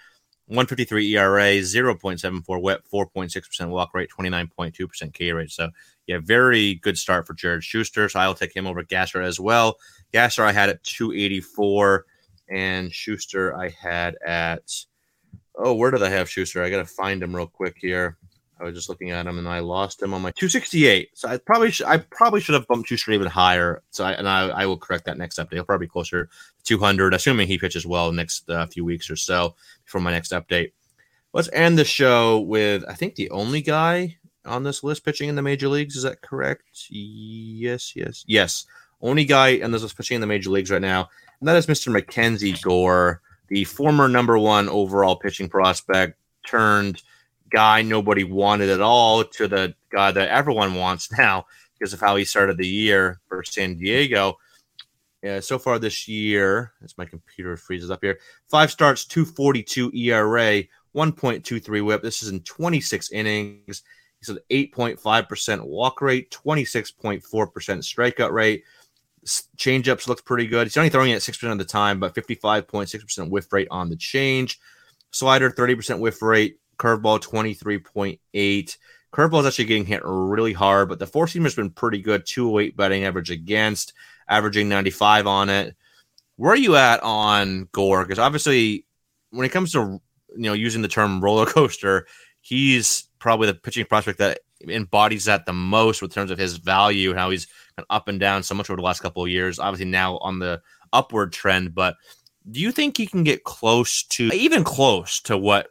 153 0.46 1.14
ERA, 1.14 1.59
0.74 1.59 2.62
whip, 2.62 2.82
4.6% 2.90 3.68
walk 3.68 3.90
rate, 3.92 4.09
29.2% 4.18 5.12
K 5.12 5.32
rate. 5.32 5.51
So, 5.51 5.68
yeah, 6.07 6.18
very 6.22 6.76
good 6.76 6.96
start 6.96 7.26
for 7.26 7.34
Jared 7.34 7.62
Shuster. 7.62 8.09
So 8.09 8.18
I'll 8.18 8.32
take 8.32 8.57
him 8.57 8.66
over 8.66 8.82
Gasser 8.82 9.20
as 9.20 9.38
well. 9.38 9.76
Gasser 10.11 10.42
I 10.42 10.53
had 10.53 10.70
at 10.70 10.82
284, 10.84 12.07
and 12.49 12.90
Shuster 12.90 13.55
I 13.55 13.68
had 13.68 14.16
at, 14.26 14.72
oh, 15.55 15.74
where 15.74 15.90
did 15.90 16.03
I 16.03 16.09
have 16.09 16.30
Shuster? 16.30 16.62
I 16.62 16.70
got 16.70 16.78
to 16.78 16.86
find 16.86 17.22
him 17.22 17.36
real 17.36 17.46
quick 17.46 17.76
here. 17.78 18.16
I 18.61 18.65
was 18.65 18.75
just 18.75 18.89
looking 18.89 19.11
at 19.11 19.27
him 19.27 19.39
and 19.39 19.49
I 19.49 19.61
lost 19.61 20.03
him 20.03 20.13
on 20.13 20.23
my 20.23 20.31
268. 20.33 21.11
So 21.15 21.29
I 21.29 21.39
probably 21.39 21.71
should, 21.71 21.87
I 21.87 21.99
probably 21.99 22.41
should 22.41 22.55
have 22.55 22.67
bumped 22.67 22.89
Shuster 22.89 23.13
even 23.13 23.29
higher. 23.29 23.83
So 23.91 24.05
I, 24.05 24.13
and 24.13 24.29
I, 24.29 24.49
I 24.49 24.67
will 24.67 24.77
correct 24.77 25.05
that 25.05 25.19
next 25.19 25.39
update. 25.39 25.55
He'll 25.55 25.65
probably 25.65 25.87
be 25.87 25.91
closer 25.91 26.25
to 26.25 26.65
200, 26.65 27.15
assuming 27.15 27.47
he 27.47 27.59
pitches 27.59 27.87
well 27.87 28.11
next 28.13 28.49
uh, 28.51 28.67
few 28.67 28.85
weeks 28.85 29.11
or 29.11 29.17
so 29.17 29.55
before 29.85 30.01
my 30.01 30.11
next 30.11 30.33
update. 30.33 30.73
Let's 31.33 31.51
end 31.53 31.79
the 31.79 31.85
show 31.85 32.41
with 32.41 32.85
I 32.89 32.95
think 32.95 33.15
the 33.15 33.31
only 33.31 33.61
guy 33.61 34.17
on 34.45 34.65
this 34.65 34.83
list 34.83 35.05
pitching 35.05 35.29
in 35.29 35.37
the 35.37 35.43
major 35.43 35.69
leagues. 35.69 35.95
Is 35.95 36.03
that 36.03 36.23
correct? 36.23 36.65
Yes, 36.91 37.95
yes, 37.95 38.25
yes. 38.27 38.67
Only 39.01 39.25
guy 39.25 39.61
on 39.61 39.71
this 39.71 39.83
list 39.83 39.97
pitching 39.97 40.17
in 40.17 40.21
the 40.21 40.27
major 40.27 40.51
leagues 40.51 40.71
right 40.71 40.83
now, 40.83 41.09
and 41.41 41.49
that 41.49 41.57
is 41.57 41.67
Mr. 41.67 41.93
Mackenzie 41.93 42.57
Gore, 42.63 43.21
the 43.49 43.65
former 43.65 44.09
number 44.09 44.39
one 44.39 44.69
overall 44.69 45.17
pitching 45.17 45.49
prospect 45.49 46.19
turned 46.47 47.03
guy 47.51 47.82
nobody 47.82 48.24
wanted 48.24 48.70
at 48.70 48.80
all 48.80 49.24
to 49.24 49.49
the 49.49 49.74
guy 49.90 50.11
that 50.11 50.28
everyone 50.28 50.74
wants 50.74 51.11
now 51.18 51.46
because 51.78 51.92
of 51.92 52.01
how 52.01 52.16
he 52.16 52.24
started 52.24 52.57
the 52.57 52.66
year 52.66 53.20
for 53.28 53.44
San 53.44 53.76
Diego. 53.76 54.38
Yeah, 55.22 55.40
so 55.40 55.59
far 55.59 55.78
this 55.78 56.07
year, 56.07 56.72
as 56.84 56.96
my 56.96 57.05
computer 57.05 57.57
freezes 57.57 57.90
up 57.90 58.01
here, 58.03 58.18
five 58.49 58.70
starts, 58.70 59.05
242 59.05 59.90
ERA, 59.92 60.62
1.23 60.94 61.84
whip. 61.84 62.03
This 62.03 62.22
is 62.22 62.28
in 62.28 62.40
26 62.40 63.11
innings. 63.11 63.82
He's 64.20 64.28
an 64.28 64.38
8.5% 64.51 65.64
walk 65.64 66.01
rate, 66.01 66.30
26.4% 66.30 67.22
strikeout 67.22 68.32
rate. 68.32 68.64
Changeups 69.57 70.07
looks 70.09 70.22
pretty 70.22 70.46
good. 70.46 70.66
He's 70.66 70.76
only 70.76 70.88
throwing 70.88 71.11
it 71.11 71.18
6% 71.18 71.53
of 71.53 71.59
the 71.59 71.64
time, 71.64 71.99
but 72.01 72.14
55.6% 72.14 73.30
whiff 73.30 73.53
rate 73.53 73.68
on 73.70 73.90
the 73.90 73.96
change. 73.96 74.61
Slider, 75.11 75.51
30% 75.51 75.99
whiff 75.99 76.22
rate, 76.22 76.59
curveball 76.79 77.20
23.8. 77.20 78.76
Curveball 79.12 79.41
is 79.41 79.47
actually 79.47 79.64
getting 79.64 79.87
hit 79.87 80.03
really 80.05 80.53
hard, 80.53 80.89
but 80.89 80.99
the 80.99 81.07
four 81.07 81.26
seamer's 81.26 81.55
been 81.55 81.70
pretty 81.70 82.01
good. 82.01 82.26
208 82.26 82.76
batting 82.76 83.05
average 83.05 83.31
against, 83.31 83.93
averaging 84.29 84.68
95 84.68 85.26
on 85.26 85.49
it. 85.49 85.76
Where 86.37 86.53
are 86.53 86.57
you 86.57 86.76
at 86.76 87.03
on 87.03 87.68
Gore? 87.72 88.05
Because 88.05 88.18
obviously, 88.18 88.87
when 89.31 89.45
it 89.45 89.53
comes 89.53 89.72
to 89.72 90.01
you 90.37 90.43
know 90.43 90.53
using 90.53 90.83
the 90.83 90.89
term 90.89 91.20
roller 91.22 91.47
coaster, 91.47 92.07
he's 92.41 93.09
probably 93.18 93.47
the 93.47 93.55
pitching 93.55 93.87
prospect 93.87 94.18
that 94.18 94.41
embodies 94.68 95.24
that 95.24 95.47
the 95.47 95.53
most 95.53 96.03
in 96.03 96.09
terms 96.09 96.31
of 96.31 96.39
his 96.39 96.57
value 96.57 97.11
and 97.11 97.18
how 97.18 97.31
he's 97.31 97.47
up 97.91 98.09
and 98.09 98.20
down 98.20 98.43
so 98.43 98.55
much 98.55 98.68
over 98.68 98.76
the 98.76 98.83
last 98.83 99.01
couple 99.01 99.22
of 99.22 99.31
years. 99.31 99.59
Obviously, 99.59 99.87
now 99.87 100.18
on 100.18 100.39
the 100.39 100.61
upward 100.93 101.33
trend, 101.33 101.74
but 101.74 101.97
do 102.51 102.61
you 102.61 102.72
think 102.72 102.97
he 102.97 103.07
can 103.07 103.24
get 103.24 103.45
close 103.45 104.05
to 104.05 104.31
even 104.33 104.64
close 104.64 105.20
to 105.20 105.37
what 105.37 105.68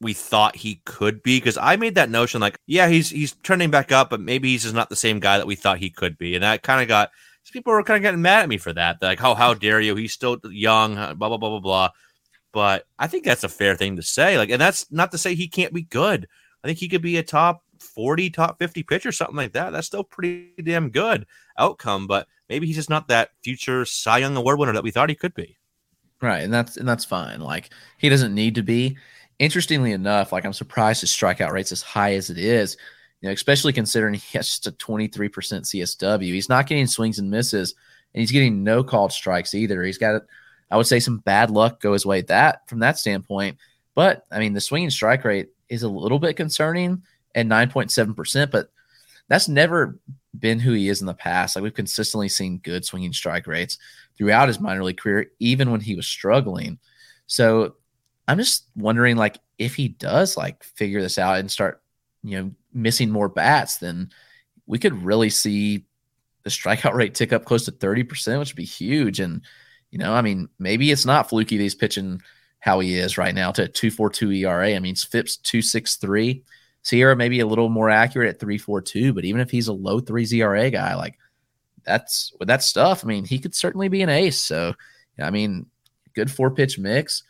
we 0.00 0.12
thought 0.12 0.56
he 0.56 0.80
could 0.84 1.22
be 1.22 1.38
because 1.38 1.58
I 1.58 1.76
made 1.76 1.96
that 1.96 2.10
notion 2.10 2.40
like, 2.40 2.58
yeah, 2.66 2.88
he's 2.88 3.10
he's 3.10 3.32
turning 3.42 3.70
back 3.70 3.90
up, 3.90 4.10
but 4.10 4.20
maybe 4.20 4.50
he's 4.50 4.62
just 4.62 4.74
not 4.74 4.90
the 4.90 4.96
same 4.96 5.18
guy 5.18 5.38
that 5.38 5.46
we 5.46 5.56
thought 5.56 5.78
he 5.78 5.90
could 5.90 6.16
be, 6.18 6.34
and 6.34 6.44
that 6.44 6.62
kind 6.62 6.80
of 6.80 6.88
got 6.88 7.10
people 7.52 7.72
were 7.72 7.82
kind 7.82 7.96
of 7.96 8.02
getting 8.02 8.22
mad 8.22 8.42
at 8.42 8.48
me 8.48 8.58
for 8.58 8.72
that. 8.72 9.00
They're 9.00 9.10
like, 9.10 9.24
oh, 9.24 9.34
how 9.34 9.54
dare 9.54 9.80
you? 9.80 9.96
He's 9.96 10.12
still 10.12 10.38
young, 10.44 10.94
blah 10.94 11.14
blah 11.28 11.36
blah 11.36 11.50
blah 11.50 11.60
blah. 11.60 11.90
But 12.52 12.86
I 12.98 13.06
think 13.06 13.24
that's 13.24 13.44
a 13.44 13.48
fair 13.48 13.76
thing 13.76 13.96
to 13.96 14.02
say. 14.02 14.38
Like, 14.38 14.50
and 14.50 14.60
that's 14.60 14.90
not 14.90 15.10
to 15.12 15.18
say 15.18 15.34
he 15.34 15.48
can't 15.48 15.74
be 15.74 15.82
good. 15.82 16.26
I 16.62 16.68
think 16.68 16.78
he 16.78 16.88
could 16.88 17.02
be 17.02 17.18
a 17.18 17.22
top 17.22 17.62
40, 17.80 18.30
top 18.30 18.58
50 18.58 18.82
pitcher, 18.82 19.12
something 19.12 19.36
like 19.36 19.52
that. 19.52 19.70
That's 19.70 19.86
still 19.86 20.04
pretty 20.04 20.52
damn 20.62 20.90
good 20.90 21.26
outcome, 21.58 22.06
but 22.06 22.26
maybe 22.48 22.66
he's 22.66 22.76
just 22.76 22.90
not 22.90 23.08
that 23.08 23.30
future 23.42 23.84
Cy 23.84 24.18
Young 24.18 24.36
Award 24.36 24.58
winner 24.58 24.72
that 24.72 24.82
we 24.82 24.90
thought 24.90 25.08
he 25.08 25.14
could 25.14 25.34
be. 25.34 25.56
Right, 26.20 26.42
and 26.42 26.52
that's 26.52 26.76
and 26.76 26.88
that's 26.88 27.04
fine. 27.04 27.40
Like 27.40 27.70
he 27.98 28.08
doesn't 28.08 28.34
need 28.34 28.56
to 28.56 28.62
be 28.62 28.96
interestingly 29.38 29.92
enough, 29.92 30.32
like 30.32 30.44
I'm 30.44 30.52
surprised 30.52 31.00
his 31.00 31.10
strikeout 31.10 31.52
rate's 31.52 31.72
as 31.72 31.82
high 31.82 32.14
as 32.14 32.30
it 32.30 32.38
is. 32.38 32.76
You 33.20 33.28
know, 33.28 33.32
especially 33.32 33.72
considering 33.72 34.14
he 34.14 34.38
has 34.38 34.46
just 34.48 34.66
a 34.66 34.72
23% 34.72 35.30
CSW. 35.30 36.22
He's 36.22 36.48
not 36.48 36.66
getting 36.66 36.86
swings 36.86 37.18
and 37.18 37.30
misses, 37.30 37.74
and 38.14 38.20
he's 38.20 38.30
getting 38.30 38.62
no 38.62 38.84
called 38.84 39.12
strikes 39.12 39.54
either. 39.54 39.82
He's 39.82 39.98
got, 39.98 40.22
I 40.70 40.76
would 40.76 40.86
say, 40.86 41.00
some 41.00 41.18
bad 41.18 41.50
luck 41.50 41.80
go 41.80 41.92
his 41.92 42.06
way 42.06 42.22
that 42.22 42.68
from 42.68 42.78
that 42.80 42.98
standpoint. 42.98 43.58
But 43.94 44.24
I 44.30 44.38
mean, 44.38 44.52
the 44.52 44.60
swinging 44.60 44.90
strike 44.90 45.24
rate 45.24 45.48
is 45.68 45.82
a 45.82 45.88
little 45.88 46.20
bit 46.20 46.36
concerning 46.36 47.02
at 47.34 47.46
9.7%, 47.46 48.50
but 48.50 48.70
that's 49.28 49.48
never 49.48 49.98
been 50.38 50.60
who 50.60 50.72
he 50.72 50.88
is 50.88 51.00
in 51.00 51.06
the 51.06 51.14
past. 51.14 51.56
Like 51.56 51.62
we've 51.62 51.74
consistently 51.74 52.28
seen 52.28 52.58
good 52.58 52.84
swinging 52.84 53.12
strike 53.12 53.46
rates 53.46 53.78
throughout 54.16 54.48
his 54.48 54.60
minor 54.60 54.84
league 54.84 54.98
career, 54.98 55.26
even 55.38 55.70
when 55.70 55.80
he 55.80 55.94
was 55.94 56.06
struggling. 56.06 56.78
So 57.26 57.74
I'm 58.28 58.38
just 58.38 58.66
wondering, 58.76 59.16
like, 59.16 59.38
if 59.58 59.74
he 59.74 59.88
does 59.88 60.36
like 60.36 60.62
figure 60.62 61.00
this 61.00 61.18
out 61.18 61.38
and 61.38 61.50
start, 61.50 61.82
you 62.22 62.40
know, 62.40 62.50
missing 62.72 63.10
more 63.10 63.28
bats, 63.28 63.78
then 63.78 64.10
we 64.66 64.78
could 64.78 65.02
really 65.02 65.30
see 65.30 65.86
the 66.44 66.50
strikeout 66.50 66.92
rate 66.94 67.14
tick 67.14 67.32
up 67.32 67.46
close 67.46 67.64
to 67.64 67.72
30%, 67.72 68.38
which 68.38 68.50
would 68.50 68.56
be 68.56 68.64
huge. 68.64 69.18
And, 69.18 69.40
you 69.90 69.98
know, 69.98 70.12
I 70.12 70.20
mean, 70.20 70.48
maybe 70.58 70.92
it's 70.92 71.06
not 71.06 71.30
fluky 71.30 71.56
that 71.56 71.62
he's 71.62 71.74
pitching 71.74 72.20
how 72.60 72.80
he 72.80 72.98
is 72.98 73.16
right 73.18 73.34
now 73.34 73.50
to 73.52 73.66
242 73.66 74.30
ERA. 74.32 74.74
I 74.74 74.78
mean, 74.78 74.94
FIP's 74.94 75.38
263. 75.38 76.42
SIERA 76.84 77.16
maybe 77.16 77.40
a 77.40 77.46
little 77.46 77.68
more 77.68 77.90
accurate 77.90 78.34
at 78.34 78.40
3.42, 78.40 79.14
but 79.14 79.24
even 79.24 79.40
if 79.40 79.50
he's 79.50 79.68
a 79.68 79.72
low 79.72 80.00
three 80.00 80.24
ZRA 80.24 80.70
guy, 80.70 80.94
like 80.94 81.18
that's 81.84 82.32
with 82.38 82.48
that 82.48 82.62
stuff, 82.62 83.04
I 83.04 83.08
mean, 83.08 83.24
he 83.24 83.38
could 83.38 83.54
certainly 83.54 83.88
be 83.88 84.02
an 84.02 84.08
ace. 84.08 84.40
So, 84.40 84.74
I 85.18 85.30
mean, 85.30 85.66
good 86.14 86.30
four 86.30 86.50
pitch 86.50 86.78
mix. 86.78 87.24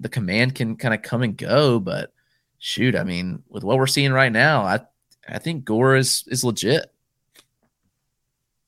The 0.00 0.08
command 0.08 0.54
can 0.54 0.76
kind 0.76 0.94
of 0.94 1.02
come 1.02 1.22
and 1.22 1.36
go, 1.36 1.78
but 1.78 2.12
shoot, 2.58 2.94
I 2.94 3.04
mean, 3.04 3.42
with 3.48 3.64
what 3.64 3.78
we're 3.78 3.86
seeing 3.86 4.12
right 4.12 4.32
now, 4.32 4.62
I 4.62 4.80
I 5.28 5.38
think 5.38 5.64
Gore 5.64 5.96
is 5.96 6.24
is 6.28 6.44
legit. 6.44 6.92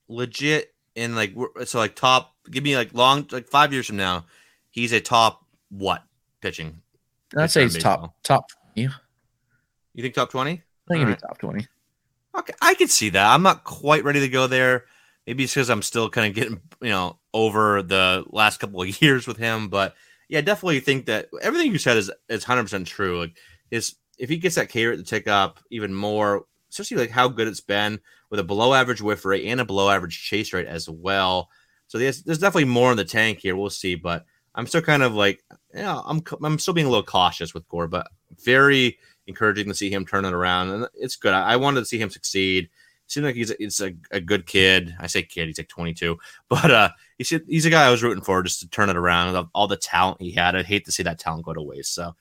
Legit 0.09 0.75
and 0.97 1.17
like 1.17 1.35
so 1.65 1.79
like 1.79 1.97
top. 1.97 2.33
Give 2.51 2.63
me 2.63 2.77
like 2.77 2.93
long 2.93 3.27
like 3.31 3.49
five 3.49 3.73
years 3.73 3.87
from 3.87 3.97
now, 3.97 4.27
he's 4.71 4.93
a 4.93 5.01
top 5.01 5.45
what 5.71 6.05
pitching? 6.41 6.83
I'd 7.37 7.51
say 7.51 7.63
he's 7.63 7.79
top 7.79 8.15
top. 8.23 8.47
Yeah. 8.75 8.89
You 9.95 10.03
think 10.03 10.15
top 10.15 10.31
twenty? 10.31 10.53
I 10.53 10.89
think 10.89 10.99
he'd 10.99 11.05
right. 11.05 11.21
be 11.21 11.27
top 11.27 11.39
twenty. 11.39 11.67
Okay, 12.37 12.53
I 12.61 12.75
could 12.75 12.91
see 12.91 13.11
that. 13.11 13.33
I'm 13.33 13.43
not 13.43 13.65
quite 13.65 14.05
ready 14.05 14.21
to 14.21 14.29
go 14.29 14.47
there. 14.47 14.87
Maybe 15.27 15.45
it's 15.45 15.55
because 15.55 15.71
I'm 15.71 15.83
still 15.83 16.11
kind 16.11 16.29
of 16.29 16.35
getting 16.35 16.61
you 16.83 16.91
know 16.91 17.19
over 17.33 17.83
the 17.83 18.25
last 18.29 18.59
couple 18.59 18.83
of 18.83 19.03
years 19.03 19.27
with 19.27 19.39
him, 19.39 19.69
but 19.69 19.95
yeah, 20.35 20.41
definitely 20.41 20.81
think 20.81 21.07
that 21.07 21.29
everything 21.43 21.71
you 21.71 21.79
said 21.79 21.97
is 21.97 22.11
is 22.29 22.43
100 22.43 22.65
percent 22.65 22.89
true. 22.89 23.21
Like, 23.21 23.37
is 23.71 23.95
if 24.19 24.29
he 24.29 24.37
gets 24.37 24.57
that 24.57 24.69
K 24.69 24.85
rate 24.85 24.97
to 24.97 25.05
tick 25.05 25.29
up 25.29 25.61
even 25.71 25.95
more, 25.95 26.47
especially 26.71 26.97
like 26.97 27.11
how 27.11 27.29
good 27.29 27.47
it's 27.47 27.61
been 27.61 28.01
with 28.31 28.41
a 28.41 28.45
below 28.45 28.75
average 28.75 29.01
whiff 29.01 29.25
rate 29.25 29.47
and 29.47 29.61
a 29.61 29.65
below 29.65 29.89
average 29.89 30.25
chase 30.25 30.53
rate 30.53 30.67
as 30.67 30.91
well. 30.91 31.51
So 31.87 31.99
there's, 31.99 32.25
there's 32.25 32.41
definitely 32.41 32.65
more 32.65 32.91
in 32.91 32.97
the 32.97 33.05
tank 33.05 33.39
here. 33.39 33.55
We'll 33.55 33.71
see, 33.71 33.95
but 33.95 34.27
I'm 34.57 34.67
still 34.67 34.83
kind 34.83 35.05
of 35.05 35.15
like, 35.15 35.45
yeah, 35.73 36.01
I'm 36.05 36.21
I'm 36.43 36.59
still 36.59 36.75
being 36.75 36.89
a 36.89 36.91
little 36.91 37.05
cautious 37.05 37.55
with 37.55 37.69
Gore, 37.69 37.87
but 37.87 38.09
very 38.45 38.99
encouraging 39.29 39.69
to 39.69 39.75
see 39.75 39.89
him 39.89 40.05
turn 40.05 40.25
it 40.25 40.33
around, 40.33 40.71
and 40.71 40.89
it's 40.95 41.15
good. 41.15 41.33
I, 41.33 41.53
I 41.53 41.57
wanted 41.57 41.79
to 41.79 41.87
see 41.87 41.99
him 41.99 42.11
succeed. 42.11 42.71
Seems 43.07 43.25
like 43.25 43.35
he's 43.35 43.51
a, 43.51 43.57
he's 43.59 43.81
a, 43.81 43.95
a, 44.11 44.21
good 44.21 44.47
kid. 44.47 44.97
I 44.99 45.07
say 45.07 45.23
kid, 45.23 45.47
he's 45.47 45.59
like 45.59 45.69
22, 45.69 46.17
but 46.49 46.71
uh, 46.71 46.89
he's 47.19 47.33
a, 47.33 47.41
he's 47.47 47.67
a 47.67 47.71
guy 47.71 47.87
I 47.87 47.91
was 47.91 48.03
rooting 48.03 48.25
for 48.25 48.43
just 48.43 48.61
to 48.61 48.69
turn 48.69 48.91
it 48.91 48.97
around. 48.97 49.49
All 49.55 49.67
the 49.67 49.77
talent 49.77 50.23
he 50.23 50.33
had, 50.33 50.57
I'd 50.57 50.67
hate 50.67 50.87
to 50.87 50.93
see 50.93 51.03
that 51.03 51.19
talent 51.19 51.45
go 51.45 51.53
to 51.53 51.63
waste. 51.63 51.95
So 51.95 52.15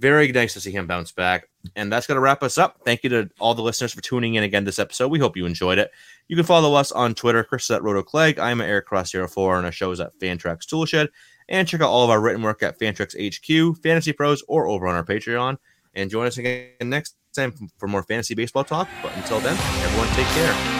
very 0.00 0.32
nice 0.32 0.54
to 0.54 0.60
see 0.60 0.70
him 0.70 0.86
bounce 0.86 1.12
back. 1.12 1.48
And 1.76 1.92
that's 1.92 2.06
going 2.06 2.16
to 2.16 2.22
wrap 2.22 2.42
us 2.42 2.56
up. 2.56 2.80
Thank 2.84 3.04
you 3.04 3.10
to 3.10 3.30
all 3.38 3.54
the 3.54 3.62
listeners 3.62 3.92
for 3.92 4.00
tuning 4.00 4.34
in 4.34 4.42
again 4.42 4.64
this 4.64 4.78
episode. 4.78 5.08
We 5.08 5.18
hope 5.18 5.36
you 5.36 5.44
enjoyed 5.44 5.78
it. 5.78 5.90
You 6.26 6.36
can 6.36 6.46
follow 6.46 6.74
us 6.74 6.90
on 6.90 7.14
Twitter. 7.14 7.44
Chris 7.44 7.64
is 7.64 7.70
at 7.72 7.82
RotoClegg. 7.82 8.38
I'm 8.38 8.62
at 8.62 8.68
EricCross04, 8.68 9.58
and 9.58 9.66
our 9.66 9.72
show 9.72 9.90
is 9.90 10.00
at 10.00 10.18
Fantrax 10.18 10.66
Toolshed. 10.66 11.08
And 11.50 11.68
check 11.68 11.82
out 11.82 11.90
all 11.90 12.04
of 12.04 12.10
our 12.10 12.20
written 12.20 12.42
work 12.42 12.62
at 12.62 12.78
Fantrax 12.78 13.14
HQ, 13.14 13.82
Fantasy 13.82 14.12
Pros, 14.12 14.42
or 14.48 14.68
over 14.68 14.88
on 14.88 14.94
our 14.94 15.04
Patreon. 15.04 15.58
And 15.94 16.10
join 16.10 16.26
us 16.26 16.38
again 16.38 16.70
next 16.80 17.16
time 17.32 17.52
for 17.78 17.86
more 17.86 18.02
fantasy 18.02 18.34
baseball 18.34 18.64
talk. 18.64 18.88
But 19.02 19.16
until 19.16 19.40
then, 19.40 19.56
everyone 19.84 20.08
take 20.14 20.26
care. 20.28 20.79